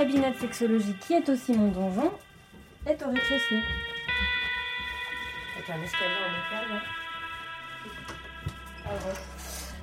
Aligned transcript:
Cabinet 0.00 0.30
de 0.30 0.36
sexologie, 0.36 0.94
qui 1.06 1.12
est 1.12 1.28
aussi 1.28 1.52
mon 1.52 1.68
donjon, 1.68 2.10
est 2.86 3.02
au 3.02 3.08
rez-de-chaussée. 3.08 3.60
Avec 5.56 5.68
un 5.68 5.82
escalier 5.84 6.20
en 6.24 6.30
métal. 6.56 6.82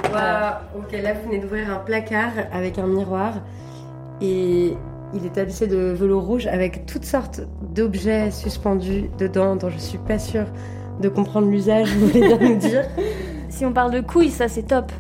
Voilà. 0.09 0.61
Ok, 0.75 0.91
là 0.91 1.13
vous 1.13 1.29
venez 1.29 1.37
d'ouvrir 1.37 1.71
un 1.71 1.77
placard 1.77 2.31
avec 2.51 2.79
un 2.79 2.87
miroir 2.87 3.35
et 4.19 4.75
il 5.13 5.25
est 5.25 5.33
tapissé 5.35 5.67
de 5.67 5.93
velours 5.93 6.23
rouge 6.23 6.47
avec 6.47 6.87
toutes 6.87 7.05
sortes 7.05 7.41
d'objets 7.75 8.31
suspendus 8.31 9.11
dedans 9.19 9.55
dont 9.55 9.69
je 9.69 9.77
suis 9.77 9.99
pas 9.99 10.17
sûre 10.17 10.47
de 10.99 11.09
comprendre 11.09 11.47
l'usage, 11.47 11.93
vous 11.93 12.07
voulez 12.07 12.27
bien 12.27 12.39
nous 12.39 12.55
dire? 12.55 12.85
Si 13.49 13.65
on 13.65 13.71
parle 13.71 13.91
de 13.91 14.01
couilles, 14.01 14.29
ça 14.29 14.47
c'est 14.47 14.63
top. 14.63 14.91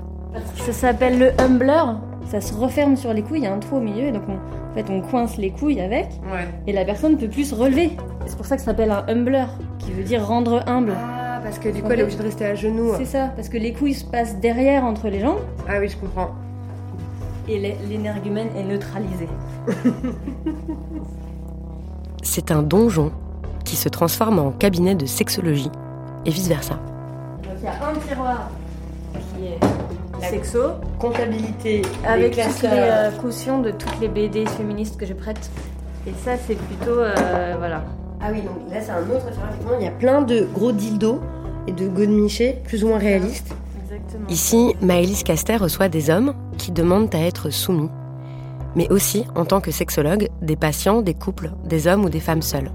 Ça 0.55 0.73
s'appelle 0.73 1.19
le 1.19 1.41
humbler. 1.41 1.83
Ça 2.29 2.41
se 2.41 2.53
referme 2.53 2.95
sur 2.97 3.13
les 3.13 3.21
couilles, 3.21 3.39
il 3.39 3.43
y 3.43 3.47
a 3.47 3.53
un 3.53 3.59
trou 3.59 3.77
au 3.77 3.79
milieu, 3.79 4.11
donc 4.11 4.23
on, 4.27 4.33
en 4.33 4.73
fait 4.75 4.89
on 4.91 5.01
coince 5.01 5.37
les 5.37 5.49
couilles 5.51 5.79
avec 5.79 6.07
Ouais. 6.31 6.45
et 6.67 6.73
la 6.73 6.83
personne 6.83 7.13
ne 7.13 7.17
peut 7.17 7.29
plus 7.29 7.45
se 7.49 7.55
relever. 7.55 7.91
C'est 8.25 8.35
pour 8.35 8.45
ça 8.45 8.55
que 8.57 8.61
ça 8.61 8.67
s'appelle 8.71 8.91
un 8.91 9.05
humbler, 9.07 9.45
qui 9.79 9.91
veut 9.91 10.03
dire 10.03 10.25
rendre 10.27 10.61
humble. 10.67 10.91
Ah, 10.97 11.39
parce 11.41 11.57
que 11.57 11.69
du 11.69 11.81
coup, 11.81 11.89
elle 11.91 11.99
est 12.01 12.03
obligée 12.03 12.17
de 12.17 12.23
rester 12.23 12.45
à 12.45 12.55
genoux. 12.55 12.91
C'est 12.97 13.05
ça, 13.05 13.31
parce 13.35 13.47
que 13.47 13.57
les 13.57 13.71
couilles 13.71 13.93
se 13.93 14.03
passent 14.03 14.37
derrière 14.39 14.83
entre 14.83 15.07
les 15.07 15.21
jambes 15.21 15.39
Ah 15.69 15.75
oui, 15.79 15.87
je 15.87 15.95
comprends. 15.95 16.31
et 17.47 17.59
l'é- 17.59 17.77
l'énergumène 17.87 18.49
est 18.57 18.63
neutralisé. 18.63 19.27
C'est 22.23 22.51
un 22.51 22.61
donjon 22.61 23.11
qui 23.63 23.75
se 23.77 23.87
transforme 23.89 24.39
en 24.39 24.51
cabinet 24.51 24.95
de 24.95 25.05
sexologie 25.05 25.71
et 26.25 26.29
vice-versa. 26.29 26.73
Donc 27.43 27.53
il 27.59 27.63
y 27.63 27.67
a 27.67 27.71
un 27.71 27.93
tiroir 28.07 28.49
qui 29.13 29.45
est 29.45 29.59
La- 30.21 30.29
sexo, 30.29 30.59
Comptabilité. 30.99 31.81
avec 32.07 32.35
les 32.35 32.43
toutes 32.43 32.61
les 32.63 32.69
euh, 32.71 33.11
cautions 33.11 33.61
de 33.61 33.71
toutes 33.71 33.99
les 34.01 34.07
BD 34.07 34.45
féministes 34.45 34.97
que 34.97 35.05
je 35.05 35.13
prête. 35.13 35.49
Et 36.07 36.13
ça, 36.23 36.31
c'est 36.47 36.55
plutôt. 36.55 36.99
euh, 36.99 37.55
voilà. 37.57 37.83
Ah 38.21 38.29
oui, 38.31 38.41
donc 38.41 38.55
là, 38.71 38.81
c'est 38.81 38.91
un 38.91 39.01
autre. 39.01 39.25
Effectivement, 39.29 39.77
il 39.79 39.85
y 39.85 39.87
a 39.87 39.91
plein 39.91 40.21
de 40.21 40.47
gros 40.53 40.71
dildos 40.71 41.19
et 41.67 41.71
de 41.71 41.87
godemichés 41.87 42.57
plus 42.65 42.83
ou 42.83 42.87
moins 42.87 42.97
réalistes. 42.97 43.53
Exactement. 43.83 44.27
Ici, 44.29 44.73
Maëlys 44.81 45.23
Caster 45.23 45.57
reçoit 45.57 45.89
des 45.89 46.09
hommes 46.09 46.33
qui 46.57 46.71
demandent 46.71 47.13
à 47.13 47.19
être 47.19 47.49
soumis, 47.51 47.89
mais 48.75 48.89
aussi, 48.91 49.25
en 49.35 49.45
tant 49.45 49.61
que 49.61 49.69
sexologue, 49.71 50.29
des 50.41 50.55
patients, 50.55 51.01
des 51.01 51.13
couples, 51.13 51.51
des 51.65 51.87
hommes 51.87 52.05
ou 52.05 52.09
des 52.09 52.19
femmes 52.19 52.41
seules. 52.41 52.71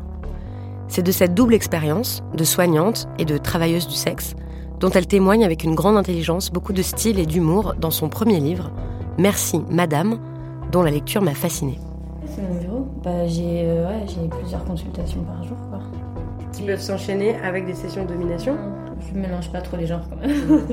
C'est 0.88 1.02
de 1.02 1.10
cette 1.12 1.34
double 1.34 1.54
expérience, 1.54 2.22
de 2.34 2.44
soignante 2.44 3.08
et 3.18 3.24
de 3.24 3.38
travailleuse 3.38 3.88
du 3.88 3.94
sexe, 3.94 4.34
dont 4.82 4.90
elle 4.90 5.06
témoigne 5.06 5.44
avec 5.44 5.62
une 5.62 5.76
grande 5.76 5.96
intelligence, 5.96 6.50
beaucoup 6.50 6.72
de 6.72 6.82
style 6.82 7.20
et 7.20 7.24
d'humour 7.24 7.74
dans 7.78 7.92
son 7.92 8.08
premier 8.08 8.40
livre, 8.40 8.70
Merci 9.16 9.62
Madame, 9.70 10.18
dont 10.72 10.82
la 10.82 10.90
lecture 10.90 11.22
m'a 11.22 11.34
fascinée. 11.34 11.78
C'est 12.26 12.42
mon 12.42 12.60
bureau. 12.60 12.88
Bah, 13.04 13.26
j'ai 13.26 13.62
euh, 13.66 13.86
ouais, 13.86 14.06
j'ai 14.06 14.26
plusieurs 14.28 14.64
consultations 14.64 15.22
par 15.22 15.44
jour. 15.44 15.56
Quoi. 15.68 15.80
Qui 16.52 16.62
peuvent 16.62 16.80
s'enchaîner 16.80 17.36
avec 17.36 17.66
des 17.66 17.74
sessions 17.74 18.04
de 18.04 18.08
domination. 18.08 18.56
Je 19.06 19.18
mélange 19.18 19.52
pas 19.52 19.60
trop 19.60 19.76
les 19.76 19.86
genres 19.86 20.02
quand 20.08 20.16
même. 20.16 20.66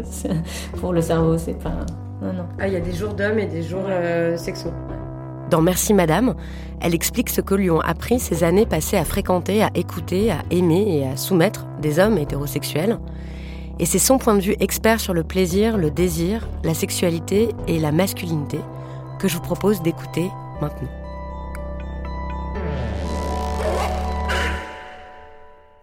Pour 0.79 0.93
le 0.93 1.01
cerveau, 1.01 1.37
c'est 1.37 1.59
pas. 1.61 1.85
Non, 2.21 2.33
non. 2.33 2.45
Ah, 2.59 2.67
il 2.67 2.73
y 2.73 2.77
a 2.77 2.81
des 2.81 2.93
jours 2.93 3.13
d'hommes 3.13 3.39
et 3.39 3.45
des 3.45 3.61
jours 3.61 3.85
euh, 3.87 4.37
sexos. 4.37 4.71
Dans 5.51 5.61
Merci 5.61 5.93
Madame, 5.93 6.35
elle 6.79 6.95
explique 6.95 7.29
ce 7.29 7.41
que 7.41 7.55
lui 7.55 7.69
ont 7.69 7.81
appris 7.81 8.19
ces 8.19 8.43
années 8.43 8.65
passées 8.65 8.97
à 8.97 9.03
fréquenter, 9.03 9.61
à 9.61 9.69
écouter, 9.75 10.31
à 10.31 10.43
aimer 10.49 10.99
et 10.99 11.07
à 11.07 11.17
soumettre 11.17 11.67
des 11.81 11.99
hommes 11.99 12.17
hétérosexuels. 12.17 12.99
Et 13.81 13.85
c'est 13.85 13.97
son 13.97 14.17
point 14.17 14.35
de 14.35 14.41
vue 14.41 14.57
expert 14.59 14.99
sur 14.99 15.13
le 15.13 15.23
plaisir, 15.23 15.77
le 15.77 15.89
désir, 15.89 16.45
la 16.65 16.73
sexualité 16.73 17.55
et 17.65 17.79
la 17.79 17.93
masculinité 17.93 18.59
que 19.19 19.29
je 19.29 19.37
vous 19.37 19.41
propose 19.41 19.81
d'écouter 19.81 20.29
maintenant. 20.59 20.89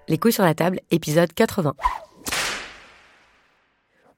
Les 0.09 0.19
couilles 0.19 0.33
sur 0.33 0.45
la 0.45 0.55
table, 0.55 0.81
épisode 0.91 1.33
80. 1.33 1.75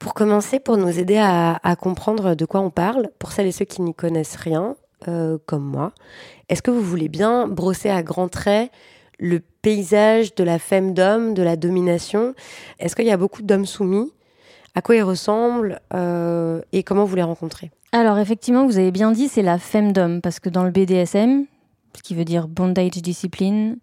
Pour 0.00 0.12
commencer, 0.12 0.58
pour 0.58 0.76
nous 0.76 0.98
aider 0.98 1.16
à, 1.16 1.76
comprendre 1.80 2.34
de 2.34 2.44
quoi 2.44 2.60
on 2.60 2.70
parle, 2.70 3.10
pour 3.20 3.30
celles 3.30 3.46
et 3.46 3.52
ceux 3.52 3.64
qui 3.64 3.82
n'y 3.82 3.94
connaissent 3.94 4.36
rien, 4.36 4.74
euh, 5.06 5.38
comme 5.46 5.64
moi, 5.64 5.92
est-ce 6.48 6.62
que 6.62 6.72
vous 6.72 6.82
voulez 6.82 7.08
bien 7.08 7.46
brosser 7.46 7.90
à 7.90 8.02
grands 8.02 8.28
traits 8.28 8.72
le 9.18 9.40
paysage 9.62 10.34
de 10.34 10.44
la 10.44 10.58
femme-d'homme, 10.58 11.34
de 11.34 11.42
la 11.42 11.56
domination 11.56 12.34
Est-ce 12.78 12.96
qu'il 12.96 13.06
y 13.06 13.10
a 13.10 13.16
beaucoup 13.16 13.42
d'hommes 13.42 13.66
soumis? 13.66 14.12
À 14.74 14.82
quoi 14.82 14.96
ils 14.96 15.02
ressemblent 15.02 15.80
euh, 15.94 16.60
Et 16.72 16.82
comment 16.82 17.04
vous 17.04 17.16
les 17.16 17.22
rencontrez? 17.22 17.70
Alors, 17.92 18.18
effectivement, 18.18 18.66
vous 18.66 18.78
avez 18.78 18.90
bien 18.90 19.12
dit, 19.12 19.28
c'est 19.28 19.42
la 19.42 19.58
femdom, 19.58 20.20
parce 20.20 20.40
que 20.40 20.48
dans 20.48 20.62
le 20.62 20.70
BDSM, 20.70 21.46
ce 21.96 22.02
qui 22.02 22.14
veut 22.14 22.24
dire 22.24 22.46
bondage 22.48 22.90
discipline, 22.90 23.78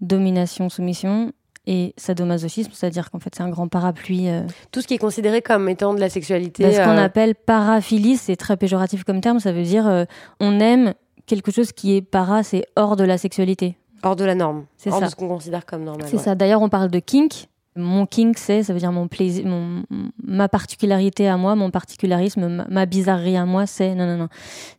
domination, 0.00 0.68
soumission, 0.68 1.32
et 1.66 1.92
sadomasochisme, 1.98 2.70
c'est-à-dire 2.72 3.10
qu'en 3.10 3.18
fait, 3.18 3.34
c'est 3.36 3.42
un 3.42 3.50
grand 3.50 3.68
parapluie. 3.68 4.30
euh, 4.30 4.42
Tout 4.72 4.80
ce 4.80 4.86
qui 4.86 4.94
est 4.94 4.98
considéré 4.98 5.42
comme 5.42 5.68
étant 5.68 5.92
de 5.92 6.00
la 6.00 6.08
sexualité. 6.08 6.72
ce 6.72 6.78
qu'on 6.78 6.96
euh, 6.96 7.04
appelle 7.04 7.34
paraphilie, 7.34 8.16
c'est 8.16 8.36
très 8.36 8.56
péjoratif 8.56 9.04
comme 9.04 9.20
terme, 9.20 9.38
ça 9.38 9.52
veut 9.52 9.64
dire 9.64 10.06
on 10.40 10.60
aime 10.60 10.94
quelque 11.26 11.52
chose 11.52 11.72
qui 11.72 11.94
est 11.94 12.00
para, 12.00 12.42
c'est 12.42 12.64
hors 12.74 12.96
de 12.96 13.04
la 13.04 13.18
sexualité. 13.18 13.76
Hors 14.02 14.16
de 14.16 14.24
la 14.24 14.34
norme. 14.34 14.64
C'est 14.76 14.90
hors 14.90 14.98
ça. 14.98 15.06
de 15.06 15.10
ce 15.10 15.16
qu'on 15.16 15.28
considère 15.28 15.66
comme 15.66 15.84
normal. 15.84 16.06
C'est 16.08 16.16
ouais. 16.16 16.22
ça. 16.22 16.34
D'ailleurs, 16.34 16.62
on 16.62 16.68
parle 16.68 16.90
de 16.90 16.98
kink. 16.98 17.48
Mon 17.76 18.06
kink, 18.06 18.36
c'est, 18.38 18.64
ça 18.64 18.72
veut 18.72 18.80
dire 18.80 18.90
mon 18.90 19.06
plaisir, 19.06 19.46
mon, 19.46 19.84
ma 20.20 20.48
particularité 20.48 21.28
à 21.28 21.36
moi, 21.36 21.54
mon 21.54 21.70
particularisme, 21.70 22.48
ma, 22.48 22.66
ma 22.68 22.86
bizarrerie 22.86 23.36
à 23.36 23.44
moi, 23.44 23.66
c'est, 23.66 23.94
non, 23.94 24.04
non, 24.04 24.16
non, 24.16 24.28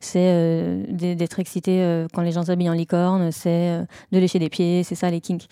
c'est 0.01 0.19
euh, 0.19 0.83
d'être 0.89 1.39
excité 1.39 1.81
euh, 1.81 2.07
quand 2.13 2.23
les 2.23 2.33
gens 2.33 2.43
s'habillent 2.43 2.69
en 2.69 2.73
licorne, 2.73 3.31
c'est 3.31 3.69
euh, 3.69 3.85
de 4.11 4.19
lécher 4.19 4.39
des 4.39 4.49
pieds, 4.49 4.83
c'est 4.83 4.95
ça 4.95 5.09
les 5.09 5.21
kinks. 5.21 5.47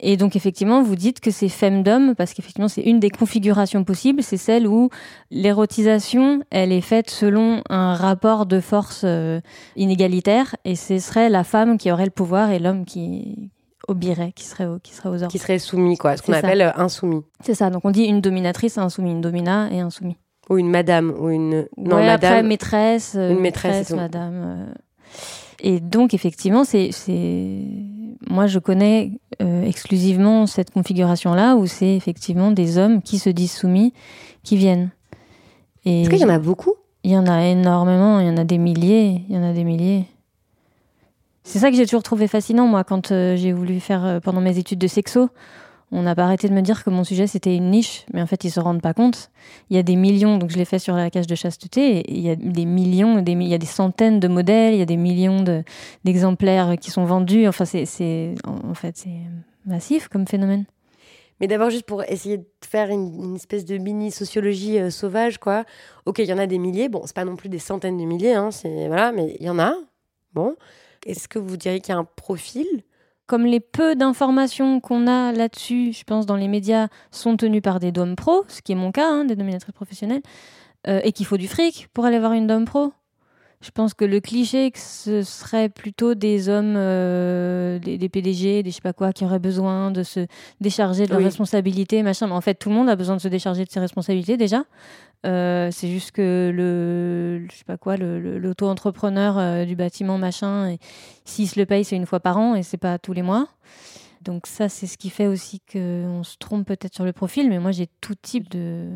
Et 0.00 0.16
donc, 0.16 0.34
effectivement, 0.34 0.82
vous 0.82 0.96
dites 0.96 1.20
que 1.20 1.30
c'est 1.30 1.48
femdom 1.48 2.14
parce 2.14 2.34
qu'effectivement, 2.34 2.68
c'est 2.68 2.82
une 2.82 2.98
des 2.98 3.10
configurations 3.10 3.84
possibles. 3.84 4.22
C'est 4.22 4.36
celle 4.36 4.66
où 4.66 4.90
l'érotisation, 5.30 6.42
elle 6.50 6.72
est 6.72 6.80
faite 6.80 7.10
selon 7.10 7.62
un 7.70 7.94
rapport 7.94 8.46
de 8.46 8.60
force 8.60 9.02
euh, 9.04 9.40
inégalitaire 9.76 10.56
et 10.64 10.74
ce 10.74 10.98
serait 10.98 11.28
la 11.28 11.44
femme 11.44 11.78
qui 11.78 11.92
aurait 11.92 12.06
le 12.06 12.10
pouvoir 12.10 12.50
et 12.50 12.58
l'homme 12.58 12.84
qui 12.84 13.50
au 13.86 13.94
biret, 13.94 14.32
qui 14.34 14.44
serait, 14.44 14.66
au, 14.66 14.78
qui 14.78 14.94
serait 14.94 15.10
aux 15.10 15.14
ordres. 15.22 15.28
Qui 15.28 15.38
serait 15.38 15.58
soumis, 15.58 15.98
quoi, 15.98 16.16
ce 16.16 16.22
qu'on 16.22 16.32
ça. 16.32 16.38
appelle 16.38 16.62
euh, 16.62 16.70
insoumis. 16.76 17.22
C'est 17.44 17.54
ça, 17.54 17.68
donc 17.68 17.84
on 17.84 17.90
dit 17.90 18.04
une 18.04 18.22
dominatrice, 18.22 18.78
un 18.78 18.88
soumis, 18.88 19.10
une 19.10 19.20
domina 19.20 19.68
et 19.70 19.80
un 19.80 19.90
soumis. 19.90 20.16
Ou 20.50 20.56
une 20.58 20.70
madame, 20.70 21.14
ou 21.18 21.28
une. 21.28 21.66
Non, 21.76 21.96
ouais, 21.96 22.08
après, 22.08 22.30
madame. 22.30 22.46
maîtresse, 22.46 23.14
euh, 23.16 23.32
Une 23.32 23.40
maîtresse 23.40 23.90
et 23.90 23.92
tout. 23.92 23.96
madame. 24.00 24.72
Et 25.60 25.80
donc, 25.80 26.14
effectivement, 26.14 26.64
c'est, 26.64 26.90
c'est... 26.92 27.62
moi, 28.28 28.46
je 28.46 28.58
connais 28.58 29.12
euh, 29.42 29.64
exclusivement 29.64 30.46
cette 30.46 30.70
configuration-là 30.70 31.56
où 31.56 31.66
c'est 31.66 31.94
effectivement 31.96 32.50
des 32.50 32.78
hommes 32.78 33.02
qui 33.02 33.18
se 33.18 33.30
disent 33.30 33.52
soumis 33.52 33.92
qui 34.42 34.56
viennent. 34.56 34.90
Est-ce 35.84 36.10
qu'il 36.10 36.18
y 36.18 36.24
en 36.24 36.28
a 36.28 36.38
beaucoup? 36.38 36.74
Il 37.02 37.10
y 37.10 37.18
en 37.18 37.26
a 37.26 37.44
énormément, 37.44 38.20
il 38.20 38.26
y 38.26 38.30
en 38.30 38.36
a 38.38 38.44
des 38.44 38.58
milliers, 38.58 39.22
il 39.28 39.34
y 39.34 39.38
en 39.38 39.42
a 39.42 39.52
des 39.52 39.64
milliers. 39.64 40.06
C'est 41.42 41.58
ça 41.58 41.70
que 41.70 41.76
j'ai 41.76 41.84
toujours 41.84 42.02
trouvé 42.02 42.26
fascinant, 42.26 42.66
moi, 42.66 42.84
quand 42.84 43.12
euh, 43.12 43.36
j'ai 43.36 43.52
voulu 43.52 43.78
faire 43.78 44.04
euh, 44.04 44.20
pendant 44.20 44.40
mes 44.40 44.58
études 44.58 44.78
de 44.78 44.86
sexo. 44.86 45.28
On 45.96 46.02
n'a 46.02 46.16
pas 46.16 46.24
arrêté 46.24 46.48
de 46.48 46.52
me 46.52 46.60
dire 46.60 46.82
que 46.82 46.90
mon 46.90 47.04
sujet 47.04 47.28
c'était 47.28 47.54
une 47.54 47.70
niche, 47.70 48.04
mais 48.12 48.20
en 48.20 48.26
fait 48.26 48.42
ils 48.42 48.50
se 48.50 48.58
rendent 48.58 48.82
pas 48.82 48.94
compte. 48.94 49.30
Il 49.70 49.76
y 49.76 49.78
a 49.78 49.84
des 49.84 49.94
millions, 49.94 50.38
donc 50.38 50.50
je 50.50 50.56
l'ai 50.56 50.64
fait 50.64 50.80
sur 50.80 50.96
la 50.96 51.08
cage 51.08 51.28
de 51.28 51.36
chasteté, 51.36 52.00
et 52.00 52.12
il 52.12 52.20
y 52.20 52.30
a 52.30 52.34
des 52.34 52.64
millions, 52.64 53.22
il 53.24 53.42
y 53.46 53.54
a 53.54 53.58
des 53.58 53.66
centaines 53.66 54.18
de 54.18 54.26
modèles, 54.26 54.74
il 54.74 54.78
y 54.78 54.82
a 54.82 54.86
des 54.86 54.96
millions 54.96 55.42
de- 55.42 55.62
d'exemplaires 56.02 56.74
qui 56.80 56.90
sont 56.90 57.04
vendus. 57.04 57.46
Enfin, 57.46 57.64
c'est, 57.64 58.34
en 58.44 58.74
fait, 58.74 58.96
c'est 58.96 59.20
massif 59.66 60.08
comme 60.08 60.26
phénomène. 60.26 60.64
Mais 61.40 61.46
d'abord, 61.46 61.70
juste 61.70 61.86
pour 61.86 62.02
essayer 62.04 62.38
de 62.38 62.46
faire 62.66 62.90
une, 62.90 63.36
espèce 63.36 63.64
de 63.64 63.78
mini 63.78 64.10
sociologie 64.10 64.78
euh, 64.78 64.90
sauvage, 64.90 65.38
quoi. 65.38 65.64
Ok, 66.06 66.18
il 66.18 66.26
y 66.26 66.32
en 66.32 66.38
a 66.38 66.46
des 66.46 66.58
milliers. 66.58 66.88
Bon, 66.88 67.02
c'est 67.06 67.14
pas 67.14 67.24
non 67.24 67.36
plus 67.36 67.48
des 67.48 67.58
centaines 67.58 67.98
de 67.98 68.04
milliers, 68.04 68.34
hein, 68.34 68.50
voilà, 68.86 69.12
mais 69.12 69.36
il 69.38 69.46
y 69.46 69.50
en 69.50 69.58
a. 69.58 69.74
Bon, 70.32 70.56
est-ce 71.06 71.28
que 71.28 71.38
vous 71.38 71.56
diriez 71.56 71.80
qu'il 71.80 71.92
y 71.92 71.96
a 71.96 72.00
un 72.00 72.08
profil 72.16 72.66
comme 73.26 73.46
les 73.46 73.60
peu 73.60 73.94
d'informations 73.94 74.80
qu'on 74.80 75.06
a 75.06 75.32
là-dessus, 75.32 75.92
je 75.92 76.04
pense, 76.04 76.26
dans 76.26 76.36
les 76.36 76.48
médias, 76.48 76.88
sont 77.10 77.36
tenues 77.36 77.62
par 77.62 77.80
des 77.80 77.92
DOM 77.92 78.16
pro, 78.16 78.44
ce 78.48 78.62
qui 78.62 78.72
est 78.72 78.76
mon 78.76 78.92
cas, 78.92 79.08
hein, 79.08 79.24
des 79.24 79.36
dominatrices 79.36 79.74
professionnelles, 79.74 80.22
euh, 80.86 81.00
et 81.04 81.12
qu'il 81.12 81.26
faut 81.26 81.36
du 81.36 81.48
fric 81.48 81.88
pour 81.94 82.04
aller 82.04 82.18
voir 82.18 82.32
une 82.32 82.46
DOM 82.46 82.64
pro. 82.64 82.92
Je 83.64 83.70
pense 83.70 83.94
que 83.94 84.04
le 84.04 84.20
cliché, 84.20 84.70
que 84.70 84.78
ce 84.78 85.22
serait 85.22 85.70
plutôt 85.70 86.14
des 86.14 86.50
hommes, 86.50 86.74
euh, 86.76 87.78
des, 87.78 87.96
des 87.96 88.08
PDG, 88.10 88.62
des 88.62 88.70
je 88.70 88.74
sais 88.76 88.82
pas 88.82 88.92
quoi, 88.92 89.14
qui 89.14 89.24
auraient 89.24 89.38
besoin 89.38 89.90
de 89.90 90.02
se 90.02 90.26
décharger 90.60 91.04
de 91.06 91.10
leurs 91.10 91.18
Oui. 91.20 91.24
responsabilités, 91.24 92.02
machin. 92.02 92.26
Mais 92.26 92.34
en 92.34 92.42
fait, 92.42 92.56
tout 92.56 92.68
le 92.68 92.74
monde 92.74 92.90
a 92.90 92.96
besoin 92.96 93.16
de 93.16 93.22
se 93.22 93.28
décharger 93.28 93.64
de 93.64 93.70
ses 93.70 93.80
responsabilités 93.80 94.36
déjà. 94.36 94.64
Euh, 95.24 95.70
c'est 95.72 95.88
juste 95.88 96.10
que 96.12 96.52
le, 96.54 97.46
je 97.50 97.56
sais 97.56 97.64
pas 97.64 97.78
quoi, 97.78 97.96
l'auto-entrepreneur 97.96 99.38
euh, 99.38 99.64
du 99.64 99.76
bâtiment, 99.76 100.18
machin, 100.18 100.76
s'il 101.24 101.48
se 101.48 101.58
le 101.58 101.64
paye, 101.64 101.84
c'est 101.84 101.96
une 101.96 102.04
fois 102.04 102.20
par 102.20 102.36
an 102.36 102.54
et 102.54 102.62
c'est 102.62 102.76
pas 102.76 102.98
tous 102.98 103.14
les 103.14 103.22
mois. 103.22 103.48
Donc 104.20 104.46
ça, 104.46 104.68
c'est 104.68 104.86
ce 104.86 104.98
qui 104.98 105.08
fait 105.08 105.26
aussi 105.26 105.60
qu'on 105.72 106.22
se 106.22 106.36
trompe 106.38 106.66
peut-être 106.66 106.94
sur 106.94 107.04
le 107.04 107.12
profil. 107.14 107.48
Mais 107.48 107.58
moi, 107.58 107.72
j'ai 107.72 107.88
tout 108.02 108.14
type 108.14 108.50
de, 108.50 108.86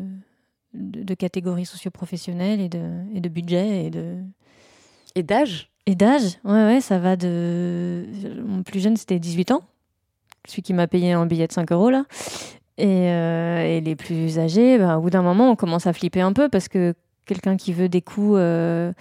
de, 0.73 1.03
de 1.03 1.13
catégories 1.13 1.65
socioprofessionnelles 1.65 2.61
et 2.61 2.69
de, 2.69 2.81
et 3.13 3.21
de 3.21 3.29
budget 3.29 3.85
et 3.85 3.89
de, 3.89 4.17
et 5.15 5.23
d'âge? 5.23 5.69
Et 5.85 5.95
d'âge, 5.95 6.37
ouais, 6.43 6.65
ouais, 6.65 6.81
ça 6.81 6.99
va 6.99 7.15
de. 7.15 8.05
Mon 8.45 8.61
plus 8.61 8.79
jeune, 8.79 8.95
c'était 8.95 9.17
18 9.17 9.51
ans. 9.51 9.63
Celui 10.47 10.61
qui 10.61 10.73
m'a 10.73 10.87
payé 10.87 11.13
un 11.13 11.25
billet 11.25 11.47
de 11.47 11.51
5 11.51 11.71
euros, 11.71 11.89
là. 11.89 12.05
Et, 12.77 13.09
euh, 13.09 13.63
et 13.65 13.81
les 13.81 13.95
plus 13.95 14.39
âgés, 14.39 14.77
ben, 14.77 14.97
au 14.97 15.01
bout 15.01 15.09
d'un 15.09 15.21
moment, 15.21 15.49
on 15.49 15.55
commence 15.55 15.87
à 15.87 15.93
flipper 15.93 16.21
un 16.21 16.31
peu 16.31 16.47
parce 16.47 16.67
que 16.67 16.93
quelqu'un 17.25 17.57
qui 17.57 17.73
veut 17.73 17.89
des 17.89 18.01
coups, 18.01 18.35
euh, 18.37 18.93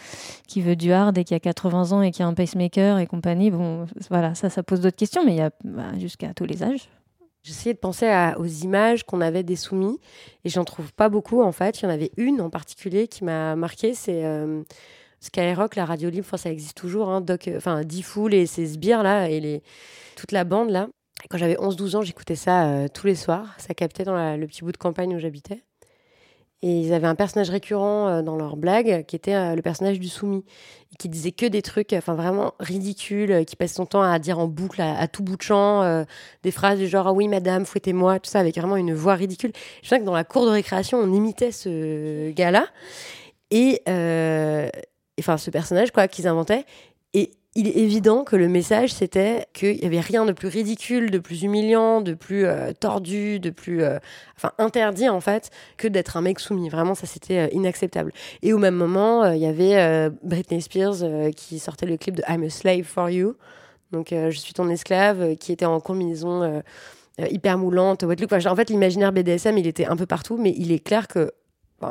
qui 0.47 0.61
veut 0.61 0.76
du 0.76 0.93
hard 0.93 1.17
et 1.17 1.25
qui 1.25 1.35
a 1.35 1.41
80 1.41 1.93
ans 1.93 2.03
et 2.03 2.11
qui 2.11 2.23
a 2.23 2.26
un 2.26 2.35
pacemaker 2.35 2.99
et 2.99 3.06
compagnie, 3.06 3.50
bon, 3.50 3.87
voilà, 4.11 4.35
ça, 4.35 4.50
ça 4.50 4.62
pose 4.62 4.81
d'autres 4.81 4.97
questions, 4.97 5.25
mais 5.25 5.32
il 5.32 5.38
y 5.38 5.43
a 5.43 5.50
bah, 5.65 5.97
jusqu'à 5.99 6.35
tous 6.35 6.44
les 6.44 6.62
âges. 6.62 6.88
J'essayais 7.48 7.72
de 7.72 7.78
penser 7.78 8.06
aux 8.36 8.44
images 8.44 9.04
qu'on 9.04 9.22
avait 9.22 9.42
des 9.42 9.56
soumis 9.56 9.98
et 10.44 10.50
j'en 10.50 10.64
trouve 10.64 10.92
pas 10.92 11.08
beaucoup 11.08 11.42
en 11.42 11.50
fait. 11.50 11.80
Il 11.80 11.84
y 11.84 11.86
en 11.86 11.90
avait 11.90 12.10
une 12.18 12.42
en 12.42 12.50
particulier 12.50 13.08
qui 13.08 13.24
m'a 13.24 13.56
marqué, 13.56 13.94
c'est 13.94 14.22
euh, 14.26 14.62
Skyrock, 15.20 15.74
la 15.74 15.86
radio 15.86 16.10
libre. 16.10 16.26
Ça 16.36 16.50
existe 16.50 16.76
toujours, 16.76 17.08
hein, 17.08 17.22
Doc, 17.22 17.48
enfin 17.56 17.84
D-Fool 17.84 18.34
et 18.34 18.44
ses 18.44 18.66
sbires 18.66 19.02
là 19.02 19.30
et 19.30 19.40
les, 19.40 19.62
toute 20.14 20.32
la 20.32 20.44
bande 20.44 20.68
là. 20.68 20.88
Quand 21.30 21.38
j'avais 21.38 21.56
11-12 21.56 21.96
ans, 21.96 22.02
j'écoutais 22.02 22.36
ça 22.36 22.68
euh, 22.68 22.88
tous 22.92 23.06
les 23.06 23.14
soirs. 23.14 23.54
Ça 23.56 23.72
captait 23.72 24.04
dans 24.04 24.36
le 24.36 24.46
petit 24.46 24.62
bout 24.62 24.72
de 24.72 24.76
campagne 24.76 25.16
où 25.16 25.18
j'habitais. 25.18 25.62
Et 26.60 26.81
ils 26.81 26.93
avaient 26.93 27.06
un 27.06 27.14
personnage 27.14 27.50
récurrent 27.50 28.08
euh, 28.08 28.22
dans 28.22 28.34
leurs 28.34 28.56
blagues 28.56 29.05
qui 29.06 29.14
était 29.14 29.34
euh, 29.34 29.55
le 29.55 29.62
personnage 29.62 30.00
du 30.00 30.08
soumis 30.08 30.44
qui 30.99 31.08
disait 31.08 31.31
que 31.31 31.46
des 31.46 31.62
trucs 31.62 31.93
enfin 31.93 32.14
vraiment 32.14 32.55
ridicules, 32.58 33.31
euh, 33.31 33.44
qui 33.44 33.55
passait 33.55 33.75
son 33.75 33.87
temps 33.87 34.02
à 34.02 34.19
dire 34.19 34.40
en 34.40 34.49
boucle 34.49 34.82
à, 34.82 35.06
tout 35.06 35.22
bout 35.22 35.37
de 35.37 35.43
champ 35.43 36.05
des 36.43 36.50
phrases 36.50 36.78
du 36.81 36.88
genre 36.88 37.06
ah 37.06 37.12
oui 37.12 37.28
madame 37.28 37.64
fouettez-moi 37.64 38.19
tout 38.19 38.31
ça 38.31 38.40
avec 38.40 38.56
vraiment 38.56 38.76
une 38.76 38.93
voix 38.93 39.14
ridicule. 39.14 39.52
Je 39.82 39.88
sais 39.88 40.00
que 40.00 40.05
dans 40.05 40.14
la 40.14 40.25
cour 40.25 40.46
de 40.46 40.50
récréation 40.50 40.99
on 40.99 41.12
imitait 41.12 41.52
ce 41.52 42.31
gars-là 42.32 42.66
et 43.52 43.81
enfin 45.20 45.37
ce 45.37 45.50
personnage 45.50 45.93
quoi 45.93 46.08
qu'ils 46.08 46.26
inventaient 46.26 46.64
il 47.58 47.66
est 47.66 47.76
évident 47.76 48.22
que 48.22 48.37
le 48.37 48.46
message 48.46 48.94
c'était 48.94 49.49
qu'il 49.52 49.82
y 49.82 49.84
avait 49.84 49.99
rien 49.99 50.25
de 50.25 50.31
plus 50.31 50.46
ridicule, 50.46 51.10
de 51.10 51.19
plus 51.19 51.43
humiliant, 51.43 52.00
de 52.00 52.14
plus 52.14 52.46
euh, 52.46 52.72
tordu, 52.72 53.40
de 53.40 53.50
plus 53.50 53.82
euh, 53.82 53.99
enfin 54.37 54.52
interdit 54.58 55.08
en 55.08 55.20
fait 55.20 55.50
que 55.76 55.88
d'être 55.88 56.16
un 56.16 56.20
mec 56.20 56.38
soumis. 56.38 56.69
Vraiment 56.69 56.94
ça 56.94 57.08
c'était 57.08 57.38
euh, 57.38 57.49
inacceptable. 57.50 58.12
Et 58.43 58.52
au 58.52 58.58
même 58.58 58.76
moment 58.76 59.25
il 59.32 59.40
y 59.40 59.46
avait 59.46 60.08
Britney 60.22 60.62
Spears 60.62 61.32
qui 61.34 61.58
sortait 61.58 61.87
le 61.87 61.96
clip 61.96 62.14
de 62.14 62.22
I'm 62.28 62.44
a 62.44 62.49
slave 62.49 62.84
for 62.84 63.10
you. 63.10 63.34
Donc 63.90 64.10
je 64.12 64.38
suis 64.38 64.52
ton 64.52 64.69
esclave 64.69 65.34
qui 65.34 65.50
était 65.50 65.64
en 65.64 65.81
combinaison 65.81 66.62
hyper 67.19 67.58
moulante, 67.58 68.05
wet 68.05 68.16
look. 68.20 68.32
En 68.32 68.55
fait 68.55 68.70
l'imaginaire 68.70 69.12
BDSM 69.12 69.58
il 69.58 69.66
était 69.66 69.87
un 69.87 69.96
peu 69.96 70.06
partout 70.06 70.37
mais 70.37 70.55
il 70.56 70.70
est 70.70 70.78
clair 70.78 71.08
que 71.08 71.32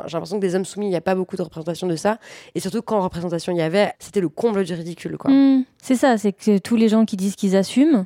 J'ai 0.05 0.13
l'impression 0.13 0.35
que 0.37 0.41
des 0.41 0.53
hommes 0.55 0.65
soumis, 0.65 0.87
il 0.87 0.89
n'y 0.89 0.95
a 0.97 1.01
pas 1.01 1.15
beaucoup 1.15 1.37
de 1.37 1.41
représentation 1.41 1.87
de 1.87 1.95
ça. 1.95 2.17
Et 2.55 2.59
surtout, 2.59 2.81
quand 2.81 2.99
représentation 3.01 3.53
il 3.53 3.57
y 3.57 3.61
avait, 3.61 3.93
c'était 3.99 4.19
le 4.19 4.27
comble 4.29 4.63
du 4.65 4.73
ridicule. 4.73 5.17
Quoi. 5.17 5.31
Hmm, 5.31 5.63
c'est 5.81 5.95
ça, 5.95 6.17
c'est 6.17 6.33
que 6.33 6.57
tous 6.57 6.75
les 6.75 6.89
gens 6.89 7.05
qui 7.05 7.15
disent 7.15 7.35
qu'ils 7.37 7.55
assument, 7.55 8.05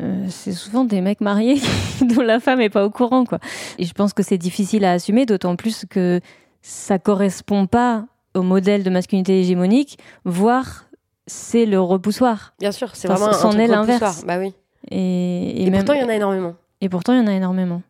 euh, 0.00 0.26
c'est 0.28 0.52
souvent 0.52 0.84
des 0.84 1.00
mecs 1.00 1.20
mariés 1.20 1.60
dont 2.00 2.22
la 2.22 2.40
femme 2.40 2.60
est 2.60 2.70
pas 2.70 2.84
au 2.84 2.90
courant, 2.90 3.24
quoi. 3.24 3.38
Et 3.78 3.84
je 3.84 3.92
pense 3.92 4.12
que 4.12 4.22
c'est 4.22 4.38
difficile 4.38 4.84
à 4.84 4.92
assumer, 4.92 5.26
d'autant 5.26 5.56
plus 5.56 5.84
que 5.88 6.20
ça 6.62 6.98
correspond 6.98 7.66
pas 7.66 8.06
au 8.34 8.42
modèle 8.42 8.82
de 8.82 8.90
masculinité 8.90 9.40
hégémonique, 9.40 9.98
voire 10.24 10.86
c'est 11.26 11.66
le 11.66 11.80
repoussoir. 11.80 12.54
Bien 12.58 12.72
sûr, 12.72 12.90
c'est 12.94 13.08
Enfin, 13.10 13.18
vraiment 13.26 13.32
c'en 13.38 13.52
est 13.52 13.62
repoussoir. 13.66 13.80
l'inverse. 13.86 14.24
Bah 14.26 14.38
oui. 14.38 14.52
Et, 14.90 15.62
Et, 15.66 15.70
même- 15.70 15.80
pourtant, 15.84 15.94
il 15.94 16.00
y 16.02 16.04
en 16.04 16.08
a 16.08 16.14
énormément. 16.14 16.54
et 16.80 16.88
pourtant, 16.88 17.12
il 17.12 17.18
y 17.18 17.22
en 17.22 17.26
a 17.26 17.32
énormément. 17.32 17.82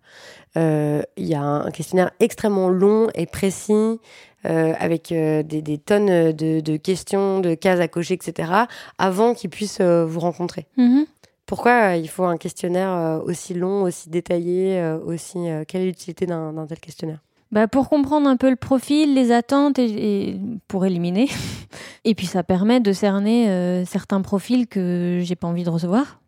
Euh, 0.57 1.03
Il 1.17 1.27
y 1.27 1.35
a 1.35 1.43
un 1.43 1.71
questionnaire 1.71 2.11
extrêmement 2.21 2.69
long 2.69 3.09
et 3.15 3.27
précis, 3.27 3.99
euh, 4.47 4.75
avec 4.79 5.11
euh, 5.11 5.43
des, 5.43 5.63
des 5.63 5.79
tonnes 5.79 6.33
de, 6.33 6.61
de 6.61 6.77
questions, 6.77 7.41
de 7.41 7.55
cases 7.55 7.81
à 7.81 7.89
cocher, 7.89 8.15
etc., 8.15 8.53
avant 8.99 9.33
qu'ils 9.33 9.49
puissent 9.49 9.81
euh, 9.81 10.05
vous 10.05 10.21
rencontrer. 10.21 10.67
Mhm. 10.77 11.07
Pourquoi 11.47 11.97
il 11.97 12.09
faut 12.09 12.25
un 12.25 12.37
questionnaire 12.37 13.21
aussi 13.27 13.53
long, 13.53 13.83
aussi 13.83 14.09
détaillé, 14.09 14.83
aussi 15.05 15.39
quelle 15.69 15.83
est 15.83 15.87
l'utilité 15.87 16.25
d'un 16.25 16.67
tel 16.67 16.81
questionnaire? 16.81 17.19
Bah, 17.53 17.69
pour 17.69 17.91
comprendre 17.91 18.27
un 18.29 18.39
peu 18.39 18.49
le 18.49 18.57
profil, 18.57 19.13
les 19.15 19.31
attentes 19.31 19.79
et, 19.79 20.31
et 20.31 20.41
pour 20.69 20.87
éliminer. 20.87 21.29
et 22.05 22.15
puis 22.15 22.27
ça 22.27 22.43
permet 22.45 22.81
de 22.81 22.95
cerner 22.95 23.85
certains 23.85 24.23
profils 24.23 24.67
que 24.67 25.21
j'ai 25.23 25.37
pas 25.37 25.47
envie 25.47 25.65
de 25.65 25.71
recevoir. 25.71 26.19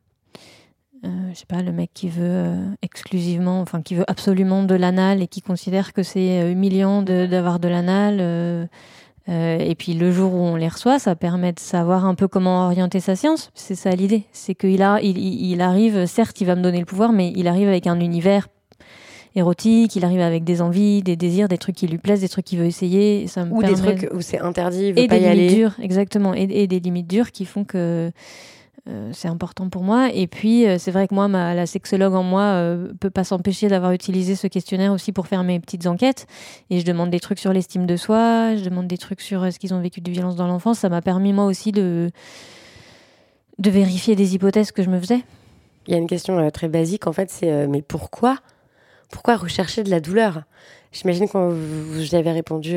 Euh, 1.04 1.08
je 1.32 1.38
sais 1.38 1.46
pas, 1.46 1.62
le 1.62 1.72
mec 1.72 1.90
qui 1.94 2.08
veut 2.08 2.24
euh, 2.24 2.64
exclusivement, 2.82 3.60
enfin 3.60 3.82
qui 3.82 3.94
veut 3.94 4.04
absolument 4.08 4.62
de 4.62 4.74
l'anal 4.74 5.22
et 5.22 5.26
qui 5.28 5.42
considère 5.42 5.92
que 5.92 6.02
c'est 6.02 6.40
euh, 6.40 6.50
humiliant 6.52 7.02
de- 7.02 7.26
d'avoir 7.26 7.58
de 7.60 7.68
l'anal. 7.68 8.16
euh, 8.20 8.66
euh, 9.28 9.58
et 9.58 9.74
puis 9.74 9.92
le 9.94 10.10
jour 10.12 10.32
où 10.34 10.38
on 10.38 10.56
les 10.56 10.68
reçoit, 10.68 10.98
ça 10.98 11.14
permet 11.16 11.52
de 11.52 11.58
savoir 11.60 12.06
un 12.06 12.14
peu 12.14 12.28
comment 12.28 12.64
orienter 12.66 13.00
sa 13.00 13.14
science. 13.16 13.50
C'est 13.54 13.74
ça 13.74 13.90
l'idée. 13.90 14.22
C'est 14.32 14.54
qu'il 14.54 14.82
a, 14.82 15.00
il, 15.02 15.18
il- 15.18 15.50
il 15.52 15.60
arrive, 15.60 16.06
certes, 16.06 16.40
il 16.40 16.46
va 16.46 16.54
me 16.56 16.62
donner 16.62 16.78
le 16.80 16.86
pouvoir, 16.86 17.12
mais 17.12 17.32
il 17.36 17.46
arrive 17.48 17.68
avec 17.68 17.86
un 17.86 18.00
univers 18.00 18.48
érotique, 19.34 19.94
il 19.96 20.04
arrive 20.04 20.20
avec 20.20 20.44
des 20.44 20.62
envies, 20.62 21.02
des 21.02 21.16
désirs, 21.16 21.48
des 21.48 21.58
trucs 21.58 21.76
qui 21.76 21.86
lui 21.86 21.98
plaisent, 21.98 22.22
des 22.22 22.28
trucs 22.28 22.46
qu'il 22.46 22.58
veut 22.58 22.64
essayer. 22.66 23.22
et 23.24 23.26
Ça 23.26 23.44
me 23.44 23.52
Ou 23.52 23.62
des 23.62 23.74
trucs 23.74 24.08
où 24.14 24.20
c'est 24.22 24.40
interdit, 24.40 24.86
il 24.88 24.92
veut 24.94 25.00
et 25.00 25.08
pas 25.08 25.18
des 25.18 25.26
y 25.26 25.30
limites 25.30 25.50
aller. 25.50 25.54
dures, 25.56 25.74
exactement, 25.82 26.32
et, 26.34 26.44
et 26.44 26.66
des 26.66 26.80
limites 26.80 27.06
dures 27.06 27.32
qui 27.32 27.44
font 27.44 27.64
que 27.64 28.10
euh, 28.88 29.10
c'est 29.12 29.28
important 29.28 29.68
pour 29.68 29.82
moi. 29.82 30.10
Et 30.12 30.26
puis, 30.26 30.66
euh, 30.66 30.78
c'est 30.78 30.92
vrai 30.92 31.08
que 31.08 31.14
moi, 31.14 31.26
ma, 31.26 31.54
la 31.54 31.66
sexologue 31.66 32.14
en 32.14 32.22
moi 32.22 32.42
euh, 32.42 32.92
peut 33.00 33.10
pas 33.10 33.24
s'empêcher 33.24 33.66
d'avoir 33.68 33.92
utilisé 33.92 34.36
ce 34.36 34.46
questionnaire 34.46 34.92
aussi 34.92 35.10
pour 35.10 35.26
faire 35.26 35.42
mes 35.42 35.58
petites 35.58 35.86
enquêtes. 35.86 36.26
Et 36.70 36.78
je 36.78 36.84
demande 36.84 37.10
des 37.10 37.18
trucs 37.18 37.40
sur 37.40 37.52
l'estime 37.52 37.86
de 37.86 37.96
soi, 37.96 38.54
je 38.54 38.64
demande 38.64 38.86
des 38.86 38.98
trucs 38.98 39.20
sur 39.20 39.42
euh, 39.42 39.50
ce 39.50 39.58
qu'ils 39.58 39.74
ont 39.74 39.80
vécu 39.80 40.00
de 40.00 40.10
violence 40.10 40.36
dans 40.36 40.46
l'enfance. 40.46 40.78
Ça 40.78 40.88
m'a 40.88 41.02
permis 41.02 41.32
moi 41.32 41.46
aussi 41.46 41.72
de 41.72 42.10
de 43.58 43.70
vérifier 43.70 44.16
des 44.16 44.34
hypothèses 44.34 44.70
que 44.70 44.82
je 44.82 44.90
me 44.90 45.00
faisais. 45.00 45.24
Il 45.86 45.92
y 45.92 45.94
a 45.94 45.98
une 45.98 46.06
question 46.06 46.50
très 46.50 46.68
basique, 46.68 47.06
en 47.06 47.12
fait, 47.12 47.30
c'est 47.30 47.66
mais 47.66 47.80
pourquoi? 47.80 48.36
Pourquoi 49.10 49.36
rechercher 49.36 49.82
de 49.82 49.88
la 49.88 49.98
douleur? 49.98 50.42
J'imagine 50.92 51.26
que 51.26 51.38
vous, 51.38 52.04
y 52.04 52.16
avez 52.16 52.32
répondu 52.32 52.76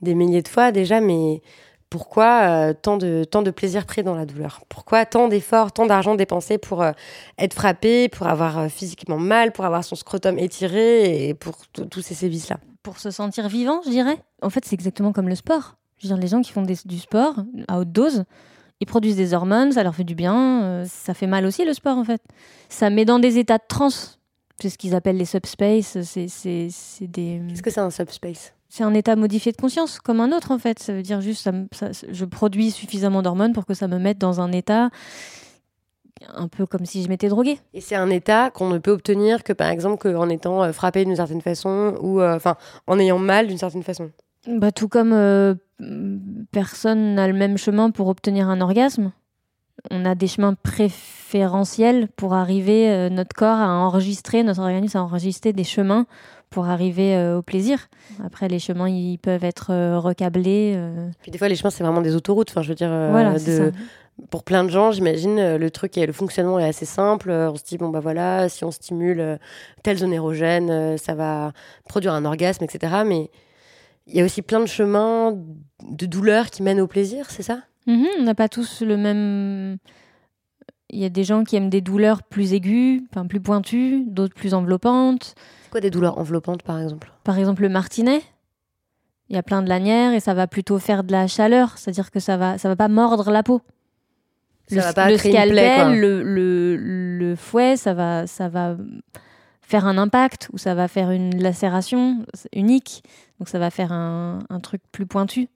des 0.00 0.14
milliers 0.14 0.40
de 0.40 0.48
fois 0.48 0.72
déjà, 0.72 1.02
mais 1.02 1.42
pourquoi 1.90 2.40
euh, 2.42 2.74
tant, 2.74 2.96
de, 2.96 3.24
tant 3.24 3.42
de 3.42 3.50
plaisir 3.50 3.86
pris 3.86 4.02
dans 4.02 4.14
la 4.14 4.26
douleur? 4.26 4.60
Pourquoi 4.68 5.06
tant 5.06 5.28
d'efforts, 5.28 5.72
tant 5.72 5.86
d'argent 5.86 6.14
dépensé 6.14 6.58
pour 6.58 6.82
euh, 6.82 6.92
être 7.38 7.54
frappé, 7.54 8.08
pour 8.08 8.26
avoir 8.26 8.58
euh, 8.58 8.68
physiquement 8.68 9.18
mal, 9.18 9.52
pour 9.52 9.64
avoir 9.64 9.84
son 9.84 9.94
scrotum 9.94 10.38
étiré 10.38 11.28
et 11.28 11.34
pour 11.34 11.66
tous 11.68 12.02
ces 12.02 12.14
sévices-là? 12.14 12.58
Pour 12.82 12.98
se 12.98 13.10
sentir 13.10 13.48
vivant, 13.48 13.80
je 13.84 13.90
dirais? 13.90 14.18
En 14.42 14.50
fait, 14.50 14.64
c'est 14.64 14.74
exactement 14.74 15.12
comme 15.12 15.28
le 15.28 15.34
sport. 15.36 15.76
Je 15.98 16.08
veux 16.08 16.14
dire, 16.14 16.22
les 16.22 16.28
gens 16.28 16.42
qui 16.42 16.52
font 16.52 16.62
du 16.62 16.98
sport 16.98 17.36
à 17.68 17.78
haute 17.78 17.92
dose, 17.92 18.24
ils 18.80 18.86
produisent 18.86 19.16
des 19.16 19.32
hormones, 19.32 19.72
ça 19.72 19.82
leur 19.82 19.94
fait 19.94 20.04
du 20.04 20.14
bien, 20.14 20.84
ça 20.86 21.14
fait 21.14 21.26
mal 21.26 21.46
aussi 21.46 21.64
le 21.64 21.72
sport 21.72 21.96
en 21.96 22.04
fait. 22.04 22.20
Ça 22.68 22.90
met 22.90 23.06
dans 23.06 23.18
des 23.18 23.38
états 23.38 23.56
de 23.58 23.64
transe. 23.66 24.18
C'est 24.60 24.70
ce 24.70 24.76
qu'ils 24.78 24.94
appellent 24.94 25.16
les 25.16 25.24
subspace. 25.24 25.98
C'est 26.02 26.26
des. 27.00 27.42
Qu'est-ce 27.48 27.62
que 27.62 27.70
c'est 27.70 27.80
un 27.80 27.90
subspace? 27.90 28.52
C'est 28.68 28.84
un 28.84 28.94
état 28.94 29.16
modifié 29.16 29.52
de 29.52 29.56
conscience, 29.56 30.00
comme 30.00 30.20
un 30.20 30.32
autre 30.32 30.50
en 30.50 30.58
fait. 30.58 30.78
Ça 30.78 30.92
veut 30.92 31.02
dire 31.02 31.20
juste, 31.20 31.48
ça, 31.72 31.90
je 32.08 32.24
produis 32.24 32.70
suffisamment 32.70 33.22
d'hormones 33.22 33.52
pour 33.52 33.66
que 33.66 33.74
ça 33.74 33.88
me 33.88 33.98
mette 33.98 34.18
dans 34.18 34.40
un 34.40 34.52
état 34.52 34.90
un 36.34 36.48
peu 36.48 36.66
comme 36.66 36.86
si 36.86 37.02
je 37.02 37.08
m'étais 37.08 37.28
droguée. 37.28 37.58
Et 37.74 37.80
c'est 37.80 37.94
un 37.94 38.10
état 38.10 38.50
qu'on 38.50 38.68
ne 38.68 38.78
peut 38.78 38.90
obtenir 38.90 39.44
que 39.44 39.52
par 39.52 39.68
exemple 39.68 40.08
en 40.16 40.28
étant 40.28 40.62
euh, 40.62 40.72
frappé 40.72 41.04
d'une 41.04 41.16
certaine 41.16 41.42
façon 41.42 41.94
ou 42.00 42.20
euh, 42.20 42.38
en 42.86 42.98
ayant 42.98 43.18
mal 43.18 43.46
d'une 43.46 43.58
certaine 43.58 43.82
façon. 43.82 44.10
Bah, 44.46 44.72
tout 44.72 44.88
comme 44.88 45.12
euh, 45.12 45.54
personne 46.52 47.14
n'a 47.14 47.26
le 47.26 47.34
même 47.34 47.58
chemin 47.58 47.90
pour 47.90 48.08
obtenir 48.08 48.48
un 48.48 48.60
orgasme. 48.60 49.12
On 49.90 50.04
a 50.04 50.14
des 50.14 50.26
chemins 50.26 50.54
préférentiels 50.54 52.08
pour 52.16 52.34
arriver, 52.34 53.10
notre 53.10 53.36
corps 53.36 53.58
à 53.58 53.68
enregistrer, 53.68 54.42
notre 54.42 54.62
organisme 54.62 54.96
a 54.96 55.02
enregistré 55.02 55.52
des 55.52 55.64
chemins 55.64 56.06
pour 56.50 56.68
arriver 56.68 57.16
euh, 57.16 57.38
au 57.38 57.42
plaisir. 57.42 57.88
Après, 58.24 58.48
les 58.48 58.58
chemins, 58.58 58.88
ils 58.88 59.18
peuvent 59.18 59.44
être 59.44 59.70
euh, 59.70 59.98
recablés. 59.98 60.74
Euh. 60.76 61.10
Puis 61.22 61.30
des 61.30 61.38
fois, 61.38 61.48
les 61.48 61.56
chemins, 61.56 61.70
c'est 61.70 61.82
vraiment 61.82 62.02
des 62.02 62.14
autoroutes. 62.14 62.50
Enfin, 62.50 62.62
je 62.62 62.68
veux 62.68 62.74
dire, 62.74 62.88
de... 62.88 63.72
pour 64.30 64.44
plein 64.44 64.64
de 64.64 64.70
gens, 64.70 64.92
j'imagine, 64.92 65.56
le 65.56 65.70
truc 65.70 65.96
le 65.96 66.12
fonctionnement 66.12 66.58
est 66.58 66.68
assez 66.68 66.86
simple. 66.86 67.30
On 67.30 67.56
se 67.56 67.64
dit, 67.64 67.78
bon, 67.78 67.88
bah 67.88 68.00
voilà, 68.00 68.48
si 68.48 68.64
on 68.64 68.70
stimule 68.70 69.38
telle 69.82 69.98
zone 69.98 70.12
érogène, 70.12 70.96
ça 70.98 71.14
va 71.14 71.52
produire 71.88 72.12
un 72.12 72.24
orgasme, 72.24 72.64
etc. 72.64 73.02
Mais 73.04 73.30
il 74.06 74.14
y 74.14 74.20
a 74.20 74.24
aussi 74.24 74.42
plein 74.42 74.60
de 74.60 74.66
chemins 74.66 75.36
de 75.82 76.06
douleur 76.06 76.50
qui 76.50 76.62
mènent 76.62 76.80
au 76.80 76.86
plaisir, 76.86 77.26
c'est 77.30 77.42
ça? 77.42 77.60
Mm-hmm. 77.88 78.06
On 78.20 78.22
n'a 78.22 78.34
pas 78.34 78.48
tous 78.48 78.82
le 78.82 78.96
même. 78.96 79.78
Il 80.90 81.00
y 81.00 81.04
a 81.04 81.08
des 81.08 81.24
gens 81.24 81.42
qui 81.42 81.56
aiment 81.56 81.70
des 81.70 81.80
douleurs 81.80 82.22
plus 82.22 82.54
aiguës, 82.54 83.02
enfin 83.10 83.26
plus 83.26 83.40
pointues, 83.40 84.04
d'autres 84.06 84.34
plus 84.34 84.54
enveloppantes 84.54 85.34
quoi 85.76 85.80
des 85.82 85.90
douleurs 85.90 86.16
enveloppantes, 86.16 86.62
par 86.62 86.80
exemple? 86.80 87.12
Par 87.22 87.38
exemple, 87.38 87.60
le 87.60 87.68
martinet. 87.68 88.22
Il 89.28 89.36
y 89.36 89.38
a 89.38 89.42
plein 89.42 89.60
de 89.60 89.68
lanières 89.68 90.14
et 90.14 90.20
ça 90.20 90.32
va 90.32 90.46
plutôt 90.46 90.78
faire 90.78 91.04
de 91.04 91.12
la 91.12 91.26
chaleur, 91.26 91.76
c'est-à-dire 91.76 92.10
que 92.10 92.18
ça 92.18 92.38
va, 92.38 92.56
ça 92.56 92.70
va 92.70 92.76
pas 92.76 92.88
mordre 92.88 93.30
la 93.30 93.42
peau. 93.42 93.60
Ça 94.68 94.76
le, 94.76 94.80
va 94.80 94.92
pas 94.94 95.10
le 95.10 95.18
scalpel, 95.18 96.00
le, 96.00 96.22
le, 96.22 96.76
le, 96.76 97.36
fouet, 97.36 97.76
ça 97.76 97.92
va, 97.92 98.26
ça 98.26 98.48
va 98.48 98.76
faire 99.60 99.84
un 99.84 99.98
impact 99.98 100.48
ou 100.54 100.58
ça 100.58 100.74
va 100.74 100.88
faire 100.88 101.10
une 101.10 101.42
lacération 101.42 102.24
unique. 102.54 103.02
Donc 103.38 103.50
ça 103.50 103.58
va 103.58 103.70
faire 103.70 103.92
un, 103.92 104.38
un 104.48 104.60
truc 104.60 104.80
plus 104.92 105.04
pointu. 105.06 105.50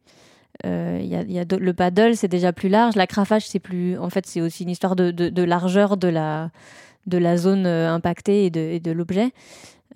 Euh, 0.67 0.99
il 1.00 1.09
y 1.09 1.17
a, 1.17 1.23
y 1.23 1.39
a 1.39 1.45
le 1.49 1.73
paddle, 1.73 2.15
c'est 2.15 2.29
déjà 2.29 2.53
plus 2.53 2.69
large. 2.69 2.95
La 2.95 3.07
crafage, 3.07 3.49
c'est 3.49 3.59
plus. 3.59 3.97
En 3.99 4.11
fait, 4.11 4.27
c'est 4.27 4.43
aussi 4.43 4.65
une 4.65 4.71
histoire 4.71 4.97
de, 4.97 5.12
de, 5.12 5.31
de, 5.31 5.43
largeur 5.43 5.97
de 5.97 6.09
la, 6.09 6.50
de 7.07 7.17
la 7.17 7.39
zone 7.39 7.65
euh, 7.65 7.91
impactée 7.91 8.45
et 8.45 8.50
de, 8.50 8.61
et 8.61 8.81
de 8.81 8.91
l'objet. 8.91 9.33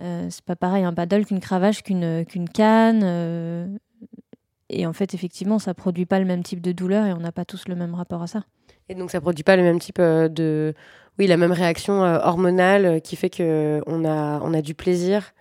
Euh, 0.00 0.26
c'est 0.30 0.44
pas 0.44 0.56
pareil 0.56 0.84
un 0.84 0.92
paddle 0.92 1.24
qu'une 1.24 1.40
cravache, 1.40 1.82
qu'une 1.82 2.24
qu'une 2.24 2.48
canne. 2.48 3.02
Euh, 3.04 3.66
et 4.68 4.86
en 4.86 4.92
fait, 4.92 5.14
effectivement, 5.14 5.58
ça 5.58 5.74
produit 5.74 6.06
pas 6.06 6.18
le 6.18 6.24
même 6.24 6.42
type 6.42 6.60
de 6.60 6.72
douleur 6.72 7.06
et 7.06 7.12
on 7.12 7.18
n'a 7.18 7.32
pas 7.32 7.44
tous 7.44 7.68
le 7.68 7.74
même 7.74 7.94
rapport 7.94 8.22
à 8.22 8.26
ça. 8.26 8.44
Et 8.88 8.94
donc, 8.94 9.10
ça 9.10 9.20
produit 9.20 9.44
pas 9.44 9.56
le 9.56 9.62
même 9.62 9.78
type 9.78 9.98
euh, 9.98 10.28
de. 10.28 10.74
Oui, 11.18 11.28
la 11.28 11.36
même 11.36 11.52
réaction 11.52 12.00
hormonale 12.02 13.00
qui 13.00 13.14
fait 13.14 13.30
qu'on 13.30 14.04
a, 14.04 14.40
on 14.40 14.52
a 14.52 14.62
du 14.62 14.74
plaisir 14.74 15.32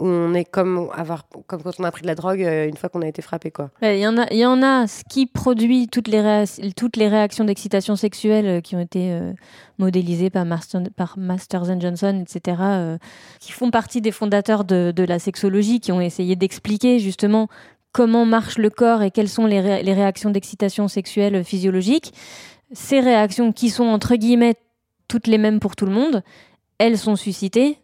où 0.00 0.06
on 0.06 0.34
est 0.34 0.44
comme, 0.44 0.88
avoir, 0.94 1.28
comme 1.46 1.62
quand 1.62 1.78
on 1.78 1.84
a 1.84 1.90
pris 1.90 2.02
de 2.02 2.06
la 2.06 2.14
drogue 2.14 2.42
euh, 2.42 2.66
une 2.66 2.76
fois 2.76 2.88
qu'on 2.88 3.02
a 3.02 3.06
été 3.06 3.22
frappé. 3.22 3.50
quoi. 3.50 3.70
Il 3.82 3.98
y, 3.98 4.06
en 4.06 4.16
a, 4.16 4.32
y 4.32 4.44
en 4.46 4.62
a 4.62 4.86
ce 4.86 5.04
qui 5.08 5.26
produit 5.26 5.88
toutes 5.88 6.08
les, 6.08 6.44
toutes 6.74 6.96
les 6.96 7.08
réactions 7.08 7.44
d'excitation 7.44 7.96
sexuelle 7.96 8.46
euh, 8.46 8.60
qui 8.60 8.74
ont 8.74 8.80
été 8.80 9.12
euh, 9.12 9.32
modélisées 9.78 10.30
par, 10.30 10.46
Masters 11.16 11.70
and 11.70 11.80
Johnson, 11.80 12.22
etc., 12.22 12.62
qui 13.38 13.52
font 13.52 13.70
partie 13.70 14.00
des 14.00 14.10
fondateurs 14.10 14.64
de, 14.64 14.92
de, 14.94 15.04
la 15.04 15.18
sexologie, 15.18 15.80
qui 15.80 15.92
ont 15.92 16.00
essayé 16.00 16.36
d'expliquer 16.36 16.98
justement 16.98 17.48
comment 17.92 18.24
marche 18.24 18.58
le 18.58 18.70
corps 18.70 19.02
et 19.02 19.10
quelles 19.10 19.28
sont 19.28 19.46
les, 19.46 19.82
les 19.82 19.94
réactions 19.94 20.30
d'excitation 20.30 20.88
sexuelle 20.88 21.44
physiologiques. 21.44 22.12
Ces 22.72 23.00
réactions 23.00 23.52
qui 23.52 23.68
sont 23.68 23.84
entre 23.84 24.16
guillemets 24.16 24.54
toutes 25.08 25.26
les 25.26 25.38
mêmes 25.38 25.60
pour 25.60 25.76
tout 25.76 25.86
le 25.86 25.92
monde, 25.92 26.22
elles 26.78 26.98
sont 26.98 27.16
suscitées 27.16 27.78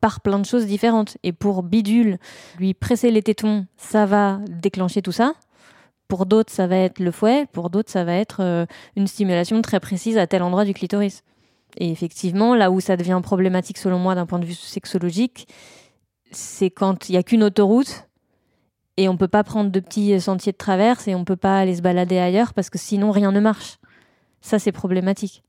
par 0.00 0.20
plein 0.20 0.38
de 0.38 0.46
choses 0.46 0.66
différentes. 0.66 1.16
Et 1.22 1.32
pour 1.32 1.62
Bidule, 1.62 2.18
lui 2.58 2.74
presser 2.74 3.10
les 3.10 3.22
tétons, 3.22 3.66
ça 3.76 4.06
va 4.06 4.40
déclencher 4.48 5.02
tout 5.02 5.12
ça. 5.12 5.34
Pour 6.08 6.26
d'autres, 6.26 6.52
ça 6.52 6.66
va 6.66 6.76
être 6.76 6.98
le 6.98 7.10
fouet. 7.10 7.46
Pour 7.52 7.70
d'autres, 7.70 7.90
ça 7.90 8.04
va 8.04 8.14
être 8.14 8.40
euh, 8.40 8.66
une 8.96 9.06
stimulation 9.06 9.60
très 9.62 9.78
précise 9.78 10.18
à 10.18 10.26
tel 10.26 10.42
endroit 10.42 10.64
du 10.64 10.74
clitoris. 10.74 11.22
Et 11.78 11.90
effectivement, 11.90 12.56
là 12.56 12.70
où 12.70 12.80
ça 12.80 12.96
devient 12.96 13.20
problématique 13.22 13.78
selon 13.78 13.98
moi 13.98 14.14
d'un 14.14 14.26
point 14.26 14.40
de 14.40 14.44
vue 14.44 14.54
sexologique, 14.54 15.46
c'est 16.32 16.70
quand 16.70 17.08
il 17.08 17.12
n'y 17.12 17.18
a 17.18 17.22
qu'une 17.22 17.44
autoroute 17.44 18.08
et 18.96 19.08
on 19.08 19.16
peut 19.16 19.28
pas 19.28 19.44
prendre 19.44 19.70
de 19.70 19.80
petits 19.80 20.20
sentiers 20.20 20.52
de 20.52 20.56
traverse 20.56 21.06
et 21.06 21.14
on 21.14 21.24
peut 21.24 21.36
pas 21.36 21.58
aller 21.58 21.76
se 21.76 21.82
balader 21.82 22.18
ailleurs 22.18 22.54
parce 22.54 22.70
que 22.70 22.78
sinon 22.78 23.12
rien 23.12 23.30
ne 23.30 23.40
marche. 23.40 23.78
Ça, 24.40 24.58
c'est 24.58 24.72
problématique. 24.72 25.42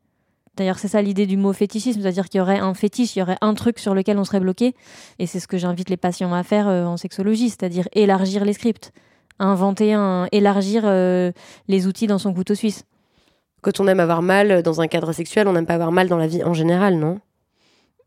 D'ailleurs, 0.58 0.80
c'est 0.80 0.90
ça 0.90 1.02
l'idée 1.02 1.26
du 1.26 1.38
mot 1.38 1.54
fétichisme, 1.54 2.02
c'est-à-dire 2.02 2.28
qu'il 2.28 2.40
y 2.40 2.42
aurait 2.42 2.60
un 2.60 2.74
fétiche, 2.74 3.16
il 3.16 3.20
y 3.20 3.22
aurait 3.22 3.38
un 3.42 3.54
truc 3.54 3.80
sur 3.80 3.94
lequel 3.94 4.18
on 4.18 4.26
serait 4.26 4.42
bloqué. 4.42 4.76
Et 5.18 5.26
c'est 5.26 5.40
ce 5.40 5.48
que 5.48 5.58
j'invite 5.58 5.90
les 5.90 5.98
patients 5.98 6.34
à 6.34 6.44
faire 6.44 6.68
euh, 6.68 6.86
en 6.86 6.98
sexologie, 6.98 7.50
c'est-à-dire 7.50 7.88
élargir 7.94 8.44
les 8.44 8.54
scripts, 8.54 8.92
inventer 9.40 9.94
un, 9.94 10.28
élargir 10.32 10.84
euh, 10.86 11.32
les 11.68 11.88
outils 11.88 12.08
dans 12.08 12.20
son 12.20 12.34
couteau 12.34 12.56
suisse. 12.56 12.84
Quand 13.62 13.80
on 13.80 13.88
aime 13.88 14.00
avoir 14.00 14.22
mal 14.22 14.62
dans 14.64 14.82
un 14.82 14.88
cadre 14.88 15.14
sexuel, 15.14 15.48
on 15.48 15.54
n'aime 15.54 15.66
pas 15.66 15.76
avoir 15.76 15.92
mal 15.92 16.10
dans 16.10 16.18
la 16.18 16.28
vie 16.28 16.44
en 16.44 16.54
général, 16.54 16.96
non? 16.96 17.20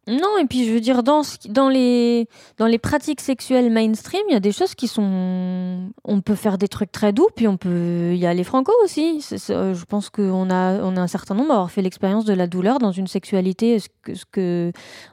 Non, 0.06 0.37
et 0.38 0.44
puis 0.44 0.66
je 0.66 0.73
veux 0.73 0.80
dire, 0.80 1.02
dans, 1.02 1.23
les, 1.70 2.28
dans 2.58 2.66
les 2.66 2.78
pratiques 2.78 3.23
sexuelles 3.23 3.70
mainstream, 3.70 4.20
il 4.28 4.34
y 4.34 4.37
a 4.37 4.40
des 4.40 4.52
choses 4.52 4.75
qui 4.75 4.87
sont. 4.87 5.90
On 6.04 6.20
peut 6.20 6.34
faire 6.34 6.58
des 6.58 6.68
trucs 6.68 6.92
très 6.92 7.12
doux, 7.12 7.28
puis 7.34 7.49
on 7.49 7.56
peut 7.56 8.14
y 8.14 8.26
aller 8.26 8.44
franco 8.44 8.73
aussi. 8.82 9.20
je 9.20 9.84
pense 9.87 10.11
qu'on 10.11 10.50
a, 10.50 10.82
on 10.82 10.96
a 10.96 11.00
un 11.00 11.06
certain 11.06 11.34
nombre 11.34 11.52
à 11.52 11.54
avoir 11.54 11.70
fait 11.70 11.80
l'expérience 11.80 12.26
de 12.26 12.34
la 12.34 12.46
douleur 12.46 12.78
dans 12.78 12.92
une 12.92 13.06
sexualité, 13.06 13.78
ce 13.78 13.88
que, 14.02 14.14
ce 14.14 14.25
que 14.30 14.73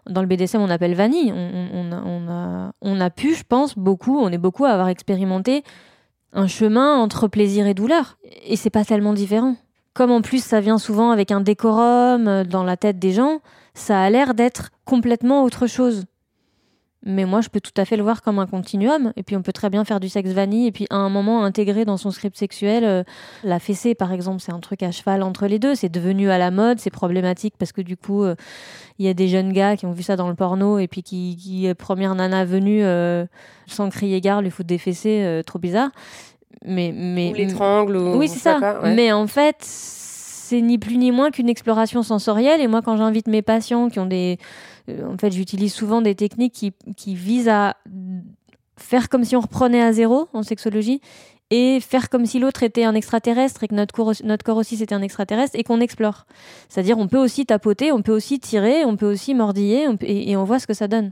dans 0.10 0.21
le 0.21 0.27
BDSM 0.27 0.62
on 0.62 0.69
appelle 0.69 0.93
vanille. 0.93 1.31
On, 1.33 1.69
on, 1.74 1.91
a, 1.93 2.01
on, 2.03 2.29
a, 2.29 2.71
on 2.81 3.00
a 3.00 3.10
pu, 3.10 3.33
je 3.33 3.43
pense, 3.43 3.77
beaucoup, 3.77 4.19
on 4.19 4.29
est 4.29 4.38
beaucoup 4.38 4.65
à 4.65 4.71
avoir 4.71 4.89
expérimenté 4.89 5.63
un 6.33 6.48
chemin 6.48 6.98
entre 6.98 7.29
plaisir 7.29 7.65
et 7.65 7.74
douleur. 7.74 8.17
Et 8.45 8.57
c'est 8.57 8.69
pas 8.69 8.83
tellement 8.83 9.13
différent. 9.13 9.55
Comme 9.93 10.12
en 10.12 10.21
plus 10.21 10.43
ça 10.43 10.60
vient 10.60 10.77
souvent 10.77 11.12
avec 11.12 11.31
un 11.31 11.41
décorum 11.41 12.27
euh, 12.27 12.43
dans 12.43 12.63
la 12.63 12.77
tête 12.77 13.00
des 13.00 13.12
gens 13.12 13.39
ça 13.73 14.01
a 14.01 14.09
l'air 14.09 14.33
d'être 14.33 14.69
complètement 14.85 15.43
autre 15.43 15.67
chose. 15.67 16.05
Mais 17.03 17.25
moi, 17.25 17.41
je 17.41 17.49
peux 17.49 17.59
tout 17.59 17.73
à 17.77 17.85
fait 17.85 17.97
le 17.97 18.03
voir 18.03 18.21
comme 18.21 18.37
un 18.37 18.45
continuum. 18.45 19.11
Et 19.15 19.23
puis, 19.23 19.35
on 19.35 19.41
peut 19.41 19.53
très 19.53 19.71
bien 19.71 19.83
faire 19.85 19.99
du 19.99 20.07
sexe 20.07 20.29
vanille 20.31 20.67
et 20.67 20.71
puis 20.71 20.85
à 20.91 20.97
un 20.97 21.09
moment 21.09 21.43
intégrer 21.43 21.83
dans 21.83 21.97
son 21.97 22.11
script 22.11 22.37
sexuel 22.37 22.83
euh, 22.83 23.03
la 23.43 23.57
fessée, 23.57 23.95
par 23.95 24.13
exemple. 24.13 24.39
C'est 24.39 24.51
un 24.51 24.59
truc 24.59 24.83
à 24.83 24.91
cheval 24.91 25.23
entre 25.23 25.47
les 25.47 25.57
deux. 25.57 25.73
C'est 25.73 25.89
devenu 25.89 26.29
à 26.29 26.37
la 26.37 26.51
mode, 26.51 26.79
c'est 26.79 26.91
problématique 26.91 27.55
parce 27.57 27.71
que 27.71 27.81
du 27.81 27.97
coup, 27.97 28.23
euh, 28.23 28.35
il 28.99 29.05
y 29.05 29.09
a 29.09 29.15
des 29.15 29.27
jeunes 29.27 29.51
gars 29.51 29.77
qui 29.77 29.87
ont 29.87 29.91
vu 29.93 30.03
ça 30.03 30.15
dans 30.15 30.29
le 30.29 30.35
porno 30.35 30.77
et 30.77 30.87
puis 30.87 31.01
qui, 31.01 31.35
qui 31.37 31.73
première 31.73 32.13
nana 32.13 32.45
venue, 32.45 32.83
euh, 32.83 33.25
sans 33.65 33.89
crier 33.89 34.21
gare, 34.21 34.43
lui 34.43 34.51
foutent 34.51 34.67
des 34.67 34.77
fessées, 34.77 35.41
trop 35.47 35.57
bizarre. 35.57 35.89
Mais, 36.63 36.93
mais, 36.95 37.31
ou 37.31 37.33
l'étrangle. 37.33 37.97
Ou... 37.97 38.17
Oui, 38.17 38.27
c'est 38.27 38.37
ça. 38.37 38.79
Mais 38.83 39.11
en 39.11 39.25
fait, 39.25 39.65
c'est 40.51 40.62
ni 40.62 40.77
plus 40.77 40.98
ni 40.98 41.12
moins 41.12 41.31
qu'une 41.31 41.48
exploration 41.48 42.03
sensorielle. 42.03 42.60
Et 42.60 42.67
moi, 42.67 42.81
quand 42.81 42.98
j'invite 42.98 43.27
mes 43.27 43.41
patients 43.41 43.89
qui 43.89 44.00
ont 44.00 44.05
des. 44.05 44.38
Euh, 44.89 45.13
en 45.13 45.17
fait, 45.17 45.31
j'utilise 45.31 45.74
souvent 45.74 46.01
des 46.01 46.13
techniques 46.13 46.53
qui, 46.53 46.74
qui 46.98 47.15
visent 47.15 47.48
à 47.48 47.77
faire 48.75 49.08
comme 49.08 49.24
si 49.24 49.38
on 49.38 49.39
reprenait 49.39 49.81
à 49.81 49.93
zéro 49.93 50.27
en 50.34 50.43
sexologie 50.43 51.00
et 51.51 51.79
faire 51.79 52.10
comme 52.10 52.25
si 52.25 52.39
l'autre 52.39 52.63
était 52.63 52.84
un 52.84 52.96
extraterrestre 52.96 53.63
et 53.63 53.67
que 53.70 53.75
notre 53.75 53.93
corps, 53.93 54.12
notre 54.24 54.43
corps 54.43 54.58
aussi 54.58 54.75
c'était 54.75 54.96
un 54.96 55.01
extraterrestre 55.01 55.55
et 55.58 55.63
qu'on 55.63 55.79
explore. 55.79 56.25
C'est-à-dire 56.67 56.98
on 56.98 57.08
peut 57.08 57.20
aussi 57.20 57.46
tapoter, 57.46 57.91
on 57.91 58.01
peut 58.01 58.13
aussi 58.13 58.39
tirer, 58.39 58.84
on 58.84 58.98
peut 58.98 59.10
aussi 59.10 59.34
mordiller 59.34 59.88
et, 60.01 60.31
et 60.31 60.36
on 60.36 60.43
voit 60.43 60.60
ce 60.60 60.67
que 60.67 60.74
ça 60.74 60.88
donne. 60.88 61.12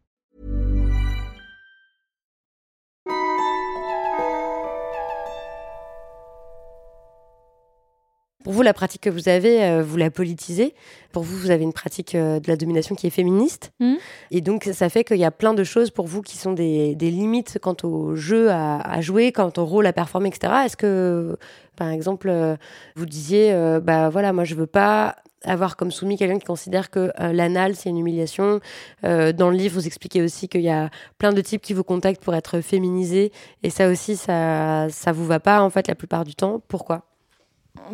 Pour 8.43 8.53
vous, 8.53 8.61
la 8.61 8.73
pratique 8.73 9.01
que 9.01 9.09
vous 9.09 9.29
avez, 9.29 9.63
euh, 9.63 9.83
vous 9.83 9.97
la 9.97 10.09
politisez. 10.09 10.73
Pour 11.11 11.23
vous, 11.23 11.37
vous 11.37 11.51
avez 11.51 11.63
une 11.63 11.73
pratique 11.73 12.15
euh, 12.15 12.39
de 12.39 12.47
la 12.47 12.55
domination 12.55 12.95
qui 12.95 13.07
est 13.07 13.11
féministe. 13.11 13.71
Mhm. 13.79 13.97
Et 14.31 14.41
donc, 14.41 14.69
ça 14.73 14.89
fait 14.89 15.03
qu'il 15.03 15.17
y 15.17 15.25
a 15.25 15.31
plein 15.31 15.53
de 15.53 15.63
choses 15.63 15.91
pour 15.91 16.07
vous 16.07 16.21
qui 16.21 16.37
sont 16.37 16.53
des, 16.53 16.95
des 16.95 17.11
limites 17.11 17.59
quant 17.61 17.75
au 17.83 18.15
jeu 18.15 18.49
à, 18.49 18.79
à 18.79 19.01
jouer, 19.01 19.31
quant 19.31 19.51
au 19.57 19.65
rôle 19.65 19.85
à 19.85 19.93
performer, 19.93 20.29
etc. 20.29 20.53
Est-ce 20.65 20.77
que, 20.77 21.37
par 21.75 21.89
exemple, 21.89 22.29
euh, 22.29 22.55
vous 22.95 23.05
disiez, 23.05 23.51
euh, 23.53 23.79
bah 23.79 24.09
voilà, 24.09 24.33
moi, 24.33 24.43
je 24.43 24.55
veux 24.55 24.67
pas 24.67 25.15
avoir 25.43 25.75
comme 25.75 25.91
soumis 25.91 26.17
quelqu'un 26.17 26.39
qui 26.39 26.45
considère 26.45 26.89
que 26.89 27.11
euh, 27.19 27.33
l'anal 27.33 27.75
c'est 27.75 27.89
une 27.89 27.97
humiliation. 27.97 28.59
Euh, 29.03 29.33
dans 29.33 29.49
le 29.49 29.57
livre, 29.57 29.75
vous 29.75 29.87
expliquez 29.87 30.21
aussi 30.21 30.47
qu'il 30.47 30.61
y 30.61 30.69
a 30.69 30.89
plein 31.17 31.33
de 31.33 31.41
types 31.41 31.61
qui 31.61 31.73
vous 31.73 31.83
contactent 31.83 32.23
pour 32.23 32.35
être 32.35 32.61
féminisés 32.61 33.31
et 33.63 33.69
ça 33.69 33.89
aussi, 33.89 34.15
ça 34.15 34.87
ça 34.89 35.11
vous 35.11 35.25
va 35.25 35.39
pas 35.39 35.61
en 35.61 35.69
fait 35.69 35.87
la 35.87 35.95
plupart 35.95 36.23
du 36.25 36.35
temps. 36.35 36.61
Pourquoi? 36.67 37.10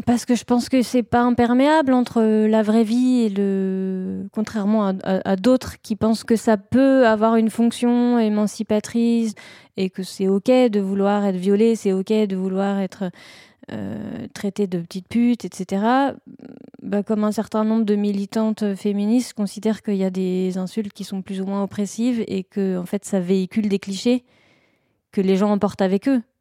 Parce 0.06 0.26
que 0.26 0.36
je 0.36 0.44
pense 0.44 0.70
que 0.70 0.82
c'est 0.82 1.04
pas 1.04 1.22
imperméable 1.22 1.94
entre 1.94 2.22
la 2.22 2.64
vraie 2.64 2.84
vie 2.84 3.22
et 3.22 3.30
le. 3.30 4.28
Contrairement 4.32 4.94
à, 5.04 5.36
d'autres 5.36 5.80
qui 5.82 5.96
pensent 5.96 6.24
que 6.24 6.36
ça 6.36 6.58
peut 6.58 7.06
avoir 7.06 7.36
une 7.36 7.50
fonction 7.50 8.18
émancipatrice 8.18 9.34
et 9.76 9.90
que 9.90 10.02
c'est 10.02 10.28
ok 10.28 10.50
de 10.50 10.80
vouloir 10.80 11.26
être 11.26 11.36
violé, 11.36 11.76
c'est 11.76 11.94
ok 11.94 12.12
de 12.12 12.36
vouloir 12.36 12.80
être 12.80 13.12
euh, 13.72 14.28
traité 14.34 14.66
de 14.66 14.80
petite 14.80 15.08
pute, 15.08 15.46
etc. 15.46 15.84
Bah, 16.82 17.04
comme 17.04 17.24
un 17.24 17.32
certain 17.32 17.64
nombre 17.64 17.86
de 17.86 17.96
militantes 17.96 18.76
féministes 18.76 19.34
considèrent 19.34 19.84
qu'il 19.84 19.98
y 19.98 20.04
a 20.04 20.10
des 20.10 20.58
insultes 20.58 20.94
qui 20.94 21.04
sont 21.04 21.22
plus 21.22 21.40
ou 21.40 21.46
moins 21.46 21.64
oppressives 21.64 22.24
et 22.28 22.44
que 22.44 22.78
en 22.78 22.86
fait 22.86 23.06
ça 23.06 23.20
véhicule 23.20 23.70
des 23.70 23.80
clichés 23.80 24.24
que 25.12 25.22
les 25.22 25.38
gens 25.38 25.52
emportent 25.52 25.82
avec 25.82 26.08
eux 26.08 26.22
Euh, 26.22 26.37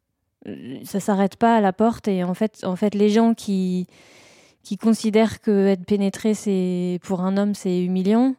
ça 0.83 0.99
s'arrête 0.99 1.35
pas 1.35 1.57
à 1.57 1.61
la 1.61 1.73
porte 1.73 2.07
et 2.07 2.23
en 2.23 2.33
fait, 2.33 2.63
en 2.63 2.75
fait 2.75 2.95
les 2.95 3.09
gens 3.09 3.33
qui, 3.33 3.87
qui 4.63 4.77
considèrent 4.77 5.41
que 5.41 5.67
être 5.67 5.85
pénétré 5.85 6.33
c'est 6.33 6.99
pour 7.03 7.21
un 7.21 7.37
homme 7.37 7.53
c'est 7.53 7.83
humiliant, 7.83 8.35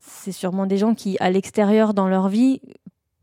c'est 0.00 0.32
sûrement 0.32 0.66
des 0.66 0.78
gens 0.78 0.94
qui 0.94 1.16
à 1.20 1.30
l'extérieur 1.30 1.94
dans 1.94 2.08
leur 2.08 2.28
vie 2.28 2.60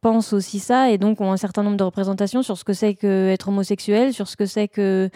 pensent 0.06 0.34
aussi 0.34 0.60
ça 0.60 0.92
et 0.92 1.00
donc 1.00 1.20
ont 1.20 1.32
un 1.32 1.38
certain 1.38 1.64
nombre 1.64 1.78
de 1.78 1.84
représentations 1.84 2.44
sur 2.44 2.60
ce 2.60 2.64
que 2.64 2.74
c'est 2.74 2.94
que 2.94 3.30
être 3.30 3.48
homosexuel, 3.48 4.14
sur 4.14 4.28
ce 4.28 4.36
que 4.38 4.46
c'est 4.46 4.68
que 4.68 5.10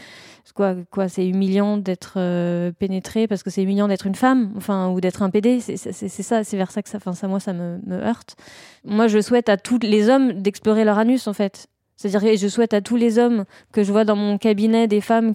quoi 0.56 0.74
quoi 0.90 1.08
c'est 1.08 1.28
humiliant 1.28 1.78
d'être 1.78 2.14
euh, 2.18 2.72
pénétré 2.72 3.28
parce 3.28 3.44
que 3.44 3.52
c'est 3.52 3.62
humiliant 3.62 3.88
d'être 3.88 4.08
une 4.08 4.16
femme, 4.16 4.52
enfin 4.58 4.90
ou 4.90 5.00
d'être 5.00 5.22
un 5.22 5.30
PD, 5.30 5.60
c'est 5.60 5.78
ça, 5.78 6.44
c'est 6.44 6.58
vers 6.58 6.72
ça 6.72 6.82
que 6.82 6.90
ça, 6.90 6.98
enfin 6.98 7.14
ça 7.14 7.28
moi 7.28 7.40
ça 7.40 7.54
me, 7.54 7.78
me 7.86 8.04
heurte. 8.04 8.36
Moi 8.84 9.08
je 9.08 9.22
souhaite 9.22 9.48
à 9.48 9.58
tous 9.58 9.78
les 9.78 10.10
hommes 10.10 10.42
d'explorer 10.42 10.86
leur 10.86 10.98
anus 10.98 11.28
en 11.28 11.34
fait. 11.34 11.68
C'est-à-dire 12.00 12.22
que 12.22 12.38
je 12.38 12.48
souhaite 12.48 12.74
à 12.74 12.80
tous 12.80 12.96
les 12.96 13.20
hommes 13.20 13.44
que 13.74 13.84
je 13.84 13.92
vois 13.92 14.06
dans 14.06 14.16
mon 14.16 14.38
cabinet 14.38 14.88
des 14.88 15.02
femmes 15.02 15.34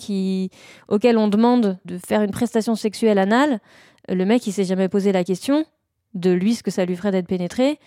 auxquelles 0.88 1.18
on 1.18 1.28
demande 1.28 1.76
de 1.84 1.98
faire 1.98 2.22
une 2.22 2.30
prestation 2.30 2.74
sexuelle 2.74 3.18
anale, 3.18 3.60
le 4.08 4.24
mec 4.24 4.46
il 4.46 4.52
s'est 4.52 4.64
jamais 4.64 4.88
posé 4.88 5.12
la 5.12 5.24
question 5.24 5.66
de 6.14 6.30
lui 6.30 6.54
ce 6.54 6.62
que 6.62 6.70
ça 6.70 6.86
lui 6.86 6.96
ferait 6.96 7.10
d'être 7.10 7.26
pénétré. 7.26 7.78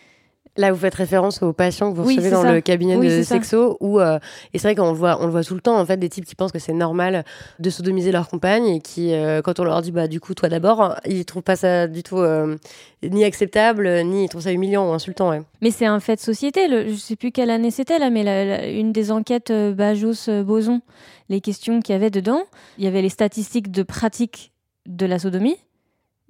Là, 0.57 0.71
vous 0.71 0.79
faites 0.79 0.95
référence 0.95 1.41
aux 1.43 1.53
patients 1.53 1.91
que 1.91 1.97
vous 1.97 2.05
Oui, 2.07 2.15
recevez 2.15 2.31
dans 2.31 2.41
ça. 2.41 2.51
le 2.51 2.61
cabinet 2.61 2.95
Oui, 2.95 3.07
de 3.09 3.21
sexo, 3.23 3.77
où 3.79 3.99
euh, 3.99 4.17
et 4.53 4.57
c'est 4.57 4.67
vrai 4.67 4.75
qu'on 4.75 4.91
le 4.91 4.97
voit, 4.97 5.17
on 5.21 5.25
le 5.25 5.31
voit 5.31 5.43
tout 5.43 5.53
le 5.53 5.61
temps 5.61 5.79
en 5.79 5.85
fait, 5.85 5.97
des 5.97 6.09
types 6.09 6.25
qui 6.25 6.33
pensent 6.35 6.51
que 6.51 6.59
c'est 6.59 6.73
normal 6.73 7.23
de 7.59 7.69
sodomiser 7.69 8.11
leur 8.11 8.27
compagne 8.27 8.65
et 8.67 8.79
qui, 8.81 9.13
euh, 9.13 9.41
quand 9.43 9.59
on 9.59 9.63
leur 9.63 9.81
dit 9.83 9.91
bah 9.91 10.07
du 10.07 10.19
coup 10.19 10.33
toi 10.33 10.49
d'abord, 10.49 10.95
ils 11.05 11.25
trouvent 11.25 11.43
pas 11.43 11.55
ça 11.55 11.87
du 11.87 12.01
tout 12.01 12.17
euh, 12.17 12.55
ni 13.03 13.23
acceptable, 13.23 14.01
ni 14.03 14.23
ils 14.25 14.29
trouvent 14.29 14.41
ça 14.41 14.51
humiliant 14.51 14.89
ou 14.89 14.93
insultant. 14.93 15.29
Ouais. 15.29 15.41
Mais 15.61 15.69
c'est 15.71 15.85
un 15.85 15.99
fait 15.99 16.15
de 16.15 16.21
société. 16.21 16.67
Le, 16.67 16.87
je 16.89 16.95
sais 16.95 17.15
plus 17.15 17.31
quelle 17.31 17.51
année 17.51 17.69
c'était 17.71 17.99
là, 17.99 18.09
mais 18.09 18.23
la- 18.23 18.43
la- 18.45 18.67
une 18.67 18.91
des 18.91 19.11
enquêtes 19.11 19.51
Bajos-Boson, 19.51 20.81
les 21.29 21.41
questions 21.41 21.81
qu'il 21.81 21.93
y 21.93 21.95
avait 21.95 22.09
dedans, 22.09 22.41
il 22.77 22.83
y 22.85 22.87
avait 22.87 23.01
les 23.01 23.09
statistiques 23.09 23.71
de 23.71 23.83
pratique 23.83 24.51
de 24.87 25.05
la 25.05 25.19
sodomie. 25.19 25.57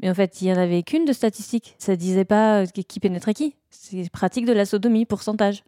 Mais 0.02 0.10
en 0.10 0.14
fait, 0.14 0.42
il 0.42 0.48
y 0.48 0.54
en 0.54 0.58
avait 0.58 0.84
qu'une 0.84 1.06
de 1.06 1.14
statistiques. 1.14 1.76
Ça 1.80 1.96
disait 1.96 2.26
pas 2.26 2.62
euh, 2.62 2.66
qui 2.88 3.00
pénétrait 3.00 3.34
qui. 3.34 3.56
C'est 3.72 4.10
pratique 4.12 4.46
de 4.46 4.54
la 4.54 4.66
sodomie, 4.66 5.06
pourcentage. 5.06 5.64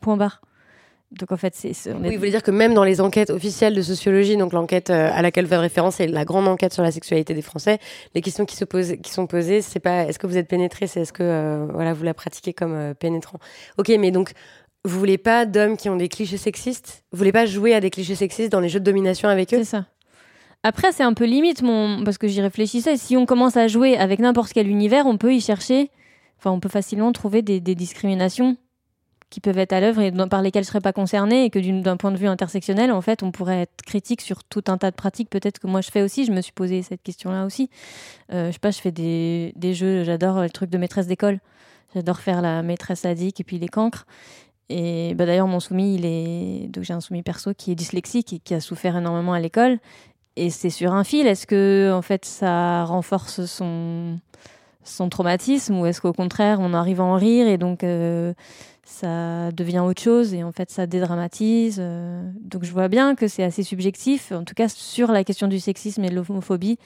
Point 0.00 0.16
barre. 0.16 0.40
Donc 1.12 1.30
en 1.32 1.36
fait, 1.36 1.54
c'est. 1.54 1.72
c'est- 1.72 1.92
on 1.92 2.02
est- 2.02 2.08
Oui, 2.08 2.14
vous 2.14 2.18
voulez 2.18 2.30
dire 2.32 2.42
que 2.42 2.50
même 2.50 2.74
dans 2.74 2.82
les 2.84 3.00
enquêtes 3.00 3.30
officielles 3.30 3.74
de 3.74 3.82
sociologie, 3.82 4.36
donc 4.36 4.52
l'enquête 4.52 4.90
euh, 4.90 5.08
à 5.12 5.22
laquelle 5.22 5.44
vous 5.44 5.50
faites 5.50 5.60
référence, 5.60 5.96
c'est 5.96 6.06
la 6.08 6.24
grande 6.24 6.48
enquête 6.48 6.72
sur 6.74 6.82
la 6.82 6.90
sexualité 6.90 7.32
des 7.32 7.42
Français, 7.42 7.78
les 8.14 8.20
questions 8.22 8.44
qui, 8.44 8.56
se 8.56 8.64
posent, 8.64 8.96
qui 9.02 9.12
sont 9.12 9.26
posées, 9.28 9.62
c'est 9.62 9.78
pas 9.80 10.02
est-ce 10.04 10.18
que 10.18 10.26
vous 10.26 10.36
êtes 10.36 10.48
pénétré, 10.48 10.86
c'est 10.88 11.02
est-ce 11.02 11.12
que 11.12 11.22
euh, 11.22 11.66
voilà, 11.72 11.92
vous 11.94 12.02
la 12.02 12.12
pratiquez 12.14 12.52
comme 12.52 12.74
euh, 12.74 12.92
pénétrant. 12.94 13.38
Ok, 13.78 13.88
mais 14.00 14.10
donc 14.10 14.32
vous 14.84 14.98
voulez 14.98 15.16
pas 15.18 15.46
d'hommes 15.46 15.76
qui 15.76 15.88
ont 15.88 15.96
des 15.96 16.08
clichés 16.08 16.36
sexistes? 16.38 17.04
Vous 17.12 17.18
voulez 17.18 17.32
pas 17.32 17.46
jouer 17.46 17.72
à 17.74 17.80
des 17.80 17.90
clichés 17.90 18.16
sexistes 18.16 18.50
dans 18.50 18.60
les 18.60 18.68
jeux 18.68 18.80
de 18.80 18.84
domination 18.84 19.28
avec 19.28 19.54
eux? 19.54 19.58
C'est 19.58 19.64
ça. 19.64 19.86
Après, 20.68 20.90
c'est 20.90 21.04
un 21.04 21.14
peu 21.14 21.26
limite, 21.26 21.62
mon... 21.62 22.02
parce 22.02 22.18
que 22.18 22.26
j'y 22.26 22.40
réfléchissais. 22.40 22.96
Si 22.96 23.16
on 23.16 23.24
commence 23.24 23.56
à 23.56 23.68
jouer 23.68 23.96
avec 23.96 24.18
n'importe 24.18 24.52
quel 24.52 24.66
univers, 24.66 25.06
on 25.06 25.16
peut 25.16 25.32
y 25.32 25.40
chercher. 25.40 25.92
Enfin, 26.38 26.50
on 26.50 26.58
peut 26.58 26.68
facilement 26.68 27.12
trouver 27.12 27.40
des, 27.40 27.60
discriminations 27.60 28.56
qui 29.30 29.38
peuvent 29.38 29.58
être 29.58 29.72
à 29.72 29.78
l'œuvre 29.78 30.00
et 30.00 30.10
par 30.28 30.42
lesquelles 30.42 30.64
je 30.64 30.68
ne 30.68 30.72
serais 30.72 30.80
pas 30.80 30.92
concernée, 30.92 31.44
et 31.44 31.50
que 31.50 31.60
d'un 31.82 31.96
point 31.96 32.10
de 32.10 32.16
vue 32.16 32.26
intersectionnel, 32.26 32.90
en 32.90 33.00
fait, 33.00 33.22
on 33.22 33.30
pourrait 33.30 33.60
être 33.60 33.82
critique 33.86 34.20
sur 34.20 34.42
tout 34.42 34.64
un 34.66 34.76
tas 34.76 34.90
de 34.90 34.96
pratiques. 34.96 35.30
Peut-être 35.30 35.60
que 35.60 35.68
moi, 35.68 35.82
je 35.82 35.90
fais 35.92 36.02
aussi. 36.02 36.24
Je 36.24 36.32
me 36.32 36.40
suis 36.40 36.52
posé 36.52 36.82
cette 36.82 37.04
question-là 37.04 37.44
aussi. 37.44 37.70
Euh, 38.32 38.48
je 38.48 38.54
sais 38.54 38.58
pas, 38.58 38.72
je 38.72 38.80
fais 38.80 38.90
des, 38.90 39.52
des 39.54 39.72
jeux. 39.72 40.02
J'adore 40.02 40.40
le 40.40 40.50
truc 40.50 40.68
de 40.68 40.78
maîtresse 40.78 41.06
d'école. 41.06 41.38
J'adore 41.94 42.18
faire 42.18 42.42
la 42.42 42.64
maîtresse 42.64 43.02
sadique 43.02 43.38
et 43.38 43.44
puis 43.44 43.60
les 43.60 43.68
cancres. 43.68 44.04
Et 44.68 45.14
bah, 45.14 45.26
d'ailleurs, 45.26 45.46
mon 45.46 45.60
soumis, 45.60 45.94
il 45.94 46.04
est. 46.04 46.68
J'ai 46.82 46.92
un 46.92 47.00
soumis 47.00 47.22
perso 47.22 47.54
qui 47.54 47.70
est 47.70 47.76
dyslexique 47.76 48.32
et 48.32 48.38
qui 48.40 48.52
a 48.52 48.58
souffert 48.58 48.96
énormément 48.96 49.32
à 49.32 49.38
l'école. 49.38 49.78
Et 50.36 50.50
c'est 50.50 50.70
sur 50.70 50.92
un 50.92 51.04
fil. 51.04 51.26
Est-ce 51.26 51.46
que, 51.46 51.90
en 51.94 52.02
fait, 52.02 52.24
ça 52.24 52.84
renforce 52.84 53.46
son, 53.46 54.18
son 54.84 55.08
traumatisme 55.08 55.78
ou 55.78 55.86
est-ce 55.86 56.00
qu'au 56.00 56.12
contraire, 56.12 56.58
on 56.60 56.74
arrive 56.74 57.00
à 57.00 57.04
en 57.04 57.14
rire 57.16 57.48
et 57.48 57.56
donc 57.58 57.82
euh, 57.82 58.34
ça 58.84 59.50
devient 59.52 59.78
autre 59.80 60.02
chose 60.02 60.34
et 60.34 60.44
en 60.44 60.52
fait, 60.52 60.70
ça 60.70 60.86
dédramatise 60.86 61.78
euh. 61.80 62.22
Donc, 62.42 62.64
je 62.64 62.72
vois 62.72 62.88
bien 62.88 63.14
que 63.14 63.28
c'est 63.28 63.42
assez 63.42 63.62
subjectif. 63.62 64.30
En 64.32 64.44
tout 64.44 64.54
cas, 64.54 64.68
sur 64.68 65.10
la 65.10 65.24
question 65.24 65.48
du 65.48 65.58
sexisme 65.58 66.04
et 66.04 66.10
de 66.10 66.14
l'homophobie, 66.14 66.78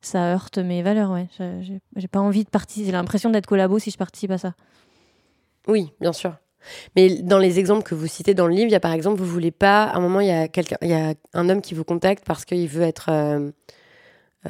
ça 0.00 0.32
heurte 0.32 0.58
mes 0.58 0.82
valeurs. 0.82 1.10
Ouais. 1.10 1.26
J'ai- 1.60 2.08
pas 2.08 2.20
envie 2.20 2.44
de 2.44 2.50
participer. 2.50 2.86
J'ai 2.86 2.92
l'impression 2.92 3.30
d'être 3.30 3.46
collabo 3.46 3.78
si 3.78 3.90
je 3.90 3.96
participe 3.98 4.30
à 4.30 4.38
ça. 4.38 4.54
Oui, 5.68 5.92
bien 6.00 6.12
sûr. 6.12 6.34
Mais 6.96 7.22
dans 7.22 7.38
les 7.38 7.58
exemples 7.58 7.82
que 7.82 7.94
vous 7.94 8.06
citez 8.06 8.34
dans 8.34 8.46
le 8.46 8.54
livre, 8.54 8.68
il 8.68 8.72
y 8.72 8.76
a 8.76 8.80
par 8.80 8.92
exemple, 8.92 9.20
vous 9.20 9.26
voulez 9.26 9.50
pas, 9.50 9.84
à 9.84 9.96
un 9.96 10.00
moment, 10.00 10.20
il 10.20 10.28
y 10.28 10.30
a 10.30 10.48
quelqu'un, 10.48 10.76
il 10.82 10.88
y 10.88 10.94
a 10.94 11.14
un 11.34 11.48
homme 11.48 11.60
qui 11.60 11.74
vous 11.74 11.84
contacte 11.84 12.24
parce 12.24 12.44
qu'il 12.44 12.68
veut 12.68 12.82
être, 12.82 13.08
euh, 13.10 13.50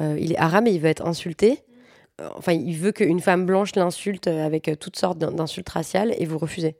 euh, 0.01 0.17
il 0.19 0.31
est 0.31 0.37
arabe 0.37 0.67
et 0.67 0.71
il 0.71 0.79
veut 0.79 0.89
être 0.89 1.05
insulté. 1.05 1.63
Euh, 2.21 2.29
Enfin, 2.37 2.53
il 2.53 2.77
veut 2.77 2.91
qu'une 2.91 3.19
femme 3.19 3.45
blanche 3.45 3.75
l'insulte 3.75 4.27
avec 4.27 4.69
toutes 4.79 4.97
sortes 4.97 5.17
d'in- 5.17 5.31
d'insultes 5.31 5.69
raciales 5.69 6.13
et 6.17 6.25
vous 6.25 6.37
refusez. 6.37 6.75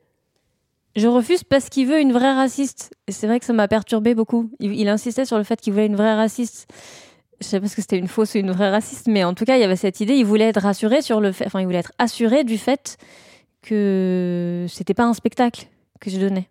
Je 0.96 1.08
refuse 1.08 1.42
parce 1.42 1.68
qu'il 1.68 1.88
veut 1.88 2.00
une 2.00 2.12
vraie 2.12 2.32
raciste. 2.34 2.92
Et 3.08 3.12
c'est 3.12 3.26
vrai 3.26 3.40
que 3.40 3.46
ça 3.46 3.52
m'a 3.52 3.66
perturbé 3.66 4.14
beaucoup. 4.14 4.50
Il, 4.60 4.88
insistait 4.88 5.24
sur 5.24 5.38
le 5.38 5.44
fait 5.44 5.60
qu'il 5.60 5.72
voulait 5.72 5.86
une 5.86 5.96
vraie 5.96 6.14
raciste. 6.14 6.68
Je 7.40 7.46
sais 7.46 7.60
pas 7.60 7.66
si 7.66 7.80
c'était 7.80 7.98
une 7.98 8.06
fausse 8.06 8.34
ou 8.34 8.38
une 8.38 8.52
vraie 8.52 8.70
raciste, 8.70 9.08
mais 9.08 9.24
en 9.24 9.34
tout 9.34 9.44
cas, 9.44 9.56
il 9.56 9.60
y 9.60 9.64
avait 9.64 9.74
cette 9.74 9.98
idée. 10.00 10.14
Il 10.14 10.24
voulait 10.24 10.48
être 10.48 10.60
rassuré 10.60 11.02
sur 11.02 11.20
le 11.20 11.32
fait, 11.32 11.46
enfin, 11.46 11.60
il 11.60 11.64
voulait 11.66 11.78
être 11.78 11.92
assuré 11.98 12.44
du 12.44 12.58
fait 12.58 12.96
que 13.64 14.66
c'était 14.68 14.94
pas 14.94 15.04
un 15.04 15.14
spectacle 15.14 15.66
que 16.00 16.10
je 16.10 16.18
donnais. 16.18 16.48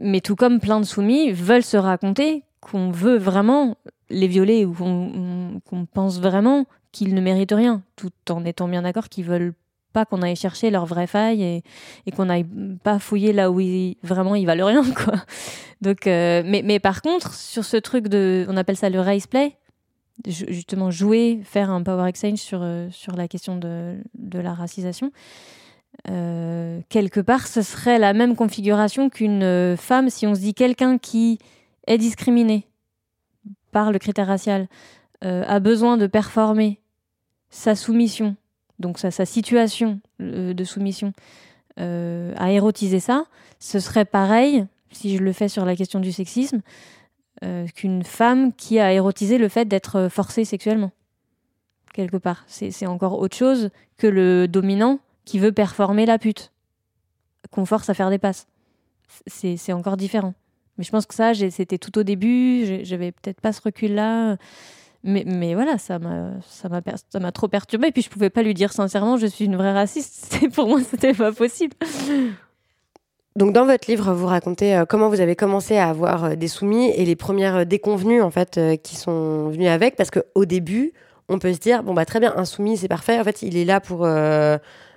Mais 0.00 0.20
tout 0.20 0.36
comme 0.36 0.60
plein 0.60 0.80
de 0.80 0.84
soumis 0.84 1.32
veulent 1.32 1.64
se 1.64 1.76
raconter 1.76 2.44
qu'on 2.60 2.90
veut 2.90 3.16
vraiment 3.16 3.76
les 4.10 4.28
violer 4.28 4.64
ou 4.64 4.74
qu'on 4.74 5.86
pense 5.86 6.20
vraiment 6.20 6.66
qu'ils 6.92 7.14
ne 7.14 7.20
méritent 7.20 7.52
rien, 7.52 7.82
tout 7.96 8.12
en 8.30 8.44
étant 8.44 8.68
bien 8.68 8.82
d'accord 8.82 9.08
qu'ils 9.08 9.24
veulent 9.24 9.54
pas 9.92 10.06
qu'on 10.06 10.22
aille 10.22 10.36
chercher 10.36 10.70
leurs 10.70 10.86
vraies 10.86 11.06
failles 11.06 11.42
et, 11.42 12.10
qu'on 12.12 12.26
n'aille 12.26 12.46
pas 12.82 12.98
fouiller 12.98 13.32
là 13.32 13.50
où 13.50 13.60
vraiment 14.02 14.34
ils 14.34 14.46
valent 14.46 14.66
rien 14.66 14.84
quoi. 15.04 15.14
Donc 15.80 16.06
euh, 16.06 16.42
mais, 16.44 16.62
mais 16.64 16.78
par 16.78 17.02
contre 17.02 17.34
sur 17.34 17.64
ce 17.64 17.76
truc 17.76 18.08
de 18.08 18.46
on 18.48 18.56
appelle 18.56 18.76
ça 18.76 18.90
le 18.90 19.00
race 19.00 19.26
play 19.26 19.56
justement 20.26 20.90
jouer 20.90 21.40
faire 21.44 21.70
un 21.70 21.82
power 21.82 22.08
exchange 22.08 22.38
sur 22.38 22.60
euh, 22.62 22.88
sur 22.90 23.16
la 23.16 23.28
question 23.28 23.56
de, 23.56 23.96
de 24.14 24.38
la 24.38 24.54
racisation 24.54 25.10
euh, 26.08 26.80
quelque 26.88 27.20
part 27.20 27.46
ce 27.46 27.62
serait 27.62 27.98
la 27.98 28.12
même 28.12 28.34
configuration 28.34 29.10
qu'une 29.10 29.76
femme 29.76 30.10
si 30.10 30.26
on 30.26 30.34
se 30.34 30.40
dit 30.40 30.54
quelqu'un 30.54 30.98
qui 30.98 31.38
est 31.86 31.98
discriminé 31.98 32.66
par 33.70 33.92
le 33.92 33.98
critère 33.98 34.26
racial 34.26 34.68
a 35.20 35.60
besoin 35.60 35.96
de 35.98 36.08
performer 36.08 36.80
sa 37.48 37.76
soumission 37.76 38.34
donc 38.82 38.98
sa, 38.98 39.24
situation 39.24 40.00
euh, 40.20 40.52
de 40.52 40.64
soumission, 40.64 41.14
euh, 41.80 42.34
à 42.36 42.52
érotiser 42.52 43.00
ça, 43.00 43.24
ce 43.58 43.80
serait 43.80 44.04
pareil, 44.04 44.66
si 44.90 45.16
je 45.16 45.22
le 45.22 45.32
fais 45.32 45.48
sur 45.48 45.64
la 45.64 45.74
question 45.74 46.00
du 46.00 46.12
sexisme, 46.12 46.60
euh, 47.44 47.66
qu'une 47.74 48.02
femme 48.02 48.52
qui 48.52 48.78
a 48.78 48.92
érotisé 48.92 49.38
le 49.38 49.48
fait 49.48 49.64
d'être 49.64 50.08
forcée 50.10 50.44
sexuellement, 50.44 50.90
quelque 51.94 52.18
part. 52.18 52.44
C'est 52.46 52.86
encore 52.86 53.18
autre 53.18 53.36
chose 53.36 53.70
que 53.96 54.06
le 54.06 54.48
dominant 54.48 54.98
qui 55.24 55.38
veut 55.38 55.52
performer 55.52 56.06
la 56.06 56.18
pute, 56.18 56.52
qu'on 57.50 57.64
force 57.64 57.88
à 57.90 57.94
faire 57.94 58.10
des 58.10 58.18
passes. 58.18 58.46
C'est 59.26 59.72
encore 59.72 59.96
différent. 59.96 60.34
Mais 60.78 60.84
je 60.84 60.90
pense 60.90 61.06
que 61.06 61.14
ça, 61.14 61.34
c'était 61.34 61.78
tout 61.78 61.98
au 61.98 62.02
début, 62.02 62.80
j'avais 62.84 63.12
peut-être 63.12 63.40
pas 63.40 63.52
ce 63.52 63.60
recul-là. 63.60 64.36
Mais, 65.04 65.54
voilà, 65.54 65.78
ça 65.78 65.98
m'a 65.98 67.32
trop 67.32 67.48
perturbée. 67.48 67.88
Et 67.88 67.92
puis 67.92 68.02
je 68.02 68.10
pouvais 68.10 68.30
pas 68.30 68.42
lui 68.42 68.54
dire 68.54 68.72
sincèrement, 68.72 69.16
je 69.16 69.26
suis 69.26 69.44
une 69.44 69.56
vraie 69.56 69.72
raciste. 69.72 70.38
Pour 70.54 70.68
moi, 70.68 70.80
c'était 70.82 71.12
pas 71.12 71.32
possible. 71.32 71.74
Donc 73.34 73.52
dans 73.52 73.64
votre 73.64 73.90
livre, 73.90 74.12
vous 74.12 74.26
racontez 74.26 74.76
euh, 74.76 74.84
comment 74.84 75.08
vous 75.08 75.20
avez 75.20 75.36
commencé 75.36 75.78
à 75.78 75.88
avoir 75.88 76.24
euh, 76.24 76.34
des 76.34 76.48
soumis 76.48 76.90
et 76.90 77.06
les 77.06 77.16
premières 77.16 77.56
euh, 77.56 77.64
déconvenues 77.64 78.20
en 78.20 78.30
fait 78.30 78.60
qui 78.82 78.96
sont 78.96 79.48
venues 79.48 79.68
avec, 79.68 79.96
parce 79.96 80.10
qu'au 80.10 80.44
début, 80.44 80.92
on 81.28 81.38
peut 81.38 81.54
se 81.54 81.58
dire 81.58 81.82
bon 81.82 81.94
bah 81.94 82.04
très 82.04 82.20
bien, 82.20 82.34
un 82.36 82.44
soumis 82.44 82.76
c'est 82.76 82.88
parfait. 82.88 83.18
En 83.18 83.24
fait, 83.24 83.40
il 83.42 83.56
est 83.56 83.64
là 83.64 83.80
pour, 83.80 84.06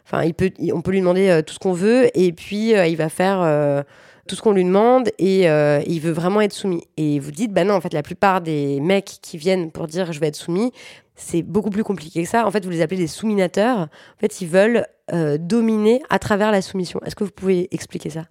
enfin, 0.05 0.23
il 0.23 0.33
peut, 0.33 0.51
on 0.73 0.81
peut 0.81 0.91
lui 0.91 0.99
demander 0.99 1.41
tout 1.45 1.53
ce 1.53 1.59
qu'on 1.59 1.73
veut 1.73 2.09
et 2.17 2.31
puis 2.31 2.71
il 2.71 2.95
va 2.95 3.09
faire 3.09 3.83
tout 4.27 4.35
ce 4.35 4.41
qu'on 4.41 4.53
lui 4.53 4.63
demande 4.63 5.09
et 5.19 5.49
euh, 5.49 5.81
il 5.85 5.99
veut 6.01 6.11
vraiment 6.11 6.41
être 6.41 6.53
soumis. 6.53 6.83
Et 6.97 7.19
vous 7.19 7.31
dites, 7.31 7.53
bah 7.53 7.63
non, 7.63 7.75
en 7.75 7.81
fait, 7.81 7.93
la 7.93 8.03
plupart 8.03 8.41
des 8.41 8.79
mecs 8.79 9.19
qui 9.21 9.37
viennent 9.37 9.71
pour 9.71 9.87
dire 9.87 10.11
je 10.11 10.19
vais 10.19 10.27
être 10.27 10.35
soumis, 10.35 10.71
c'est 11.15 11.43
beaucoup 11.43 11.69
plus 11.69 11.83
compliqué 11.83 12.23
que 12.23 12.29
ça. 12.29 12.45
En 12.45 12.51
fait, 12.51 12.65
vous 12.65 12.71
les 12.71 12.81
appelez 12.81 12.97
des 12.97 13.07
souminateurs. 13.07 13.79
En 13.79 14.19
fait, 14.19 14.41
ils 14.41 14.47
veulent 14.47 14.85
euh, 15.13 15.37
dominer 15.37 16.01
à 16.09 16.19
travers 16.19 16.51
la 16.51 16.61
soumission. 16.61 16.99
Est-ce 17.05 17.15
que 17.15 17.23
vous 17.23 17.31
pouvez 17.31 17.67
expliquer 17.71 18.09
ça? 18.09 18.25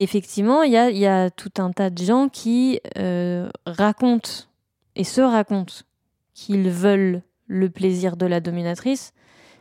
Effectivement, 0.00 0.62
il 0.62 0.72
y 0.72 1.06
a, 1.06 1.30
tout 1.30 1.50
un 1.58 1.72
tas 1.72 1.90
de 1.90 2.02
gens 2.02 2.28
qui 2.28 2.80
euh, 2.96 3.48
racontent 3.66 4.30
et 4.94 5.02
se 5.02 5.20
racontent 5.20 5.74
qu'ils 6.34 6.70
veulent 6.70 7.22
le 7.48 7.68
plaisir 7.68 8.16
de 8.16 8.26
la 8.26 8.38
dominatrice, 8.38 9.12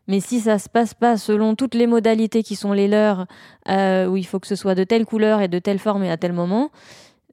mais 0.07 0.19
si 0.19 0.39
ça 0.39 0.57
se 0.59 0.69
passe 0.69 0.93
pas 0.93 1.17
selon 1.17 1.55
toutes 1.55 1.75
les 1.75 1.87
modalités 1.87 2.43
qui 2.43 2.55
sont 2.55 2.73
les 2.73 2.87
leurs, 2.87 3.27
euh, 3.69 4.07
où 4.07 4.17
il 4.17 4.25
faut 4.25 4.39
que 4.39 4.47
ce 4.47 4.55
soit 4.55 4.75
de 4.75 4.83
telle 4.83 5.05
couleur 5.05 5.41
et 5.41 5.47
de 5.47 5.59
telle 5.59 5.79
forme 5.79 6.03
et 6.03 6.11
à 6.11 6.17
tel 6.17 6.33
moment, 6.33 6.71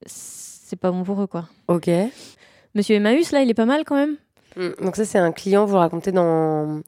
c'est 0.07 0.79
pas 0.79 0.91
bon 0.91 1.05
pour 1.05 1.23
eux, 1.23 1.27
quoi. 1.27 1.49
Ok. 1.69 1.89
Monsieur 2.75 2.97
Emmaüs, 2.97 3.31
là, 3.31 3.43
il 3.43 3.51
est 3.51 3.55
pas 3.55 3.67
mal 3.67 3.85
quand 3.85 3.95
même. 3.95 4.17
Mm. 4.57 4.85
Donc 4.85 4.97
ça, 4.97 5.05
c'est 5.05 5.19
un 5.19 5.33
client, 5.33 5.65
vous 5.65 5.77
racontez 5.77 6.13
dans, 6.13 6.81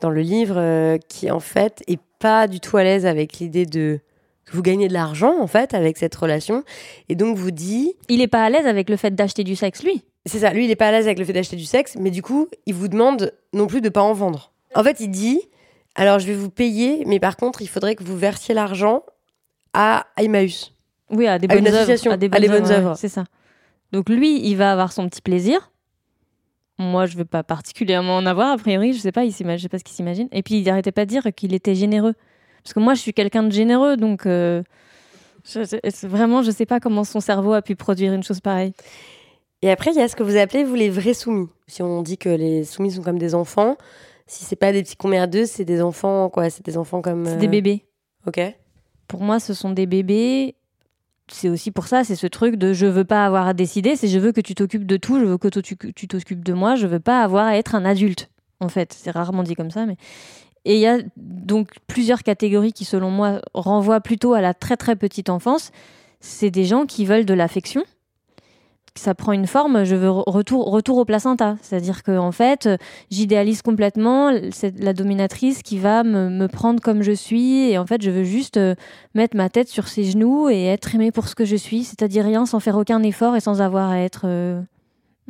dans 0.00 0.10
le 0.10 0.20
livre, 0.20 0.56
euh, 0.58 0.98
qui 1.08 1.30
en 1.30 1.40
fait 1.40 1.82
est 1.86 2.00
pas 2.18 2.46
du 2.46 2.60
tout 2.60 2.76
à 2.76 2.84
l'aise 2.84 3.06
avec 3.06 3.38
l'idée 3.38 3.66
de 3.66 4.00
que 4.44 4.56
vous 4.56 4.62
gagnez 4.62 4.88
de 4.88 4.92
l'argent, 4.92 5.40
en 5.40 5.46
fait, 5.46 5.72
avec 5.72 5.96
cette 5.96 6.14
relation. 6.14 6.64
Et 7.08 7.14
donc 7.14 7.36
vous 7.36 7.52
dit... 7.52 7.94
Il 8.08 8.20
est 8.20 8.28
pas 8.28 8.44
à 8.44 8.50
l'aise 8.50 8.66
avec 8.66 8.90
le 8.90 8.96
fait 8.96 9.14
d'acheter 9.14 9.44
du 9.44 9.56
sexe, 9.56 9.82
lui. 9.82 10.04
C'est 10.26 10.40
ça, 10.40 10.52
lui, 10.52 10.64
il 10.64 10.70
est 10.70 10.76
pas 10.76 10.88
à 10.88 10.92
l'aise 10.92 11.06
avec 11.06 11.18
le 11.18 11.24
fait 11.24 11.32
d'acheter 11.32 11.56
du 11.56 11.64
sexe, 11.64 11.96
mais 11.98 12.10
du 12.10 12.22
coup, 12.22 12.48
il 12.66 12.74
vous 12.74 12.88
demande 12.88 13.32
non 13.52 13.66
plus 13.66 13.80
de 13.80 13.88
pas 13.88 14.02
en 14.02 14.12
vendre. 14.12 14.51
En 14.74 14.82
fait, 14.84 15.00
il 15.00 15.10
dit 15.10 15.40
alors 15.94 16.18
je 16.18 16.26
vais 16.26 16.34
vous 16.34 16.50
payer, 16.50 17.04
mais 17.06 17.20
par 17.20 17.36
contre, 17.36 17.62
il 17.62 17.68
faudrait 17.68 17.94
que 17.96 18.04
vous 18.04 18.16
versiez 18.16 18.54
l'argent 18.54 19.02
à 19.74 20.06
Emmaüs. 20.16 20.74
Oui, 21.10 21.26
à 21.26 21.38
des 21.38 21.46
bonnes 21.46 21.66
associations, 21.66 22.10
à, 22.10 22.16
des 22.16 22.28
bonnes, 22.28 22.70
œuvres. 22.70 22.96
c'est 22.96 23.08
ça. 23.08 23.24
Donc 23.92 24.08
lui, 24.08 24.40
il 24.48 24.56
va 24.56 24.72
avoir 24.72 24.92
son 24.92 25.06
petit 25.08 25.20
plaisir. 25.20 25.70
Moi, 26.78 27.04
je 27.04 27.12
ne 27.12 27.18
vais 27.18 27.24
pas 27.26 27.42
particulièrement 27.42 28.16
en 28.16 28.24
avoir, 28.24 28.52
a 28.52 28.56
priori, 28.56 28.94
je 28.94 28.98
sais 28.98 29.12
pas, 29.12 29.24
il 29.24 29.32
je 29.32 29.36
sais 29.36 29.68
pas 29.68 29.78
ce 29.78 29.84
qu'il 29.84 29.94
s'imagine. 29.94 30.28
Et 30.32 30.42
puis, 30.42 30.54
il 30.54 30.64
n'arrêtait 30.64 30.92
pas 30.92 31.04
de 31.04 31.10
dire 31.10 31.22
qu'il 31.36 31.52
était 31.52 31.74
généreux. 31.74 32.14
Parce 32.64 32.72
que 32.72 32.80
moi, 32.80 32.94
je 32.94 33.00
suis 33.00 33.12
quelqu'un 33.12 33.42
de 33.42 33.52
généreux, 33.52 33.98
donc 33.98 34.24
euh, 34.24 34.62
je, 35.44 36.06
vraiment, 36.06 36.42
je 36.42 36.50
sais 36.50 36.64
pas 36.64 36.80
comment 36.80 37.04
son 37.04 37.20
cerveau 37.20 37.52
a 37.52 37.60
pu 37.60 37.76
produire 37.76 38.14
une 38.14 38.22
chose 38.22 38.40
pareille. 38.40 38.72
Et 39.60 39.70
après, 39.70 39.90
il 39.92 39.98
y 39.98 40.00
a 40.00 40.08
ce 40.08 40.16
que 40.16 40.22
vous 40.22 40.36
appelez, 40.36 40.64
vous, 40.64 40.74
les 40.74 40.88
vrais 40.88 41.14
soumis. 41.14 41.48
Si 41.66 41.82
on 41.82 42.02
dit 42.02 42.16
que 42.16 42.30
les 42.30 42.64
soumis 42.64 42.92
sont 42.92 43.02
comme 43.02 43.18
des 43.18 43.34
enfants, 43.34 43.76
si 44.26 44.44
c'est 44.44 44.56
pas 44.56 44.72
des 44.72 44.82
petits 44.82 44.96
deux, 45.28 45.46
c'est 45.46 45.64
des 45.64 45.82
enfants, 45.82 46.28
quoi. 46.28 46.50
C'est 46.50 46.64
des 46.64 46.76
enfants 46.76 47.02
comme. 47.02 47.26
C'est 47.26 47.36
des 47.36 47.46
euh, 47.46 47.50
bébés. 47.50 47.84
Ok. 48.26 48.40
Pour 49.08 49.22
moi, 49.22 49.40
ce 49.40 49.54
sont 49.54 49.70
des 49.70 49.86
bébés. 49.86 50.54
C'est 51.28 51.48
aussi 51.48 51.70
pour 51.70 51.86
ça, 51.86 52.04
c'est 52.04 52.16
ce 52.16 52.26
truc 52.26 52.56
de 52.56 52.72
je 52.72 52.86
veux 52.86 53.04
pas 53.04 53.24
avoir 53.24 53.46
à 53.46 53.54
décider, 53.54 53.96
c'est 53.96 54.08
je 54.08 54.18
veux 54.18 54.32
que 54.32 54.40
tu 54.40 54.54
t'occupes 54.54 54.86
de 54.86 54.96
tout, 54.96 55.18
je 55.18 55.24
veux 55.24 55.38
que 55.38 55.48
tu 55.48 56.08
t'occupes 56.08 56.44
de 56.44 56.52
moi, 56.52 56.74
je 56.74 56.86
veux 56.86 57.00
pas 57.00 57.22
avoir 57.22 57.46
à 57.46 57.56
être 57.56 57.74
un 57.74 57.84
adulte. 57.84 58.28
En 58.60 58.68
fait, 58.68 58.92
c'est 58.92 59.10
rarement 59.10 59.42
dit 59.42 59.54
comme 59.54 59.70
ça, 59.70 59.86
mais. 59.86 59.96
Et 60.64 60.74
il 60.76 60.80
y 60.80 60.86
a 60.86 60.98
donc 61.16 61.70
plusieurs 61.88 62.22
catégories 62.22 62.72
qui, 62.72 62.84
selon 62.84 63.10
moi, 63.10 63.40
renvoient 63.52 64.00
plutôt 64.00 64.34
à 64.34 64.40
la 64.40 64.54
très 64.54 64.76
très 64.76 64.94
petite 64.94 65.28
enfance. 65.28 65.72
C'est 66.20 66.50
des 66.50 66.64
gens 66.64 66.86
qui 66.86 67.04
veulent 67.04 67.24
de 67.24 67.34
l'affection, 67.34 67.82
ça 68.94 69.14
prend 69.14 69.32
une 69.32 69.46
forme, 69.46 69.84
je 69.84 69.96
veux 69.96 70.10
retour, 70.10 70.68
au 70.68 71.04
placenta. 71.04 71.56
C'est-à-dire 71.62 72.02
que 72.02 72.16
en 72.18 72.32
fait, 72.32 72.68
j'idéalise 73.10 73.62
complètement 73.62 74.30
la 74.78 74.92
dominatrice 74.92 75.62
qui 75.62 75.78
va 75.78 76.04
me, 76.04 76.46
prendre 76.46 76.80
comme 76.80 77.02
je 77.02 77.12
suis. 77.12 77.70
Et 77.70 77.78
en 77.78 77.86
fait, 77.86 78.02
je 78.02 78.10
veux 78.10 78.24
juste 78.24 78.58
euh, 78.58 78.74
mettre 79.14 79.36
ma 79.36 79.48
tête 79.48 79.68
sur 79.68 79.88
ses 79.88 80.04
genoux 80.04 80.50
et 80.50 80.64
être 80.64 80.94
aimée 80.94 81.10
pour 81.10 81.28
ce 81.28 81.34
que 81.34 81.44
je 81.44 81.56
suis. 81.56 81.84
C'est-à-dire 81.84 82.24
rien 82.24 82.44
sans 82.44 82.60
faire 82.60 82.76
aucun 82.76 83.02
effort 83.02 83.34
et 83.36 83.40
sans 83.40 83.62
avoir 83.62 83.90
à 83.90 83.98
être 84.00 84.22
euh, 84.24 84.60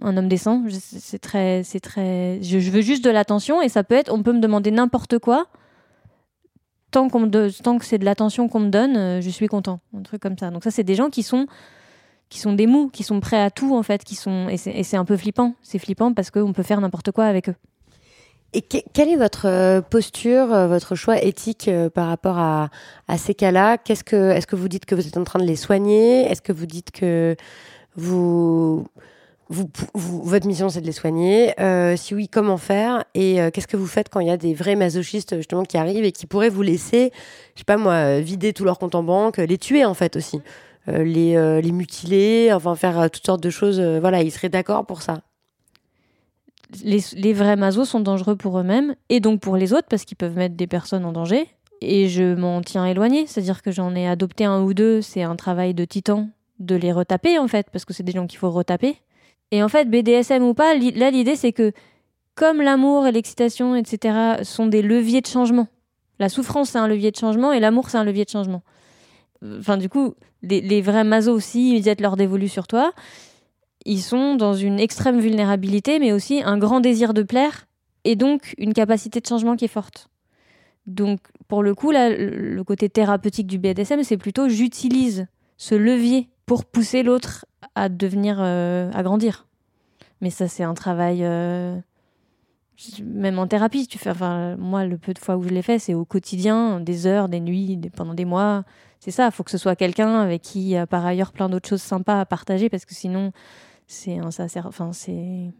un 0.00 0.16
homme 0.16 0.28
décent. 0.28 0.62
C'est 0.68 1.20
très, 1.20 1.62
c'est 1.62 1.80
très. 1.80 2.42
Je, 2.42 2.58
veux 2.70 2.82
juste 2.82 3.04
de 3.04 3.10
l'attention 3.10 3.62
et 3.62 3.68
ça 3.68 3.84
peut 3.84 3.94
être. 3.94 4.12
On 4.12 4.22
peut 4.22 4.32
me 4.32 4.40
demander 4.40 4.70
n'importe 4.70 5.18
quoi. 5.18 5.46
Tant, 6.90 7.08
tant 7.08 7.78
que 7.78 7.84
c'est 7.84 7.98
de 7.98 8.04
l'attention 8.04 8.48
qu'on 8.48 8.60
me 8.60 8.68
donne, 8.68 8.96
euh, 8.96 9.20
je 9.20 9.30
suis 9.30 9.46
content. 9.46 9.80
Un 9.96 10.02
truc 10.02 10.20
comme 10.20 10.36
ça. 10.36 10.50
Donc 10.50 10.64
ça, 10.64 10.70
c'est 10.70 10.84
des 10.84 10.94
gens 10.94 11.08
qui 11.08 11.22
sont 11.22 11.46
qui 12.32 12.38
sont 12.38 12.54
des 12.54 12.66
mous, 12.66 12.88
qui 12.88 13.02
sont 13.02 13.20
prêts 13.20 13.42
à 13.42 13.50
tout 13.50 13.76
en 13.76 13.82
fait, 13.82 14.04
qui 14.04 14.14
sont 14.14 14.48
et 14.48 14.56
c'est 14.56 14.96
un 14.96 15.04
peu 15.04 15.18
flippant. 15.18 15.54
C'est 15.62 15.78
flippant 15.78 16.14
parce 16.14 16.30
qu'on 16.30 16.54
peut 16.54 16.62
faire 16.62 16.80
n'importe 16.80 17.10
quoi 17.12 17.26
avec 17.26 17.50
eux. 17.50 17.54
Et 18.54 18.62
quelle 18.62 19.10
est 19.10 19.16
votre 19.16 19.46
euh, 19.46 19.82
posture, 19.82 20.52
euh, 20.52 20.66
votre 20.66 20.94
choix 20.94 21.22
éthique 21.22 21.68
euh, 21.68 21.90
par 21.90 22.08
rapport 22.08 22.38
à, 22.38 22.70
ces 23.18 23.34
cas-là? 23.34 23.76
Qu'est-ce 23.76 24.02
que 24.02 24.30
est-ce 24.30 24.46
que 24.46 24.56
vous 24.56 24.68
dites 24.68 24.86
que 24.86 24.94
vous 24.94 25.06
êtes 25.06 25.18
en 25.18 25.24
train 25.24 25.40
de 25.40 25.44
les 25.44 25.56
soigner? 25.56 26.22
Est-ce 26.22 26.40
que 26.40 26.52
vous 26.54 26.64
dites 26.64 26.90
que 26.90 27.36
vous, 27.96 28.86
votre 29.50 30.46
mission 30.46 30.70
c'est 30.70 30.80
de 30.80 30.86
les 30.86 30.92
soigner? 30.92 31.52
Si 31.98 32.14
oui, 32.14 32.28
comment 32.28 32.56
faire? 32.56 33.04
Et 33.12 33.36
qu'est-ce 33.52 33.68
que 33.68 33.76
vous 33.76 33.86
faites 33.86 34.08
quand 34.08 34.20
il 34.20 34.28
y 34.28 34.30
a 34.30 34.38
des 34.38 34.54
vrais 34.54 34.76
masochistes 34.76 35.36
justement 35.36 35.64
qui 35.64 35.76
arrivent 35.76 36.04
et 36.04 36.12
qui 36.12 36.26
pourraient 36.26 36.48
vous 36.48 36.62
laisser, 36.62 37.12
je 37.54 37.60
sais 37.60 37.64
pas 37.66 37.76
moi, 37.76 38.20
vider 38.20 38.54
tout 38.54 38.64
leur 38.64 38.78
compte 38.78 38.94
en 38.94 39.02
banque, 39.02 39.36
les 39.36 39.58
tuer 39.58 39.84
en 39.84 39.92
fait 39.92 40.16
aussi? 40.16 40.40
Les, 40.86 41.36
euh, 41.36 41.60
les 41.60 41.72
mutiler, 41.72 42.52
enfin 42.52 42.74
faire 42.74 42.98
euh, 42.98 43.08
toutes 43.08 43.24
sortes 43.24 43.42
de 43.42 43.50
choses. 43.50 43.80
voilà, 43.80 44.22
ils 44.22 44.30
seraient 44.30 44.48
d'accord 44.48 44.86
pour 44.86 45.02
ça. 45.02 45.22
Les, 46.82 47.00
les, 47.14 47.32
vrais 47.34 47.56
masos 47.56 47.84
sont 47.84 48.00
dangereux 48.00 48.34
pour 48.34 48.58
eux-mêmes 48.58 48.94
et 49.10 49.20
donc 49.20 49.40
pour 49.40 49.56
les 49.56 49.74
autres 49.74 49.88
parce 49.90 50.04
qu'ils 50.04 50.16
peuvent 50.16 50.36
mettre 50.36 50.56
des 50.56 50.66
personnes 50.66 51.04
en 51.04 51.12
danger. 51.12 51.46
Et 51.82 52.08
je 52.08 52.34
m'en 52.34 52.62
tiens 52.62 52.86
éloigné, 52.86 53.26
c'est-à-dire 53.26 53.60
que 53.60 53.70
j'en 53.70 53.94
ai 53.94 54.08
adopté 54.08 54.44
un 54.44 54.62
ou 54.62 54.72
deux, 54.72 55.02
c'est 55.02 55.22
un 55.22 55.36
travail 55.36 55.74
de 55.74 55.84
titan 55.84 56.28
de 56.60 56.76
les 56.76 56.92
retaper 56.92 57.38
en 57.38 57.48
fait, 57.48 57.68
parce 57.70 57.84
que 57.84 57.92
c'est 57.92 58.04
des 58.04 58.12
gens 58.12 58.26
qu'il 58.26 58.38
faut 58.38 58.50
retaper. 58.50 58.96
Et 59.50 59.62
en 59.62 59.68
fait, 59.68 59.90
BDSM 59.90 60.42
ou 60.42 60.54
pas, 60.54 60.74
là 60.74 61.10
l'idée 61.10 61.36
c'est 61.36 61.52
que 61.52 61.72
comme 62.34 62.62
l'amour 62.62 63.06
et 63.06 63.12
l'excitation, 63.12 63.76
etc., 63.76 64.42
sont 64.42 64.66
des 64.66 64.80
leviers 64.80 65.20
de 65.20 65.26
changement, 65.26 65.68
la 66.18 66.28
souffrance 66.28 66.70
c'est 66.70 66.78
un 66.78 66.88
levier 66.88 67.10
de 67.10 67.16
changement 67.16 67.52
et 67.52 67.60
l'amour 67.60 67.90
c'est 67.90 67.98
un 67.98 68.04
levier 68.04 68.24
de 68.24 68.30
changement. 68.30 68.62
Enfin, 69.58 69.76
du 69.76 69.88
coup, 69.88 70.14
les, 70.42 70.82
vrais 70.82 71.04
masos 71.04 71.32
aussi, 71.32 71.76
ils 71.76 71.82
jettent 71.82 72.00
leur 72.00 72.16
dévolu 72.16 72.48
sur 72.48 72.66
toi. 72.66 72.92
Ils 73.84 74.00
sont 74.00 74.36
dans 74.36 74.54
une 74.54 74.78
extrême 74.78 75.18
vulnérabilité, 75.18 75.98
mais 75.98 76.12
aussi 76.12 76.42
un 76.44 76.58
grand 76.58 76.80
désir 76.80 77.14
de 77.14 77.22
plaire 77.22 77.66
et 78.04 78.16
donc 78.16 78.54
une 78.58 78.72
capacité 78.72 79.20
de 79.20 79.26
changement 79.26 79.56
qui 79.56 79.64
est 79.64 79.68
forte. 79.68 80.08
Donc, 80.86 81.20
pour 81.48 81.62
le 81.62 81.74
coup, 81.74 81.90
là, 81.90 82.10
le 82.10 82.62
côté 82.64 82.88
thérapeutique 82.88 83.46
du 83.46 83.58
BDSM, 83.58 84.02
c'est 84.02 84.16
plutôt 84.16 84.48
j'utilise 84.48 85.26
ce 85.56 85.74
levier 85.74 86.28
pour 86.46 86.64
pousser 86.64 87.02
l'autre 87.02 87.46
à 87.74 87.88
devenir, 87.88 88.38
euh, 88.40 88.90
à 88.92 89.02
grandir. 89.02 89.46
Mais 90.20 90.30
ça, 90.30 90.48
c'est 90.48 90.64
un 90.64 90.74
travail, 90.74 91.20
euh, 91.22 91.76
même 93.04 93.38
en 93.38 93.46
thérapie, 93.46 93.86
tu 93.86 93.98
fais, 93.98 94.10
enfin, 94.10 94.56
moi, 94.56 94.84
le 94.84 94.98
peu 94.98 95.12
de 95.12 95.18
fois 95.18 95.36
où 95.36 95.42
je 95.42 95.50
l'ai 95.50 95.62
fait, 95.62 95.78
c'est 95.78 95.94
au 95.94 96.04
quotidien, 96.04 96.80
des 96.80 97.06
heures, 97.06 97.28
des 97.28 97.40
nuits, 97.40 97.78
pendant 97.96 98.14
des 98.14 98.24
mois. 98.24 98.64
C'est 99.00 99.10
ça, 99.10 99.26
il 99.26 99.32
faut 99.32 99.42
que 99.42 99.50
ce 99.50 99.58
soit 99.58 99.76
quelqu'un 99.76 100.20
avec 100.20 100.42
qui 100.42 100.60
il 100.60 100.68
y 100.68 100.76
a 100.76 100.86
par 100.86 101.04
ailleurs 101.04 101.32
plein 101.32 101.48
d'autres 101.48 101.68
choses 101.68 101.82
sympas 101.82 102.20
à 102.20 102.26
partager, 102.26 102.68
parce 102.68 102.84
que 102.84 102.94
sinon, 102.94 103.32
c'est 103.86 104.18
un, 104.18 104.30
ça 104.30 104.48
sert, 104.48 104.66
enfin, 104.66 104.92
c'est. 104.92 105.50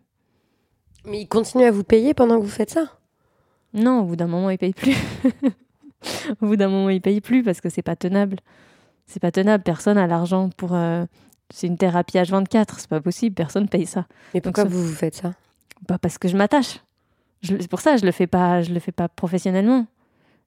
Mais 1.05 1.21
il 1.23 1.27
continue 1.29 1.65
à 1.65 1.71
vous 1.71 1.85
payer 1.85 2.15
pendant 2.15 2.39
que 2.39 2.45
vous 2.45 2.51
faites 2.51 2.71
ça? 2.71 2.99
Non, 3.75 4.01
au 4.01 4.05
bout 4.05 4.17
d'un 4.17 4.27
moment, 4.27 4.51
il 4.51 4.59
paye 4.59 4.73
plus. 4.73 4.97
au 6.41 6.47
bout 6.47 6.57
d'un 6.57 6.69
moment, 6.69 6.91
il 6.91 7.01
paye 7.01 7.21
plus 7.21 7.43
parce 7.43 7.61
que 7.61 7.69
c'est 7.69 7.83
pas 7.83 7.97
tenable. 7.97 8.39
C'est 9.07 9.21
pas 9.21 9.33
tenable. 9.33 9.65
Personne 9.65 9.99
a 9.99 10.07
l'argent 10.07 10.51
pour. 10.57 10.75
Euh, 10.75 11.05
c'est 11.53 11.67
une 11.67 11.77
thérapie 11.77 12.17
H24, 12.19 12.75
c'est 12.79 12.89
pas 12.89 13.01
possible. 13.01 13.35
Personne 13.35 13.69
paye 13.69 13.87
ça. 13.87 14.07
Mais 14.35 14.41
pourquoi 14.41 14.65
vous 14.65 14.83
vous 14.83 14.95
faites 14.95 15.17
ça? 15.17 15.35
Bah 15.89 15.99
Parce 15.99 16.19
que 16.19 16.29
je 16.29 16.37
m'attache. 16.37 16.81
C'est 17.43 17.69
pour 17.69 17.81
ça 17.81 17.97
je 17.97 18.05
le 18.05 18.13
fais 18.13 18.27
pas. 18.27 18.63
Je 18.63 18.73
le 18.73 18.81
fais 18.81 18.93
pas 18.93 19.09
professionnellement. 19.09 19.87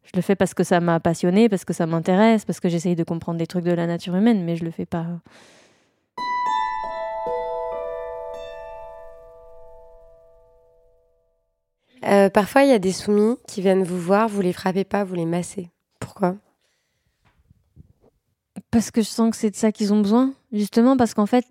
Je 0.03 0.12
le 0.15 0.21
fais 0.21 0.36
parce 0.36 0.53
que 0.53 0.63
ça 0.63 0.79
m'a 0.79 0.99
passionné, 0.99 1.49
parce 1.49 1.65
que 1.65 1.73
ça 1.73 1.88
m'intéresse, 1.88 2.45
parce 2.45 2.60
que 2.60 2.69
j'essaye 2.69 2.95
de 2.95 3.03
comprendre 3.03 3.39
des 3.39 3.47
trucs 3.47 3.65
de 3.65 3.71
la 3.71 3.88
nature 3.88 4.15
humaine, 4.15 4.43
mais 4.43 4.55
je 4.55 4.63
le 4.63 4.71
fais 4.71 4.86
pas. 4.86 5.08
Euh, 12.05 12.29
parfois, 12.29 12.63
il 12.63 12.69
y 12.69 12.73
a 12.73 12.79
des 12.79 12.91
soumis 12.91 13.38
qui 13.47 13.62
viennent 13.62 13.84
vous 13.84 13.99
voir, 13.99 14.27
vous 14.29 14.41
les 14.41 14.53
frappez 14.53 14.84
pas, 14.84 15.03
vous 15.03 15.15
les 15.15 15.25
massez. 15.25 15.71
Pourquoi? 15.99 16.36
Parce 18.69 18.91
que 18.91 19.01
je 19.01 19.08
sens 19.08 19.31
que 19.31 19.38
c'est 19.38 19.49
de 19.49 19.55
ça 19.55 19.71
qu'ils 19.71 19.91
ont 19.91 20.01
besoin. 20.01 20.34
Justement, 20.51 20.97
parce 20.97 21.15
qu'en 21.15 21.25
fait, 21.25 21.45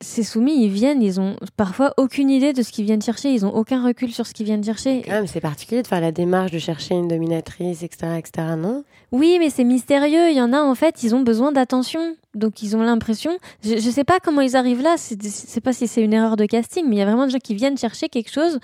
ces 0.00 0.22
soumis, 0.22 0.64
ils 0.64 0.70
viennent, 0.70 1.02
ils 1.02 1.20
ont 1.20 1.36
parfois 1.56 1.94
aucune 1.96 2.28
idée 2.28 2.52
de 2.52 2.62
ce 2.62 2.72
qu'ils 2.72 2.84
viennent 2.84 3.02
chercher, 3.02 3.32
ils 3.32 3.46
ont 3.46 3.54
aucun 3.54 3.84
recul 3.84 4.12
sur 4.12 4.26
ce 4.26 4.34
qu'ils 4.34 4.46
viennent 4.46 4.64
chercher. 4.64 5.02
Quand 5.02 5.12
même, 5.12 5.26
c'est 5.26 5.40
particulier 5.40 5.82
de 5.82 5.86
faire 5.86 6.00
la 6.00 6.12
démarche 6.12 6.50
de 6.50 6.58
chercher 6.58 6.94
une 6.94 7.08
dominatrice, 7.08 7.82
etc., 7.82 8.18
etc., 8.18 8.48
non? 8.58 8.84
Oui, 9.12 9.36
mais 9.38 9.50
c'est 9.50 9.64
mystérieux. 9.64 10.30
Il 10.30 10.36
y 10.36 10.40
en 10.40 10.52
a, 10.52 10.60
en 10.60 10.74
fait, 10.74 11.02
ils 11.02 11.14
ont 11.14 11.22
besoin 11.22 11.52
d'attention. 11.52 12.16
Donc, 12.34 12.62
ils 12.62 12.76
ont 12.76 12.82
l'impression. 12.82 13.38
Je, 13.62 13.74
ne 13.74 13.78
sais 13.78 14.04
pas 14.04 14.18
comment 14.20 14.40
ils 14.40 14.56
arrivent 14.56 14.82
là. 14.82 14.96
Je 14.98 15.28
sais 15.28 15.60
pas 15.60 15.72
si 15.72 15.86
c'est 15.86 16.02
une 16.02 16.12
erreur 16.12 16.36
de 16.36 16.46
casting, 16.46 16.84
mais 16.88 16.96
il 16.96 16.98
y 16.98 17.02
a 17.02 17.06
vraiment 17.06 17.26
des 17.26 17.32
gens 17.32 17.38
qui 17.38 17.54
viennent 17.54 17.78
chercher 17.78 18.08
quelque 18.08 18.30
chose. 18.30 18.58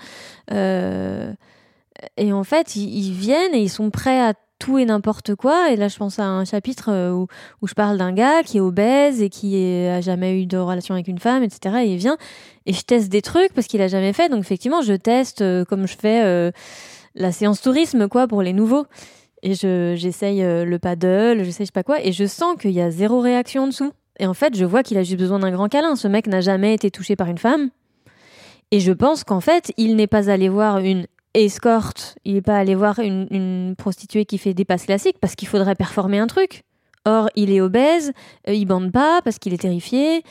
Euh, 0.51 1.33
et 2.17 2.33
en 2.33 2.43
fait, 2.43 2.75
ils 2.75 3.13
viennent 3.13 3.53
et 3.53 3.61
ils 3.61 3.69
sont 3.69 3.89
prêts 3.89 4.19
à 4.19 4.33
tout 4.61 4.77
et 4.77 4.85
n'importe 4.85 5.35
quoi. 5.35 5.71
Et 5.71 5.75
là, 5.75 5.87
je 5.87 5.97
pense 5.97 6.19
à 6.19 6.25
un 6.25 6.45
chapitre 6.45 6.89
euh, 6.91 7.11
où, 7.11 7.27
où 7.61 7.67
je 7.67 7.73
parle 7.73 7.97
d'un 7.97 8.13
gars 8.13 8.43
qui 8.43 8.57
est 8.57 8.61
obèse 8.61 9.21
et 9.21 9.29
qui 9.29 9.55
a 9.87 10.01
jamais 10.01 10.41
eu 10.41 10.45
de 10.45 10.57
relation 10.57 10.93
avec 10.93 11.07
une 11.07 11.17
femme, 11.17 11.43
etc. 11.43 11.77
Et 11.83 11.93
il 11.93 11.97
vient 11.97 12.17
et 12.67 12.73
je 12.73 12.81
teste 12.81 13.09
des 13.09 13.23
trucs 13.23 13.53
parce 13.53 13.67
qu'il 13.67 13.81
a 13.81 13.87
jamais 13.87 14.13
fait. 14.13 14.29
Donc 14.29 14.41
effectivement, 14.41 14.81
je 14.81 14.93
teste 14.93 15.41
euh, 15.41 15.65
comme 15.65 15.87
je 15.87 15.97
fais 15.97 16.23
euh, 16.23 16.51
la 17.15 17.31
séance 17.31 17.59
tourisme, 17.61 18.07
quoi, 18.07 18.27
pour 18.27 18.43
les 18.43 18.53
nouveaux. 18.53 18.85
Et 19.41 19.55
je, 19.55 19.95
j'essaye 19.97 20.43
le 20.43 20.77
paddle, 20.77 21.43
je 21.43 21.49
sais 21.49 21.65
pas 21.73 21.81
quoi, 21.81 21.99
et 22.05 22.11
je 22.11 22.27
sens 22.27 22.55
qu'il 22.61 22.71
y 22.71 22.81
a 22.81 22.91
zéro 22.91 23.21
réaction 23.21 23.63
en 23.63 23.67
dessous. 23.67 23.91
Et 24.19 24.27
en 24.27 24.35
fait, 24.35 24.55
je 24.55 24.65
vois 24.65 24.83
qu'il 24.83 24.99
a 24.99 25.03
juste 25.03 25.17
besoin 25.17 25.39
d'un 25.39 25.49
grand 25.49 25.67
câlin. 25.67 25.95
Ce 25.95 26.07
mec 26.07 26.27
n'a 26.27 26.41
jamais 26.41 26.75
été 26.75 26.91
touché 26.91 27.15
par 27.15 27.27
une 27.27 27.39
femme. 27.39 27.71
Et 28.69 28.79
je 28.79 28.91
pense 28.91 29.23
qu'en 29.23 29.41
fait, 29.41 29.73
il 29.77 29.95
n'est 29.95 30.05
pas 30.05 30.29
allé 30.29 30.47
voir 30.47 30.77
une 30.77 31.07
escorte, 31.33 32.17
il 32.25 32.35
n'est 32.35 32.41
pas 32.41 32.57
allé 32.57 32.75
voir 32.75 32.99
une, 32.99 33.75
prostituée 33.77 34.25
qui 34.25 34.37
fait 34.37 34.53
des 34.53 34.65
passes 34.65 34.85
classiques 34.85 35.17
parce 35.19 35.35
qu'il 35.35 35.47
faudrait 35.47 35.75
performer 35.75 36.19
un 36.19 36.27
truc. 36.27 36.63
Or, 37.05 37.29
il 37.35 37.51
est 37.51 37.61
obèse, 37.61 38.11
euh, 38.47 38.53
il 38.53 38.65
bande 38.65 38.91
pas 38.91 39.21
parce 39.23 39.39
qu'il 39.39 39.53
est 39.53 39.61
terrifié. 39.61 40.23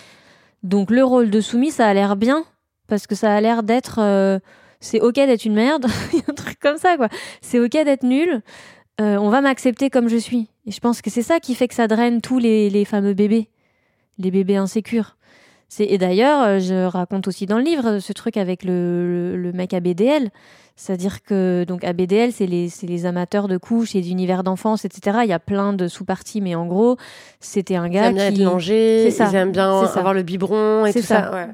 Donc, 0.62 0.90
le 0.90 1.02
rôle 1.04 1.30
de 1.30 1.40
soumis, 1.40 1.70
ça 1.70 1.88
a 1.88 1.94
l'air 1.94 2.16
bien 2.16 2.44
parce 2.86 3.06
que 3.06 3.14
ça 3.14 3.34
a 3.34 3.40
l'air 3.40 3.62
d'être. 3.62 3.98
Euh, 3.98 4.38
c'est 4.78 5.00
ok 5.00 5.14
d'être 5.14 5.44
une 5.44 5.54
merde, 5.54 5.86
un 6.28 6.34
truc 6.34 6.58
comme 6.60 6.78
ça, 6.78 6.96
quoi. 6.96 7.08
C'est 7.40 7.58
ok 7.58 7.72
d'être 7.72 8.02
nul. 8.04 8.42
Euh, 9.00 9.16
on 9.16 9.30
va 9.30 9.40
m'accepter 9.40 9.90
comme 9.90 10.08
je 10.08 10.16
suis. 10.16 10.48
Et 10.66 10.70
je 10.70 10.80
pense 10.80 11.02
que 11.02 11.10
c'est 11.10 11.22
ça 11.22 11.40
qui 11.40 11.54
fait 11.54 11.68
que 11.68 11.74
ça 11.74 11.88
draine 11.88 12.20
tous 12.20 12.38
les, 12.38 12.70
les 12.70 12.84
fameux 12.84 13.14
bébés, 13.14 13.48
les 14.18 14.30
bébés 14.30 14.56
insécures. 14.56 15.16
Et 15.78 15.98
d'ailleurs, 15.98 16.58
je 16.58 16.86
raconte 16.86 17.28
aussi 17.28 17.46
dans 17.46 17.56
le 17.56 17.64
livre 17.64 17.98
ce 18.00 18.12
truc 18.12 18.36
avec 18.36 18.64
le, 18.64 19.36
le, 19.36 19.52
mec 19.52 19.72
à 19.72 19.80
BDL. 19.80 20.30
C'est-à-dire 20.74 21.22
que 21.22 21.64
donc 21.68 21.84
ABDL, 21.84 22.32
c'est 22.32 22.46
les, 22.46 22.70
les, 22.82 23.06
amateurs 23.06 23.48
de 23.48 23.58
couches 23.58 23.94
et 23.94 24.00
d'univers 24.00 24.42
d'enfance, 24.42 24.86
etc. 24.86 25.18
Il 25.24 25.28
y 25.28 25.32
a 25.34 25.38
plein 25.38 25.74
de 25.74 25.88
sous-parties, 25.88 26.40
mais 26.40 26.54
en 26.54 26.66
gros, 26.66 26.96
c'était 27.38 27.76
un 27.76 27.88
gars 27.90 28.12
qui... 28.12 28.18
être 28.18 28.38
ils 29.20 29.34
aiment 29.34 29.52
bien 29.52 29.82
avoir 29.82 30.14
le 30.14 30.22
biberon 30.22 30.86
et 30.86 30.92
tout 30.94 31.02
ça. 31.02 31.48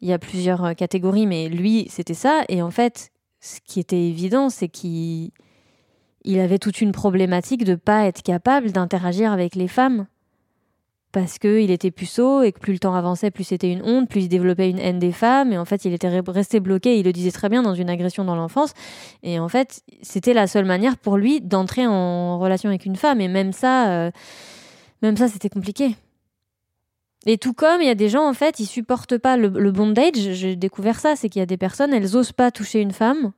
Il 0.00 0.08
y 0.08 0.12
a 0.12 0.18
plusieurs 0.18 0.64
euh, 0.64 0.72
catégories, 0.74 1.26
mais 1.26 1.48
lui, 1.48 1.88
c'était 1.90 2.14
ça. 2.14 2.42
Et 2.48 2.62
en 2.62 2.70
fait, 2.70 3.10
ce 3.40 3.58
qui 3.66 3.80
était 3.80 4.00
évident, 4.00 4.48
c'est 4.48 4.68
qu'il 4.68 5.32
il 6.24 6.38
avait 6.38 6.58
toute 6.58 6.80
une 6.80 6.92
problématique 6.92 7.64
de 7.64 7.74
pas 7.74 8.04
être 8.06 8.22
capable 8.22 8.70
d'interagir 8.70 9.32
avec 9.32 9.56
les 9.56 9.66
femmes 9.66 10.06
parce 11.12 11.38
qu'il 11.38 11.70
était 11.70 11.90
puceau 11.90 12.42
et 12.42 12.52
que 12.52 12.58
plus 12.58 12.74
le 12.74 12.78
temps 12.78 12.94
avançait, 12.94 13.30
plus 13.30 13.44
c'était 13.44 13.72
une 13.72 13.82
honte, 13.82 14.08
plus 14.08 14.24
il 14.24 14.28
développait 14.28 14.68
une 14.68 14.78
haine 14.78 14.98
des 14.98 15.12
femmes. 15.12 15.52
Et 15.52 15.58
en 15.58 15.64
fait, 15.64 15.84
il 15.84 15.94
était 15.94 16.08
resté 16.08 16.60
bloqué, 16.60 16.98
il 16.98 17.04
le 17.04 17.12
disait 17.12 17.30
très 17.30 17.48
bien, 17.48 17.62
dans 17.62 17.74
une 17.74 17.88
agression 17.88 18.24
dans 18.24 18.36
l'enfance. 18.36 18.74
Et 19.22 19.38
en 19.38 19.48
fait, 19.48 19.80
c'était 20.02 20.34
la 20.34 20.46
seule 20.46 20.66
manière 20.66 20.98
pour 20.98 21.16
lui 21.16 21.40
d'entrer 21.40 21.86
en 21.86 22.38
relation 22.38 22.68
avec 22.68 22.84
une 22.84 22.96
femme. 22.96 23.20
Et 23.20 23.28
même 23.28 23.52
ça, 23.52 23.90
euh, 23.90 24.10
même 25.00 25.16
ça, 25.16 25.28
c'était 25.28 25.48
compliqué. 25.48 25.96
Et 27.26 27.38
tout 27.38 27.54
comme 27.54 27.80
il 27.80 27.86
y 27.86 27.90
a 27.90 27.94
des 27.94 28.08
gens, 28.10 28.28
en 28.28 28.34
fait, 28.34 28.60
ils 28.60 28.66
supportent 28.66 29.18
pas 29.18 29.36
le, 29.36 29.48
bondage. 29.70 30.14
J'ai 30.14 30.56
découvert 30.56 31.00
ça, 31.00 31.16
c'est 31.16 31.30
qu'il 31.30 31.40
y 31.40 31.42
a 31.42 31.46
des 31.46 31.56
personnes, 31.56 31.94
elles 31.94 32.16
osent 32.16 32.32
pas 32.32 32.50
toucher 32.50 32.80
une 32.80 32.92
femme. 32.92 33.32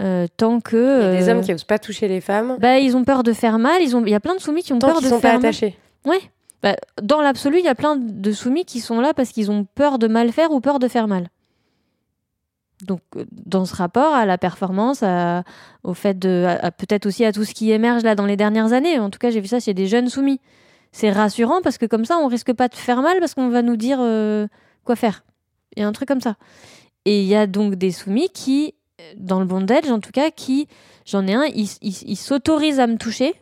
Euh, 0.00 0.26
tant 0.38 0.60
que 0.60 0.76
il 0.76 1.14
y 1.14 1.16
a 1.16 1.20
des 1.20 1.28
hommes 1.28 1.38
euh, 1.38 1.42
qui 1.42 1.52
osent 1.52 1.64
pas 1.64 1.78
toucher 1.78 2.08
les 2.08 2.20
femmes. 2.20 2.56
Bah, 2.60 2.78
ils 2.78 2.96
ont 2.96 3.04
peur 3.04 3.22
de 3.22 3.32
faire 3.32 3.58
mal. 3.58 3.82
Ils 3.82 3.94
ont, 3.96 4.04
il 4.04 4.10
y 4.10 4.14
a 4.14 4.20
plein 4.20 4.34
de 4.34 4.40
soumis 4.40 4.62
qui 4.62 4.72
ont 4.72 4.78
peur 4.78 5.00
de 5.00 5.06
sont 5.06 5.20
faire 5.20 5.32
pas 5.32 5.38
attachés. 5.38 5.76
Ouais. 6.06 6.20
Bah, 6.62 6.76
dans 7.02 7.20
l'absolu, 7.20 7.58
il 7.58 7.64
y 7.64 7.68
a 7.68 7.74
plein 7.74 7.96
de 7.96 8.32
soumis 8.32 8.64
qui 8.64 8.80
sont 8.80 9.00
là 9.00 9.14
parce 9.14 9.30
qu'ils 9.30 9.50
ont 9.50 9.64
peur 9.64 9.98
de 9.98 10.06
mal 10.06 10.30
faire 10.32 10.52
ou 10.52 10.60
peur 10.60 10.78
de 10.78 10.88
faire 10.88 11.08
mal. 11.08 11.28
Donc, 12.82 13.00
euh, 13.16 13.24
dans 13.32 13.64
ce 13.64 13.74
rapport 13.74 14.14
à 14.14 14.26
la 14.26 14.38
performance, 14.38 15.04
au 15.82 15.94
fait 15.94 16.18
de, 16.18 16.46
peut-être 16.78 17.06
aussi 17.06 17.24
à 17.24 17.32
tout 17.32 17.44
ce 17.44 17.54
qui 17.54 17.72
émerge 17.72 18.02
là 18.02 18.14
dans 18.14 18.26
les 18.26 18.36
dernières 18.36 18.72
années. 18.72 18.98
En 18.98 19.10
tout 19.10 19.18
cas, 19.18 19.30
j'ai 19.30 19.40
vu 19.40 19.48
ça 19.48 19.60
chez 19.60 19.74
des 19.74 19.86
jeunes 19.86 20.08
soumis. 20.08 20.40
C'est 20.92 21.10
rassurant 21.10 21.62
parce 21.62 21.78
que 21.78 21.86
comme 21.86 22.04
ça, 22.04 22.18
on 22.18 22.28
risque 22.28 22.52
pas 22.52 22.68
de 22.68 22.74
faire 22.74 23.02
mal 23.02 23.18
parce 23.18 23.34
qu'on 23.34 23.48
va 23.48 23.62
nous 23.62 23.76
dire 23.76 23.98
euh, 24.00 24.46
quoi 24.84 24.94
faire. 24.94 25.24
Il 25.76 25.80
y 25.80 25.82
a 25.84 25.88
un 25.88 25.92
truc 25.92 26.06
comme 26.06 26.20
ça. 26.20 26.36
Et 27.04 27.22
il 27.22 27.26
y 27.26 27.34
a 27.34 27.46
donc 27.46 27.74
des 27.74 27.90
soumis 27.90 28.28
qui, 28.28 28.74
dans 29.16 29.40
le 29.40 29.46
bondage 29.46 29.90
en 29.90 30.00
tout 30.00 30.12
cas, 30.12 30.30
qui, 30.30 30.68
j'en 31.04 31.26
ai 31.26 31.34
un, 31.34 31.44
ils 31.46 32.16
s'autorisent 32.16 32.78
à 32.78 32.86
me 32.86 32.96
toucher 32.96 33.34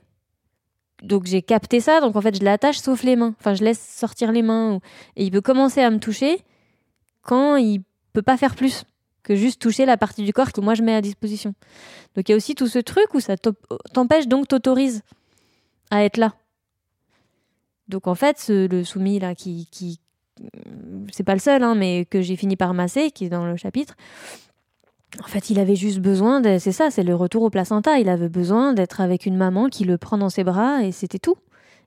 donc 1.03 1.27
j'ai 1.27 1.43
capté 1.43 1.81
ça, 1.81 2.01
donc 2.01 2.17
en 2.17 2.21
fait 2.21 2.37
je 2.37 2.45
l'attache 2.45 2.79
sauf 2.79 3.03
les 3.03 3.17
mains. 3.17 3.35
Enfin, 3.41 3.55
je 3.55 3.65
laisse 3.65 3.81
sortir 3.81 4.33
les 4.33 4.43
mains 4.43 4.81
et 5.17 5.25
il 5.25 5.31
peut 5.31 5.41
commencer 5.41 5.81
à 5.81 5.91
me 5.91 5.99
toucher 5.99 6.43
quand 7.23 7.57
il 7.57 7.83
peut 8.13 8.23
pas 8.23 8.37
faire 8.37 8.55
plus 8.55 8.85
que 9.23 9.37
juste 9.37 9.61
toucher 9.61 9.87
la 9.87 9.97
partie 9.97 10.25
du 10.25 10.33
corps 10.33 10.53
que 10.53 10.61
moi 10.61 10.75
je 10.75 10.83
mets 10.83 10.95
à 10.95 11.01
disposition. 11.01 11.55
Donc 12.15 12.29
il 12.29 12.33
y 12.33 12.35
a 12.35 12.37
aussi 12.37 12.55
tout 12.55 12.67
ce 12.67 12.79
truc 12.79 13.15
où 13.15 13.21
ça 13.21 13.37
t'empêche 13.93 14.27
donc 14.27 14.49
t'autorise 14.49 15.03
à 15.91 16.05
être 16.05 16.17
là. 16.17 16.35
Donc 17.89 18.07
en 18.07 18.15
fait, 18.15 18.47
le 18.49 18.85
soumis 18.85 19.19
là 19.19 19.35
qui, 19.35 19.69
c'est 21.13 21.25
pas 21.25 21.35
le 21.35 21.41
seul, 21.41 21.63
hein, 21.63 21.75
mais 21.75 22.05
que 22.05 22.23
j'ai 22.23 22.37
fini 22.37 22.57
par 22.57 22.73
masser, 22.73 23.11
qui 23.11 23.27
est 23.27 23.29
dans 23.29 23.47
le 23.47 23.57
chapitre, 23.57 23.95
en 25.19 25.27
fait, 25.27 25.51
il 25.51 25.59
avait 25.59 25.77
juste 25.77 25.99
besoin, 25.99 26.41
de... 26.41 26.59
c'est 26.59 26.73
ça, 26.73 26.91
c'est 26.91 27.03
le 27.03 27.15
retour 27.15 27.43
au 27.43 27.51
placenta. 27.51 27.99
Il 27.99 28.09
avait 28.09 28.29
besoin 28.29 28.73
d'être 28.73 29.01
avec 29.01 29.27
une 29.27 29.37
maman 29.37 29.69
qui 29.69 29.85
le 29.85 29.99
prend 29.99 30.19
dans 30.19 30.31
ses 30.31 30.45
bras 30.45 30.85
et 30.85 30.93
c'était 30.93 31.19
tout. 31.19 31.37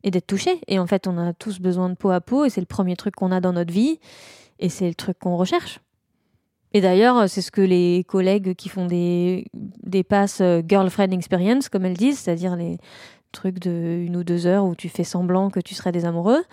Et 0.03 0.11
d'être 0.11 0.27
touché. 0.27 0.59
Et 0.67 0.79
en 0.79 0.87
fait, 0.87 1.07
on 1.07 1.17
a 1.17 1.31
tous 1.33 1.59
besoin 1.59 1.89
de 1.89 1.95
peau 1.95 2.11
à 2.11 2.19
peau 2.19 2.43
et 2.43 2.49
c'est 2.49 2.59
le 2.59 2.67
premier 2.67 2.95
truc 2.95 3.15
qu'on 3.15 3.31
a 3.31 3.39
dans 3.39 3.53
notre 3.53 3.71
vie 3.71 3.99
et 4.59 4.67
c'est 4.67 4.87
le 4.87 4.95
truc 4.95 5.17
qu'on 5.19 5.37
recherche. 5.37 5.79
Et 6.73 6.81
d'ailleurs, 6.81 7.29
c'est 7.29 7.41
ce 7.41 7.51
que 7.51 7.61
les 7.61 8.03
collègues 8.07 8.55
qui 8.55 8.67
font 8.67 8.87
des, 8.87 9.45
des 9.53 10.03
passes 10.03 10.41
euh, 10.41 10.61
girlfriend 10.67 11.11
experience, 11.11 11.69
comme 11.69 11.85
elles 11.85 11.95
disent, 11.95 12.19
c'est-à-dire 12.19 12.55
les 12.55 12.77
trucs 13.31 13.59
de 13.59 14.03
une 14.05 14.17
ou 14.17 14.23
deux 14.23 14.47
heures 14.47 14.65
où 14.65 14.75
tu 14.75 14.89
fais 14.89 15.03
semblant 15.03 15.49
que 15.49 15.59
tu 15.59 15.75
serais 15.75 15.91
des 15.91 16.05
amoureux. 16.05 16.43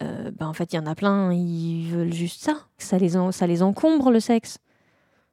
Euh, 0.00 0.30
ben 0.38 0.46
en 0.48 0.54
fait, 0.54 0.72
il 0.72 0.76
y 0.76 0.78
en 0.78 0.86
a 0.86 0.94
plein, 0.94 1.32
ils 1.32 1.90
veulent 1.90 2.12
juste 2.12 2.42
ça. 2.42 2.66
Ça 2.78 2.96
les, 2.96 3.10
ça 3.30 3.46
les 3.46 3.62
encombre 3.62 4.10
le 4.10 4.20
sexe. 4.20 4.58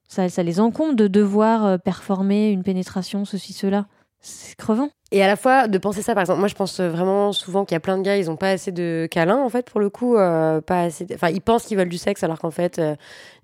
Ça, 0.10 0.26
les 0.44 0.60
encombre 0.60 0.96
de 0.96 1.08
devoir 1.08 1.66
euh, 1.66 1.78
performer 1.78 2.50
une 2.50 2.64
pénétration, 2.64 3.26
ceci, 3.26 3.54
cela. 3.54 3.86
C'est 4.22 4.58
crevant. 4.58 4.90
Et 5.12 5.24
à 5.24 5.28
la 5.28 5.38
fois 5.38 5.68
de 5.68 5.78
penser 5.78 6.02
ça, 6.02 6.14
par 6.14 6.22
exemple, 6.22 6.40
moi 6.40 6.50
je 6.50 6.56
pense 6.56 6.82
vraiment 6.82 7.32
souvent 7.32 7.64
qu'il 7.64 7.76
y 7.76 7.78
a 7.78 7.80
plein 7.80 7.98
de 7.98 8.04
gars, 8.04 8.18
ils 8.18 8.26
n'ont 8.26 8.36
pas 8.36 8.50
assez 8.50 8.74
de 8.74 9.08
câlins 9.10 9.42
en 9.42 9.48
fait 9.48 9.70
pour 9.70 9.80
le 9.80 9.90
coup, 9.90 10.18
euh, 10.18 10.60
pas 10.60 10.82
assez. 10.82 11.08
Enfin, 11.14 11.30
ils 11.30 11.40
pensent 11.40 11.66
qu'ils 11.66 11.78
veulent 11.78 11.90
du 11.90 11.98
sexe 11.98 12.22
alors 12.24 12.38
qu'en 12.38 12.52
fait, 12.52 12.80
euh, 12.80 12.96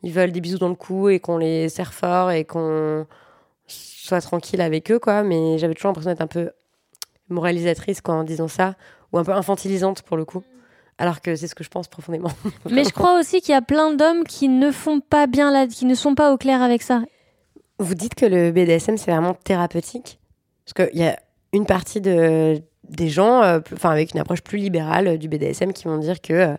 ils 0.04 0.12
veulent 0.12 0.34
des 0.34 0.41
bisous 0.41 0.58
dans 0.58 0.67
le 0.67 0.75
cou 0.75 1.08
et 1.08 1.19
qu'on 1.19 1.38
les 1.38 1.69
serre 1.69 1.93
fort 1.93 2.32
et 2.32 2.43
qu'on 2.43 3.06
sois 3.67 4.21
tranquille 4.21 4.60
avec 4.60 4.91
eux, 4.91 4.99
quoi. 4.99 5.23
Mais 5.23 5.58
j'avais 5.58 5.75
toujours 5.75 5.89
l'impression 5.89 6.12
d'être 6.12 6.21
un 6.21 6.28
peu 6.28 6.51
moralisatrice, 7.30 8.01
quoi, 8.01 8.15
en 8.15 8.23
disant 8.23 8.47
ça, 8.47 8.75
ou 9.13 9.17
un 9.17 9.23
peu 9.23 9.32
infantilisante 9.32 10.01
pour 10.01 10.17
le 10.17 10.25
coup. 10.25 10.43
Alors 10.97 11.21
que 11.21 11.36
c'est 11.36 11.47
ce 11.47 11.55
que 11.55 11.63
je 11.63 11.69
pense 11.69 11.88
profondément. 11.88 12.31
Mais 12.69 12.84
je 12.84 12.91
crois 12.91 13.19
aussi 13.19 13.41
qu'il 13.41 13.51
y 13.51 13.58
a 13.58 13.62
plein 13.62 13.93
d'hommes 13.93 14.23
qui 14.23 14.47
ne 14.47 14.71
font 14.71 15.01
pas 15.01 15.27
bien 15.27 15.51
là, 15.51 15.67
qui 15.67 15.86
ne 15.86 15.95
sont 15.95 16.15
pas 16.15 16.31
au 16.34 16.38
clair 16.38 16.62
avec 16.62 16.81
ça. 16.81 17.03
Vous 17.79 17.95
dites 17.95 18.15
que 18.15 18.25
le 18.25 18.51
BDSM 18.51 18.97
c'est 18.97 19.12
vraiment 19.12 19.34
thérapeutique, 19.34 20.19
parce 20.63 20.89
qu'il 20.89 20.99
y 20.99 21.03
a 21.03 21.19
une 21.51 21.65
partie 21.65 21.99
de 21.99 22.62
des 22.89 23.09
gens, 23.09 23.41
euh, 23.43 23.59
enfin 23.73 23.89
avec 23.89 24.13
une 24.13 24.19
approche 24.19 24.41
plus 24.41 24.57
libérale 24.57 25.07
euh, 25.07 25.17
du 25.17 25.27
BDSM, 25.27 25.73
qui 25.73 25.85
vont 25.85 25.97
dire 25.97 26.21
que, 26.21 26.33
euh, 26.33 26.55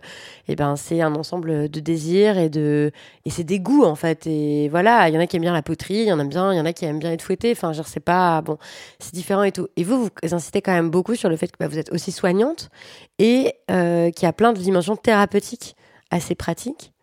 eh 0.47 0.55
ben, 0.55 0.75
c'est 0.75 1.01
un 1.01 1.15
ensemble 1.15 1.69
de 1.69 1.79
désirs 1.79 2.37
et 2.37 2.49
de 2.49 2.91
et 3.25 3.29
c'est 3.29 3.43
des 3.43 3.59
goûts 3.59 3.83
en 3.83 3.95
fait. 3.95 4.27
Et 4.27 4.69
voilà, 4.69 5.09
il 5.09 5.15
y 5.15 5.17
en 5.17 5.21
a 5.21 5.27
qui 5.27 5.37
aiment 5.37 5.43
bien 5.43 5.53
la 5.53 5.61
poterie, 5.61 6.01
il 6.01 6.07
y 6.07 6.11
en 6.13 6.19
a 6.19 6.73
qui 6.73 6.85
aiment 6.85 6.99
bien 6.99 7.11
être 7.11 7.21
fouettés. 7.21 7.51
Enfin, 7.51 7.73
je 7.73 7.81
sais 7.83 7.99
pas, 7.99 8.41
bon, 8.41 8.57
c'est 8.99 9.13
différent 9.13 9.43
et 9.43 9.51
tout. 9.51 9.67
Et 9.75 9.83
vous, 9.83 10.03
vous 10.05 10.33
incitez 10.33 10.61
quand 10.61 10.73
même 10.73 10.89
beaucoup 10.89 11.15
sur 11.15 11.29
le 11.29 11.37
fait 11.37 11.47
que 11.47 11.57
bah, 11.59 11.67
vous 11.67 11.77
êtes 11.77 11.91
aussi 11.91 12.11
soignante 12.11 12.69
et 13.19 13.53
qu'il 13.67 14.23
y 14.23 14.25
a 14.25 14.33
plein 14.33 14.53
de 14.53 14.59
dimensions 14.59 14.95
thérapeutiques 14.95 15.75
assez 16.11 16.35
pratiques. 16.35 16.93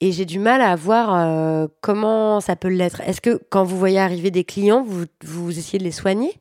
Et 0.00 0.12
j'ai 0.12 0.26
du 0.26 0.38
mal 0.38 0.60
à 0.60 0.76
voir 0.76 1.68
comment 1.80 2.40
ça 2.40 2.54
peut 2.54 2.68
l'être. 2.68 3.00
Est-ce 3.00 3.20
que 3.20 3.40
quand 3.50 3.64
vous 3.64 3.78
voyez 3.78 3.98
arriver 3.98 4.30
des 4.30 4.44
clients, 4.44 4.82
vous, 4.82 5.04
vous 5.24 5.58
essayez 5.58 5.78
de 5.78 5.84
les 5.84 5.92
soigner? 5.92 6.38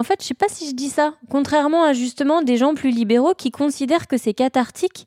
En 0.00 0.02
fait, 0.02 0.22
je 0.22 0.28
sais 0.28 0.34
pas 0.34 0.48
si 0.48 0.66
je 0.66 0.74
dis 0.74 0.88
ça. 0.88 1.12
Contrairement 1.28 1.84
à 1.84 1.92
justement 1.92 2.40
des 2.40 2.56
gens 2.56 2.74
plus 2.74 2.90
libéraux 2.90 3.34
qui 3.34 3.50
considèrent 3.50 4.08
que 4.08 4.16
c'est 4.16 4.32
cathartique, 4.32 5.06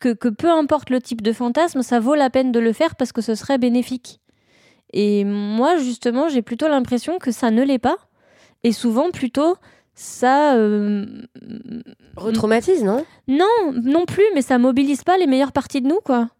que, 0.00 0.14
peu 0.14 0.50
importe 0.50 0.88
le 0.88 0.98
type 0.98 1.20
de 1.20 1.34
fantasme, 1.34 1.82
ça 1.82 2.00
vaut 2.00 2.14
la 2.14 2.30
peine 2.30 2.50
de 2.50 2.58
le 2.58 2.72
faire 2.72 2.96
parce 2.96 3.12
que 3.12 3.20
ce 3.20 3.34
serait 3.34 3.58
bénéfique. 3.58 4.18
Et 4.94 5.24
moi, 5.24 5.76
justement, 5.76 6.30
j'ai 6.30 6.40
plutôt 6.40 6.68
l'impression 6.68 7.18
que 7.18 7.32
ça 7.32 7.50
ne 7.50 7.62
l'est 7.62 7.78
pas. 7.78 7.98
Et 8.64 8.72
souvent, 8.72 9.10
plutôt, 9.10 9.56
ça. 9.94 10.54
Euh, 10.56 11.04
Retraumatise, 12.16 12.82
non? 12.82 13.04
Non, 13.28 13.74
non 13.74 14.06
plus, 14.06 14.24
mais 14.34 14.40
ça 14.40 14.56
mobilise 14.56 15.04
pas 15.04 15.18
les 15.18 15.26
meilleures 15.26 15.52
parties 15.52 15.82
de 15.82 15.86
nous, 15.86 16.00
quoi. 16.02 16.30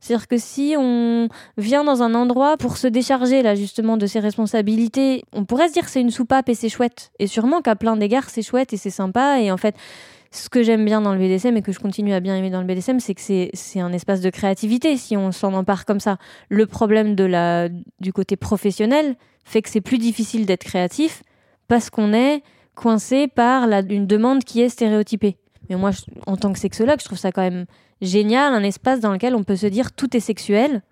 C'est-à-dire 0.00 0.28
que 0.28 0.38
si 0.38 0.74
on 0.78 1.28
vient 1.56 1.84
dans 1.84 2.02
un 2.02 2.14
endroit 2.14 2.56
pour 2.56 2.76
se 2.76 2.86
décharger 2.86 3.42
là 3.42 3.54
justement 3.54 3.96
de 3.96 4.06
ses 4.06 4.20
responsabilités, 4.20 5.24
on 5.32 5.44
pourrait 5.44 5.68
se 5.68 5.72
dire 5.72 5.84
que 5.84 5.90
c'est 5.90 6.00
une 6.00 6.10
soupape 6.10 6.48
et 6.48 6.54
c'est 6.54 6.68
chouette. 6.68 7.12
Et 7.18 7.26
sûrement 7.26 7.62
qu'à 7.62 7.76
plein 7.76 7.96
d'égards 7.96 8.30
c'est 8.30 8.42
chouette 8.42 8.72
et 8.72 8.76
c'est 8.76 8.90
sympa. 8.90 9.40
Et 9.40 9.50
en 9.50 9.56
fait, 9.56 9.74
ce 10.30 10.48
que 10.48 10.62
j'aime 10.62 10.84
bien 10.84 11.00
dans 11.00 11.14
le 11.14 11.18
BDSM 11.18 11.56
et 11.56 11.62
que 11.62 11.72
je 11.72 11.78
continue 11.78 12.12
à 12.12 12.20
bien 12.20 12.36
aimer 12.36 12.50
dans 12.50 12.60
le 12.60 12.66
BDSM, 12.66 13.00
c'est 13.00 13.14
que 13.14 13.20
c'est 13.20 13.80
un 13.80 13.92
espace 13.92 14.20
de 14.20 14.30
créativité 14.30 14.96
si 14.96 15.16
on 15.16 15.32
s'en 15.32 15.54
empare 15.54 15.84
comme 15.84 16.00
ça. 16.00 16.18
Le 16.48 16.66
problème 16.66 17.14
de 17.14 17.24
la, 17.24 17.68
du 18.00 18.12
côté 18.12 18.36
professionnel 18.36 19.16
fait 19.44 19.62
que 19.62 19.70
c'est 19.70 19.80
plus 19.80 19.98
difficile 19.98 20.46
d'être 20.46 20.64
créatif 20.64 21.22
parce 21.68 21.90
qu'on 21.90 22.12
est 22.12 22.42
coincé 22.74 23.28
par 23.28 23.66
la, 23.66 23.80
une 23.80 24.06
demande 24.06 24.44
qui 24.44 24.60
est 24.60 24.68
stéréotypée. 24.68 25.36
Mais 25.68 25.76
moi, 25.76 25.90
en 26.26 26.36
tant 26.36 26.52
que 26.52 26.58
sexologue, 26.58 27.00
je 27.00 27.06
trouve 27.06 27.18
ça 27.18 27.32
quand 27.32 27.42
même 27.42 27.66
génial, 28.00 28.52
un 28.52 28.62
espace 28.62 29.00
dans 29.00 29.12
lequel 29.12 29.34
on 29.34 29.44
peut 29.44 29.56
se 29.56 29.66
dire 29.66 29.92
tout 29.92 30.16
est 30.16 30.20
sexuel. 30.20 30.82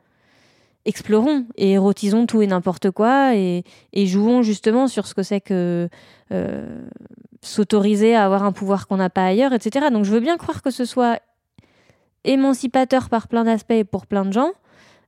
Explorons 0.86 1.46
et 1.56 1.72
érotisons 1.72 2.26
tout 2.26 2.42
et 2.42 2.46
n'importe 2.46 2.90
quoi 2.90 3.34
et, 3.34 3.64
jouons 3.94 4.42
justement 4.42 4.86
sur 4.86 5.06
ce 5.06 5.14
que 5.14 5.22
c'est 5.22 5.40
que 5.40 5.88
euh, 6.30 6.82
s'autoriser 7.40 8.14
à 8.14 8.24
avoir 8.24 8.42
un 8.42 8.52
pouvoir 8.52 8.86
qu'on 8.86 8.98
n'a 8.98 9.08
pas 9.08 9.24
ailleurs, 9.24 9.52
etc. 9.54 9.86
Donc 9.90 10.04
je 10.04 10.12
veux 10.12 10.20
bien 10.20 10.36
croire 10.36 10.62
que 10.62 10.70
ce 10.70 10.84
soit 10.84 11.20
émancipateur 12.24 13.08
par 13.08 13.28
plein 13.28 13.44
d'aspects 13.44 13.84
pour 13.90 14.06
plein 14.06 14.24
de 14.24 14.32
gens, 14.32 14.50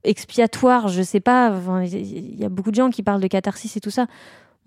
expiatoire, 0.05 0.89
je 0.89 1.03
sais 1.03 1.21
pas, 1.21 1.53
il 1.85 2.39
y 2.39 2.45
a 2.45 2.49
beaucoup 2.49 2.71
de 2.71 2.77
gens 2.77 2.91
qui 2.91 3.03
parlent 3.03 3.23
de 3.23 3.27
catharsis 3.27 3.77
et 3.77 3.81
tout 3.81 3.91
ça. 3.91 4.07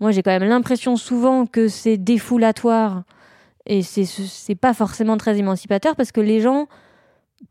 Moi 0.00 0.10
j'ai 0.12 0.22
quand 0.22 0.30
même 0.30 0.48
l'impression 0.48 0.96
souvent 0.96 1.46
que 1.46 1.68
c'est 1.68 1.96
défoulatoire 1.96 3.02
et 3.66 3.82
c'est 3.82 4.54
pas 4.54 4.74
forcément 4.74 5.16
très 5.16 5.38
émancipateur 5.38 5.96
parce 5.96 6.12
que 6.12 6.20
les 6.20 6.40
gens 6.40 6.66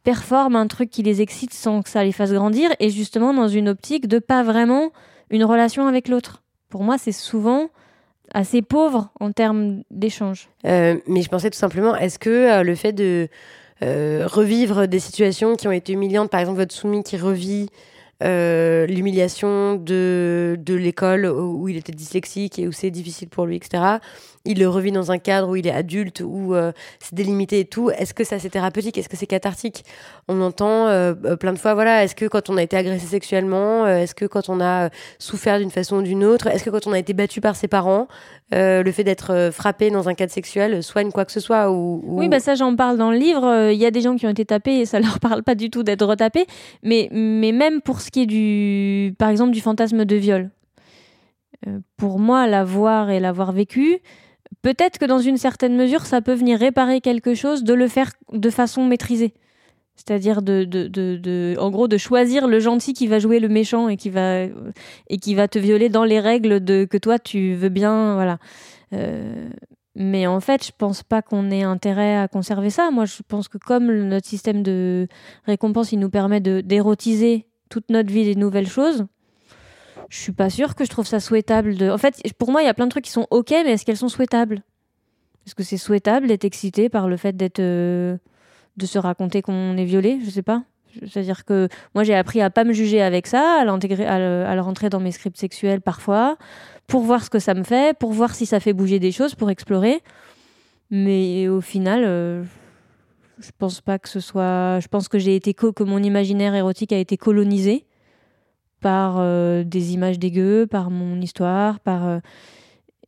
performent 0.03 0.55
un 0.55 0.67
truc 0.67 0.89
qui 0.89 1.03
les 1.03 1.21
excite 1.21 1.53
sans 1.53 1.81
que 1.81 1.89
ça 1.89 2.03
les 2.03 2.11
fasse 2.11 2.31
grandir 2.31 2.69
et 2.79 2.89
justement 2.89 3.33
dans 3.33 3.47
une 3.47 3.69
optique 3.69 4.07
de 4.07 4.19
pas 4.19 4.43
vraiment 4.43 4.91
une 5.29 5.43
relation 5.43 5.87
avec 5.87 6.07
l'autre. 6.07 6.43
Pour 6.69 6.83
moi, 6.83 6.97
c'est 6.97 7.11
souvent 7.11 7.69
assez 8.33 8.61
pauvre 8.61 9.11
en 9.19 9.31
termes 9.31 9.83
d'échange. 9.89 10.49
Euh, 10.65 10.97
mais 11.07 11.21
je 11.21 11.29
pensais 11.29 11.49
tout 11.49 11.57
simplement, 11.57 11.95
est-ce 11.95 12.19
que 12.19 12.29
euh, 12.29 12.63
le 12.63 12.75
fait 12.75 12.93
de 12.93 13.27
euh, 13.81 14.25
revivre 14.27 14.87
des 14.87 14.99
situations 14.99 15.55
qui 15.55 15.67
ont 15.67 15.71
été 15.71 15.93
humiliantes, 15.93 16.29
par 16.29 16.39
exemple 16.39 16.59
votre 16.59 16.75
soumis 16.75 17.03
qui 17.03 17.17
revit 17.17 17.69
l'humiliation 18.21 19.75
de, 19.75 20.57
de 20.59 20.73
l'école 20.73 21.25
où 21.25 21.69
il 21.69 21.77
était 21.77 21.93
dyslexique 21.93 22.59
et 22.59 22.67
où 22.67 22.73
c'est 22.73 22.91
difficile 22.91 23.29
pour 23.29 23.45
lui, 23.45 23.55
etc 23.55 23.99
il 24.49 24.57
le 24.59 24.67
revit 24.67 24.91
dans 24.91 25.11
un 25.11 25.19
cadre 25.19 25.47
où 25.47 25.55
il 25.55 25.67
est 25.67 25.71
adulte, 25.71 26.23
où 26.25 26.55
euh, 26.55 26.71
c'est 26.99 27.13
délimité 27.13 27.59
et 27.59 27.65
tout. 27.65 27.91
Est-ce 27.91 28.15
que 28.15 28.23
ça 28.23 28.39
c'est 28.39 28.49
thérapeutique? 28.49 28.97
Est-ce 28.97 29.07
que 29.07 29.15
c'est 29.15 29.27
cathartique? 29.27 29.85
On 30.27 30.41
entend 30.41 30.87
euh, 30.87 31.13
euh, 31.23 31.35
plein 31.35 31.53
de 31.53 31.59
fois, 31.59 31.75
voilà, 31.75 32.03
est-ce 32.03 32.15
que 32.15 32.25
quand 32.25 32.49
on 32.49 32.57
a 32.57 32.63
été 32.63 32.75
agressé 32.75 33.05
sexuellement, 33.05 33.85
est-ce 33.85 34.15
que 34.15 34.25
quand 34.25 34.49
on 34.49 34.59
a 34.59 34.89
souffert 35.19 35.59
d'une 35.59 35.69
façon 35.69 35.97
ou 35.97 36.01
d'une 36.01 36.25
autre, 36.25 36.47
est-ce 36.47 36.63
que 36.63 36.71
quand 36.71 36.87
on 36.87 36.93
a 36.93 36.99
été 36.99 37.13
battu 37.13 37.41
par 37.41 37.55
ses 37.55 37.67
parents, 37.67 38.07
le 38.51 38.91
fait 38.91 39.03
d'être 39.03 39.51
frappé 39.53 39.91
dans 39.91 40.09
un 40.09 40.15
cadre 40.15 40.31
sexuel 40.31 40.81
soigne 40.81 41.11
quoi 41.11 41.25
que 41.25 41.31
ce 41.31 41.39
soit 41.39 41.71
ou, 41.71 42.01
Oui, 42.03 42.27
bah 42.27 42.39
ça 42.39 42.55
j'en 42.55 42.75
parle 42.75 42.97
dans 42.97 43.11
le 43.11 43.17
livre. 43.17 43.69
Il 43.71 43.77
y 43.77 43.85
a 43.85 43.91
des 43.91 44.01
gens 44.01 44.15
qui 44.15 44.25
ont 44.25 44.31
été 44.31 44.45
tapés 44.45 44.79
et 44.79 44.85
ça 44.87 44.99
leur 44.99 45.19
parle 45.21 45.43
pas 45.43 45.53
du 45.53 45.69
tout 45.69 45.83
d'être 45.83 46.05
retapés. 46.05 46.47
Mais, 46.81 47.07
mais 47.11 47.51
même 47.51 47.81
pour 47.81 48.01
ce 48.01 48.09
qui 48.09 48.23
est 48.23 48.25
du, 48.25 49.13
par 49.19 49.29
exemple, 49.29 49.51
du 49.51 49.61
fantasme 49.61 50.05
de 50.05 50.15
viol. 50.15 50.49
pour 51.97 52.17
moi, 52.17 52.47
l'avoir 52.47 53.11
et 53.11 53.19
l'avoir 53.19 53.51
vécu, 53.51 54.01
peut-être 54.61 54.97
que 54.97 55.05
dans 55.05 55.19
une 55.19 55.37
certaine 55.37 55.75
mesure, 55.75 56.05
ça 56.05 56.21
peut 56.21 56.33
venir 56.33 56.59
réparer 56.59 57.01
quelque 57.01 57.33
chose 57.33 57.63
de 57.63 57.73
le 57.73 57.87
faire 57.87 58.11
de 58.31 58.49
façon 58.49 58.85
maîtrisée. 58.85 59.33
C'est-à-dire 59.95 60.41
de, 60.41 60.63
de, 60.63 61.55
en 61.59 61.69
gros, 61.69 61.89
de 61.89 61.97
choisir 61.97 62.47
le 62.47 62.59
gentil 62.59 62.93
qui 62.93 63.07
va 63.07 63.19
jouer 63.19 63.39
le 63.39 63.49
méchant 63.49 63.89
et 63.89 63.97
qui 63.97 64.09
va, 64.09 64.43
et 64.43 65.17
qui 65.21 65.35
va 65.35 65.49
te 65.49 65.59
violer 65.59 65.89
dans 65.89 66.05
les 66.05 66.21
règles 66.21 66.63
de, 66.63 66.85
que 66.85 66.97
toi 66.97 67.19
tu 67.19 67.53
veux 67.55 67.69
bien, 67.69 68.13
voilà. 68.13 68.39
Euh, 68.93 69.49
mais 69.95 70.25
en 70.25 70.39
fait, 70.39 70.65
je 70.65 70.71
pense 70.77 71.03
pas 71.03 71.21
qu'on 71.21 71.51
ait 71.51 71.63
intérêt 71.63 72.15
à 72.15 72.29
conserver 72.29 72.69
ça. 72.69 72.91
Moi, 72.91 73.03
je 73.03 73.21
pense 73.27 73.49
que 73.49 73.57
comme 73.57 73.91
notre 73.91 74.25
système 74.25 74.63
de 74.63 75.07
récompense, 75.45 75.91
il 75.91 75.99
nous 75.99 76.09
permet 76.09 76.39
d'érotiser 76.39 77.47
toute 77.69 77.89
notre 77.89 78.09
vie 78.11 78.23
des 78.23 78.35
nouvelles 78.35 78.69
choses, 78.69 79.05
je 80.09 80.17
suis 80.17 80.31
pas 80.31 80.49
sûre 80.49 80.75
que 80.75 80.83
je 80.83 80.89
trouve 80.89 81.07
ça 81.07 81.19
souhaitable. 81.19 81.75
De... 81.75 81.89
En 81.89 81.97
fait, 81.97 82.21
pour 82.37 82.51
moi, 82.51 82.61
il 82.61 82.65
y 82.65 82.69
a 82.69 82.73
plein 82.73 82.85
de 82.85 82.91
trucs 82.91 83.05
qui 83.05 83.11
sont 83.11 83.27
ok, 83.29 83.51
mais 83.51 83.73
est-ce 83.73 83.85
qu'elles 83.85 83.97
sont 83.97 84.09
souhaitables? 84.09 84.63
Est-ce 85.45 85.55
que 85.55 85.63
c'est 85.63 85.77
souhaitable 85.77 86.27
d'être 86.27 86.45
excité 86.45 86.89
par 86.89 87.07
le 87.07 87.15
fait 87.15 87.37
d'être, 87.37 87.59
euh, 87.59 88.17
de 88.77 88.85
se 88.85 88.97
raconter 88.97 89.41
qu'on 89.41 89.77
est 89.77 89.85
violé 89.85 90.19
Je 90.23 90.29
sais 90.29 90.41
pas. 90.41 90.63
C'est-à-dire 90.99 91.45
que 91.45 91.69
moi, 91.93 92.03
j'ai 92.03 92.15
appris 92.15 92.41
à 92.41 92.49
pas 92.49 92.63
me 92.63 92.73
juger 92.73 93.01
avec 93.01 93.27
ça, 93.27 93.59
à 93.61 93.65
l'intégrer, 93.65 94.07
à 94.07 94.17
le, 94.55 94.61
rentrer 94.61 94.89
dans 94.89 94.99
mes 94.99 95.11
scripts 95.11 95.37
sexuels 95.37 95.81
parfois, 95.81 96.37
pour 96.87 97.01
voir 97.01 97.23
ce 97.23 97.29
que 97.29 97.37
ça 97.37 97.53
me 97.53 97.63
fait, 97.63 97.97
pour 97.97 98.11
voir 98.11 98.33
si 98.33 98.47
ça 98.47 98.59
fait 98.59 98.73
bouger 98.73 98.97
des 98.99 99.11
choses, 99.11 99.35
pour 99.35 99.51
explorer. 99.51 100.01
Mais 100.89 101.47
au 101.47 101.61
final, 101.61 102.03
euh, 102.03 102.43
je 103.37 103.51
pense 103.55 103.81
pas 103.81 103.99
que 103.99 104.09
ce 104.09 104.19
soit. 104.19 104.79
Je 104.79 104.87
pense 104.87 105.07
que 105.07 105.19
j'ai 105.19 105.35
été 105.35 105.53
que 105.53 105.83
mon 105.83 106.01
imaginaire 106.01 106.55
érotique 106.55 106.91
a 106.91 106.97
été 106.97 107.15
colonisé 107.15 107.85
par 108.81 109.15
euh, 109.17 109.63
des 109.63 109.93
images 109.93 110.19
dégueu, 110.19 110.67
par 110.69 110.89
mon 110.89 111.19
histoire, 111.21 111.79
par 111.79 112.07
euh, 112.07 112.19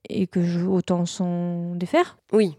et 0.10 0.28
que 0.28 0.44
je 0.44 0.66
autant 0.66 1.06
s'en 1.06 1.76
défaire. 1.76 2.18
Oui. 2.34 2.58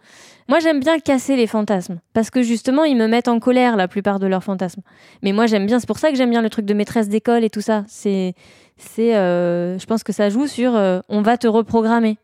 Moi, 0.49 0.61
j'aime 0.61 0.81
bien 0.81 0.99
casser 0.99 1.37
les 1.37 1.47
fantasmes 1.47 2.01
parce 2.13 2.31
que 2.31 2.43
justement, 2.43 2.85
ils 2.85 2.97
me 2.97 3.07
mettent 3.07 3.29
en 3.29 3.41
colère 3.41 3.77
la 3.77 3.89
plupart 3.89 4.19
de 4.19 4.27
leurs 4.27 4.45
fantasmes. 4.45 4.83
Mais 5.23 5.33
moi, 5.33 5.47
j'aime 5.47 5.67
bien. 5.67 5.79
C'est 5.79 5.87
pour 5.87 5.99
ça 5.99 6.11
que 6.11 6.17
j'aime 6.17 6.31
bien 6.31 6.43
le 6.43 6.51
truc 6.51 6.65
de 6.65 6.75
maîtresse 6.75 7.09
d'école 7.09 7.45
et 7.45 7.51
tout 7.51 7.61
ça. 7.61 7.85
C'est, 7.89 8.35
c'est, 8.77 9.17
euh, 9.17 9.79
je 9.79 9.87
pense 9.87 10.03
que 10.03 10.13
ça 10.13 10.31
joue 10.31 10.47
sur 10.47 10.73
on 11.09 11.23
va 11.23 11.37
te 11.37 11.47
reprogrammer. 11.47 12.19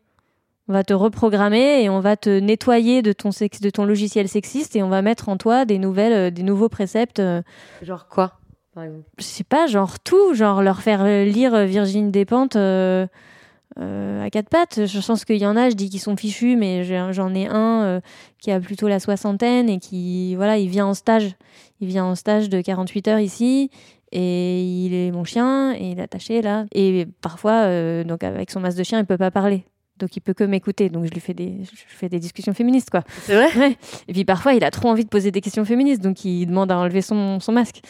On 0.67 0.73
va 0.73 0.83
te 0.83 0.93
reprogrammer 0.93 1.83
et 1.83 1.89
on 1.89 1.99
va 1.99 2.15
te 2.15 2.39
nettoyer 2.39 3.01
de 3.01 3.11
ton, 3.11 3.29
de 3.29 3.69
ton 3.69 3.85
logiciel 3.85 4.27
sexiste 4.27 4.75
et 4.75 4.83
on 4.83 4.89
va 4.89 5.01
mettre 5.01 5.27
en 5.27 5.37
toi 5.37 5.65
des 5.65 5.79
nouvelles, 5.79 6.31
des 6.31 6.43
nouveaux 6.43 6.69
préceptes. 6.69 7.21
Genre 7.81 8.07
quoi? 8.07 8.39
Je 9.17 9.23
sais 9.23 9.43
pas, 9.43 9.67
genre 9.67 9.99
tout, 9.99 10.33
genre 10.33 10.61
leur 10.61 10.81
faire 10.81 11.03
euh, 11.03 11.25
lire 11.25 11.53
euh, 11.53 11.65
Virginie 11.65 12.11
Despentes 12.11 12.55
euh, 12.55 13.07
à 13.77 14.29
quatre 14.29 14.49
pattes. 14.49 14.85
Je 14.85 15.05
pense 15.05 15.25
qu'il 15.25 15.37
y 15.37 15.45
en 15.45 15.55
a, 15.55 15.69
je 15.69 15.75
dis 15.75 15.89
qu'ils 15.89 15.99
sont 15.99 16.15
fichus, 16.15 16.55
mais 16.55 16.83
j'en 17.13 17.33
ai 17.33 17.47
un 17.47 18.01
qui 18.39 18.51
a 18.51 18.59
plutôt 18.59 18.87
la 18.87 18.99
soixantaine 18.99 19.69
et 19.69 19.79
qui, 19.79 20.35
voilà, 20.35 20.57
il 20.57 20.69
vient 20.69 20.87
en 20.87 20.93
stage. 20.93 21.35
Il 21.79 21.87
vient 21.87 22.05
en 22.05 22.15
stage 22.15 22.49
de 22.49 22.61
48 22.61 23.07
heures 23.07 23.19
ici 23.19 23.69
et 24.11 24.61
il 24.61 24.93
est 24.93 25.11
mon 25.11 25.23
chien 25.23 25.73
et 25.73 25.91
il 25.91 25.99
est 25.99 26.01
attaché 26.01 26.41
là. 26.41 26.65
Et 26.73 27.07
parfois, 27.21 28.03
donc 28.03 28.23
avec 28.23 28.51
son 28.51 28.59
masque 28.59 28.77
de 28.77 28.83
chien, 28.83 28.99
il 28.99 29.05
peut 29.05 29.17
pas 29.17 29.31
parler. 29.31 29.65
Donc 29.99 30.15
il 30.15 30.21
peut 30.21 30.33
que 30.33 30.43
m'écouter. 30.43 30.89
Donc 30.89 31.05
je 31.05 31.11
lui 31.11 31.21
fais 31.21 31.33
des, 31.33 31.59
je 31.63 31.83
fais 31.87 32.09
des 32.09 32.19
discussions 32.19 32.53
féministes, 32.53 32.89
quoi. 32.89 33.03
C'est 33.21 33.35
vrai? 33.35 33.57
Ouais. 33.57 33.77
Et 34.07 34.13
puis 34.13 34.25
parfois, 34.25 34.53
il 34.53 34.63
a 34.63 34.71
trop 34.71 34.89
envie 34.89 35.05
de 35.05 35.09
poser 35.09 35.31
des 35.31 35.41
questions 35.41 35.63
féministes, 35.63 36.01
donc 36.01 36.25
il 36.25 36.47
demande 36.47 36.71
à 36.71 36.77
enlever 36.77 37.01
son, 37.01 37.39
son 37.39 37.51
masque. 37.51 37.81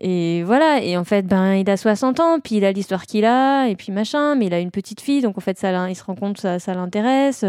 Et 0.00 0.42
voilà. 0.44 0.82
Et 0.82 0.96
en 0.96 1.04
fait, 1.04 1.26
ben, 1.26 1.54
il 1.54 1.68
a 1.68 1.76
60 1.76 2.20
ans, 2.20 2.38
puis 2.40 2.56
il 2.56 2.64
a 2.64 2.72
l'histoire 2.72 3.04
qu'il 3.06 3.24
a, 3.24 3.66
et 3.68 3.76
puis 3.76 3.92
machin, 3.92 4.34
mais 4.36 4.46
il 4.46 4.54
a 4.54 4.60
une 4.60 4.70
petite 4.70 5.00
fille, 5.00 5.22
donc 5.22 5.36
en 5.38 5.40
fait, 5.40 5.58
ça, 5.58 5.88
il 5.90 5.94
se 5.96 6.04
rend 6.04 6.14
compte, 6.14 6.38
ça, 6.38 6.58
ça 6.58 6.74
l'intéresse. 6.74 7.44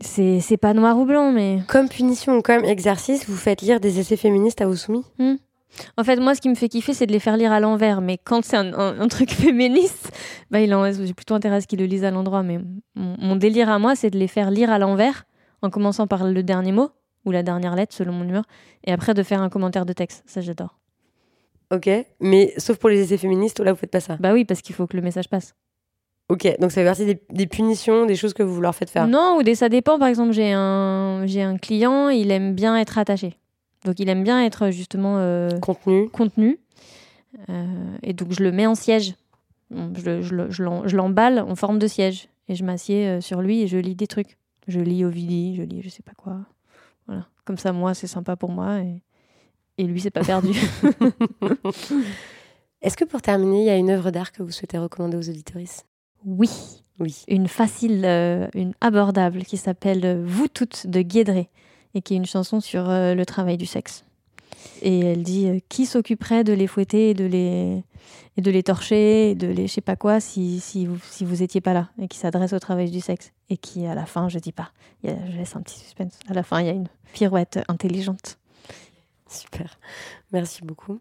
C'est, 0.00 0.40
c'est 0.40 0.56
pas 0.56 0.72
noir 0.72 0.96
ou 0.98 1.04
blanc, 1.04 1.30
mais. 1.32 1.58
Comme 1.68 1.88
punition 1.88 2.38
ou 2.38 2.42
comme 2.42 2.64
exercice, 2.64 3.28
vous 3.28 3.36
faites 3.36 3.60
lire 3.60 3.80
des 3.80 3.98
essais 4.00 4.16
féministes 4.16 4.62
à 4.62 4.66
vos 4.66 4.76
soumis 4.76 5.04
En 5.98 6.04
fait, 6.04 6.16
moi, 6.16 6.34
ce 6.34 6.40
qui 6.40 6.48
me 6.48 6.54
fait 6.54 6.68
kiffer, 6.68 6.94
c'est 6.94 7.06
de 7.06 7.12
les 7.12 7.20
faire 7.20 7.36
lire 7.36 7.52
à 7.52 7.60
l'envers. 7.60 8.00
Mais 8.00 8.16
quand 8.16 8.42
c'est 8.44 8.56
un, 8.56 8.72
un- 8.72 8.98
un 8.98 9.08
truc 9.08 9.30
féministe, 9.34 10.10
bah, 10.50 10.60
il 10.60 10.74
en, 10.74 10.90
j'ai 10.90 11.12
plutôt 11.14 11.34
intérêt 11.34 11.56
à 11.56 11.60
ce 11.60 11.66
qu'ils 11.66 11.78
le 11.80 11.84
lisent 11.84 12.04
à 12.04 12.10
l'endroit. 12.10 12.42
Mais 12.42 12.58
mon, 12.94 13.16
mon 13.18 13.36
délire 13.36 13.68
à 13.68 13.78
moi, 13.78 13.94
c'est 13.94 14.10
de 14.10 14.18
les 14.18 14.26
faire 14.28 14.50
lire 14.50 14.70
à 14.70 14.78
l'envers, 14.78 15.24
en 15.60 15.68
commençant 15.68 16.06
par 16.06 16.24
le 16.24 16.42
dernier 16.42 16.72
mot, 16.72 16.88
ou 17.26 17.30
la 17.30 17.42
dernière 17.42 17.76
lettre, 17.76 17.94
selon 17.94 18.12
mon 18.14 18.24
humeur, 18.26 18.44
et 18.84 18.92
après 18.92 19.12
de 19.12 19.22
faire 19.22 19.42
un 19.42 19.50
commentaire 19.50 19.84
de 19.84 19.92
texte. 19.92 20.22
Ça, 20.26 20.40
j'adore. 20.40 20.79
Ok, 21.72 21.88
mais 22.20 22.52
sauf 22.58 22.78
pour 22.78 22.88
les 22.88 23.00
essais 23.00 23.16
féministes, 23.16 23.60
là 23.60 23.72
vous 23.72 23.78
faites 23.78 23.90
pas 23.90 24.00
ça. 24.00 24.16
Bah 24.18 24.32
oui, 24.32 24.44
parce 24.44 24.60
qu'il 24.60 24.74
faut 24.74 24.86
que 24.86 24.96
le 24.96 25.02
message 25.02 25.28
passe. 25.28 25.54
Ok, 26.28 26.46
donc 26.60 26.70
ça 26.70 26.80
fait 26.80 26.84
partie 26.84 27.06
des, 27.06 27.20
des 27.30 27.46
punitions, 27.46 28.06
des 28.06 28.14
choses 28.14 28.34
que 28.34 28.42
vous 28.44 28.60
leur 28.60 28.74
faites 28.74 28.90
faire. 28.90 29.08
Non, 29.08 29.36
ou 29.38 29.42
des 29.42 29.56
ça 29.56 29.68
dépend. 29.68 29.98
Par 29.98 30.06
exemple, 30.08 30.32
j'ai 30.32 30.52
un, 30.52 31.26
j'ai 31.26 31.42
un 31.42 31.58
client, 31.58 32.08
il 32.08 32.30
aime 32.30 32.54
bien 32.54 32.76
être 32.76 32.98
attaché. 32.98 33.36
Donc, 33.84 33.98
il 33.98 34.08
aime 34.08 34.22
bien 34.22 34.44
être 34.44 34.70
justement 34.70 35.16
euh, 35.18 35.48
Contenu. 35.58 36.08
contenu. 36.10 36.60
Euh, 37.48 37.96
et 38.02 38.12
donc, 38.12 38.30
je 38.32 38.42
le 38.44 38.52
mets 38.52 38.66
en 38.66 38.74
siège. 38.74 39.14
Je, 39.72 40.22
je 40.22 40.50
je 40.50 40.96
l'emballe 40.96 41.40
en 41.40 41.56
forme 41.56 41.78
de 41.78 41.86
siège. 41.86 42.28
Et 42.48 42.54
je 42.54 42.64
m'assieds 42.64 43.06
euh, 43.06 43.20
sur 43.20 43.40
lui 43.42 43.62
et 43.62 43.66
je 43.68 43.78
lis 43.78 43.94
des 43.94 44.06
trucs. 44.06 44.36
Je 44.68 44.80
lis 44.80 45.04
Ovidie, 45.04 45.56
je 45.56 45.62
lis 45.62 45.82
je 45.82 45.88
sais 45.88 46.02
pas 46.02 46.12
quoi. 46.16 46.38
Voilà. 47.06 47.26
Comme 47.44 47.58
ça, 47.58 47.72
moi, 47.72 47.94
c'est 47.94 48.06
sympa 48.06 48.36
pour 48.36 48.50
moi. 48.50 48.80
Et, 48.80 49.02
et 49.80 49.84
lui, 49.84 50.00
c'est 50.00 50.10
pas 50.10 50.24
perdu. 50.24 50.50
Est-ce 52.82 52.96
que 52.96 53.04
pour 53.04 53.20
terminer, 53.22 53.60
il 53.60 53.66
y 53.66 53.70
a 53.70 53.76
une 53.76 53.90
œuvre 53.90 54.10
d'art 54.10 54.32
que 54.32 54.42
vous 54.42 54.50
souhaitez 54.52 54.78
recommander 54.78 55.16
aux 55.16 55.28
auditoristes 55.28 55.86
oui. 56.26 56.50
Oui. 56.98 57.24
Une 57.28 57.48
facile, 57.48 58.02
euh, 58.04 58.46
une 58.54 58.74
abordable 58.82 59.44
qui 59.44 59.56
s'appelle 59.56 60.22
Vous 60.22 60.48
toutes 60.48 60.86
de 60.86 61.00
Guédré 61.00 61.48
et 61.94 62.02
qui 62.02 62.12
est 62.12 62.18
une 62.18 62.26
chanson 62.26 62.60
sur 62.60 62.90
euh, 62.90 63.14
le 63.14 63.24
travail 63.24 63.56
du 63.56 63.64
sexe. 63.64 64.04
Et 64.82 64.98
elle 65.00 65.22
dit 65.22 65.48
euh, 65.48 65.60
qui 65.70 65.86
s'occuperait 65.86 66.44
de 66.44 66.52
les 66.52 66.66
fouetter 66.66 67.10
et 67.10 67.14
de 67.14 67.24
les 67.24 67.82
et 68.36 68.42
de 68.42 68.50
les 68.50 68.62
torcher 68.62 69.30
et 69.30 69.34
de 69.34 69.46
les 69.46 69.66
je 69.66 69.72
sais 69.72 69.80
pas 69.80 69.96
quoi 69.96 70.20
si 70.20 70.60
si 70.60 70.84
vous 70.84 70.98
si 71.10 71.24
vous 71.24 71.42
étiez 71.42 71.62
pas 71.62 71.72
là 71.72 71.88
et 71.98 72.06
qui 72.06 72.18
s'adresse 72.18 72.52
au 72.52 72.58
travail 72.58 72.90
du 72.90 73.00
sexe? 73.00 73.32
Et 73.48 73.56
qui 73.56 73.86
à 73.86 73.94
la 73.94 74.04
fin 74.04 74.28
je 74.28 74.38
dis 74.38 74.52
pas 74.52 74.70
il 75.02 75.08
y 75.08 75.12
a- 75.14 75.30
je 75.30 75.38
laisse 75.38 75.56
un 75.56 75.62
petit 75.62 75.78
suspense 75.78 76.18
à 76.28 76.34
la 76.34 76.42
fin 76.42 76.60
il 76.60 76.66
y 76.66 76.70
a 76.70 76.74
une 76.74 76.88
pirouette 77.14 77.60
intelligente 77.68 78.36
Super. 79.30 79.78
Merci 80.32 80.62
beaucoup. 80.62 81.00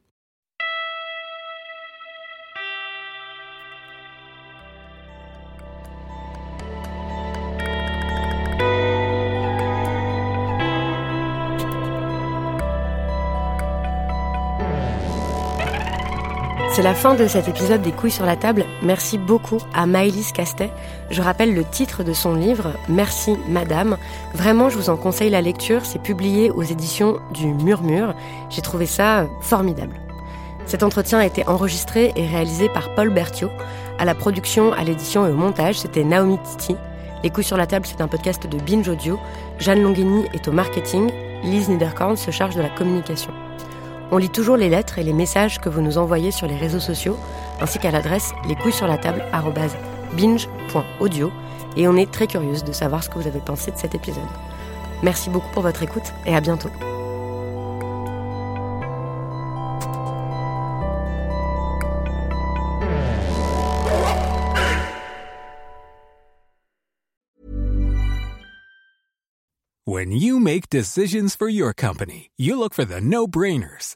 C'est 16.80 16.86
la 16.86 16.96
fin 16.96 17.14
de 17.14 17.28
cet 17.28 17.50
épisode 17.50 17.82
des 17.82 17.92
couilles 17.92 18.10
sur 18.10 18.26
la 18.26 18.38
table. 18.38 18.64
Merci 18.82 19.18
beaucoup 19.18 19.58
à 19.74 19.86
Maëlys 19.86 20.32
Castet. 20.32 20.72
Je 21.10 21.22
rappelle 21.22 21.54
le 21.54 21.66
titre 21.66 22.06
de 22.06 22.14
son 22.14 22.36
livre, 22.36 22.72
Merci 22.88 23.36
Madame. 23.50 23.98
Vraiment, 24.34 24.70
je 24.70 24.78
vous 24.78 24.90
en 24.90 24.96
conseille 24.96 25.30
la 25.30 25.42
lecture. 25.42 25.86
C'est 25.86 26.02
publié 26.02 26.50
aux 26.52 26.64
éditions 26.64 27.20
du 27.34 27.48
Murmure. 27.48 28.16
J'ai 28.50 28.62
trouvé 28.62 28.86
ça 28.86 29.28
formidable. 29.42 30.00
Cet 30.68 30.82
entretien 30.82 31.20
a 31.20 31.26
été 31.26 31.46
enregistré 31.50 32.14
et 32.16 32.26
réalisé 32.26 32.70
par 32.70 32.96
Paul 32.96 33.10
Berthiaud. 33.10 33.52
À 33.98 34.06
la 34.06 34.16
production, 34.16 34.72
à 34.72 34.86
l'édition 34.86 35.28
et 35.28 35.32
au 35.32 35.36
montage, 35.36 35.80
c'était 35.80 36.06
Naomi 36.06 36.40
Titi. 36.46 36.78
Les 37.26 37.30
couilles 37.30 37.44
sur 37.44 37.58
la 37.58 37.68
table, 37.68 37.88
c'est 37.88 38.00
un 38.00 38.08
podcast 38.08 38.48
de 38.48 38.58
Binge 38.58 38.88
Audio. 38.88 39.20
Jeanne 39.58 39.84
Longhini 39.84 40.28
est 40.34 40.48
au 40.48 40.54
marketing. 40.54 41.12
Lise 41.44 41.68
Niederkorn 41.68 42.16
se 42.16 42.32
charge 42.32 42.56
de 42.56 42.62
la 42.62 42.70
communication. 42.70 43.34
On 44.12 44.18
lit 44.18 44.30
toujours 44.30 44.58
les 44.58 44.70
lettres 44.70 44.98
et 44.98 45.04
les 45.04 45.14
messages 45.14 45.60
que 45.60 45.70
vous 45.70 45.82
nous 45.82 45.98
envoyez 45.98 46.32
sur 46.32 46.48
les 46.48 46.58
réseaux 46.58 46.80
sociaux, 46.80 47.18
ainsi 47.62 47.78
qu'à 47.80 47.92
l'adresse 47.92 48.34
lescouillessurlatable@binge.audio 48.48 51.32
et 51.78 51.88
on 51.88 51.96
est 51.96 52.12
très 52.12 52.28
curieuse 52.28 52.64
de 52.64 52.72
savoir 52.72 53.04
ce 53.04 53.10
que 53.10 53.20
vous 53.20 53.28
avez 53.28 53.40
pensé 53.40 53.72
de 53.72 53.78
cet 53.78 53.94
épisode. 53.96 54.24
Merci 55.04 55.30
beaucoup 55.30 55.52
pour 55.52 55.62
votre 55.62 55.84
écoute 55.84 56.12
et 56.26 56.36
à 56.36 56.42
bientôt. 56.42 56.70
When 69.86 70.12
you 70.12 70.40
make 70.40 70.70
decisions 70.70 71.36
for 71.36 71.50
your 71.50 71.74
company, 71.74 72.30
you 72.38 72.60
look 72.60 72.76
for 72.76 72.86
the 72.86 73.02
no 73.02 73.26
brainers. 73.26 73.96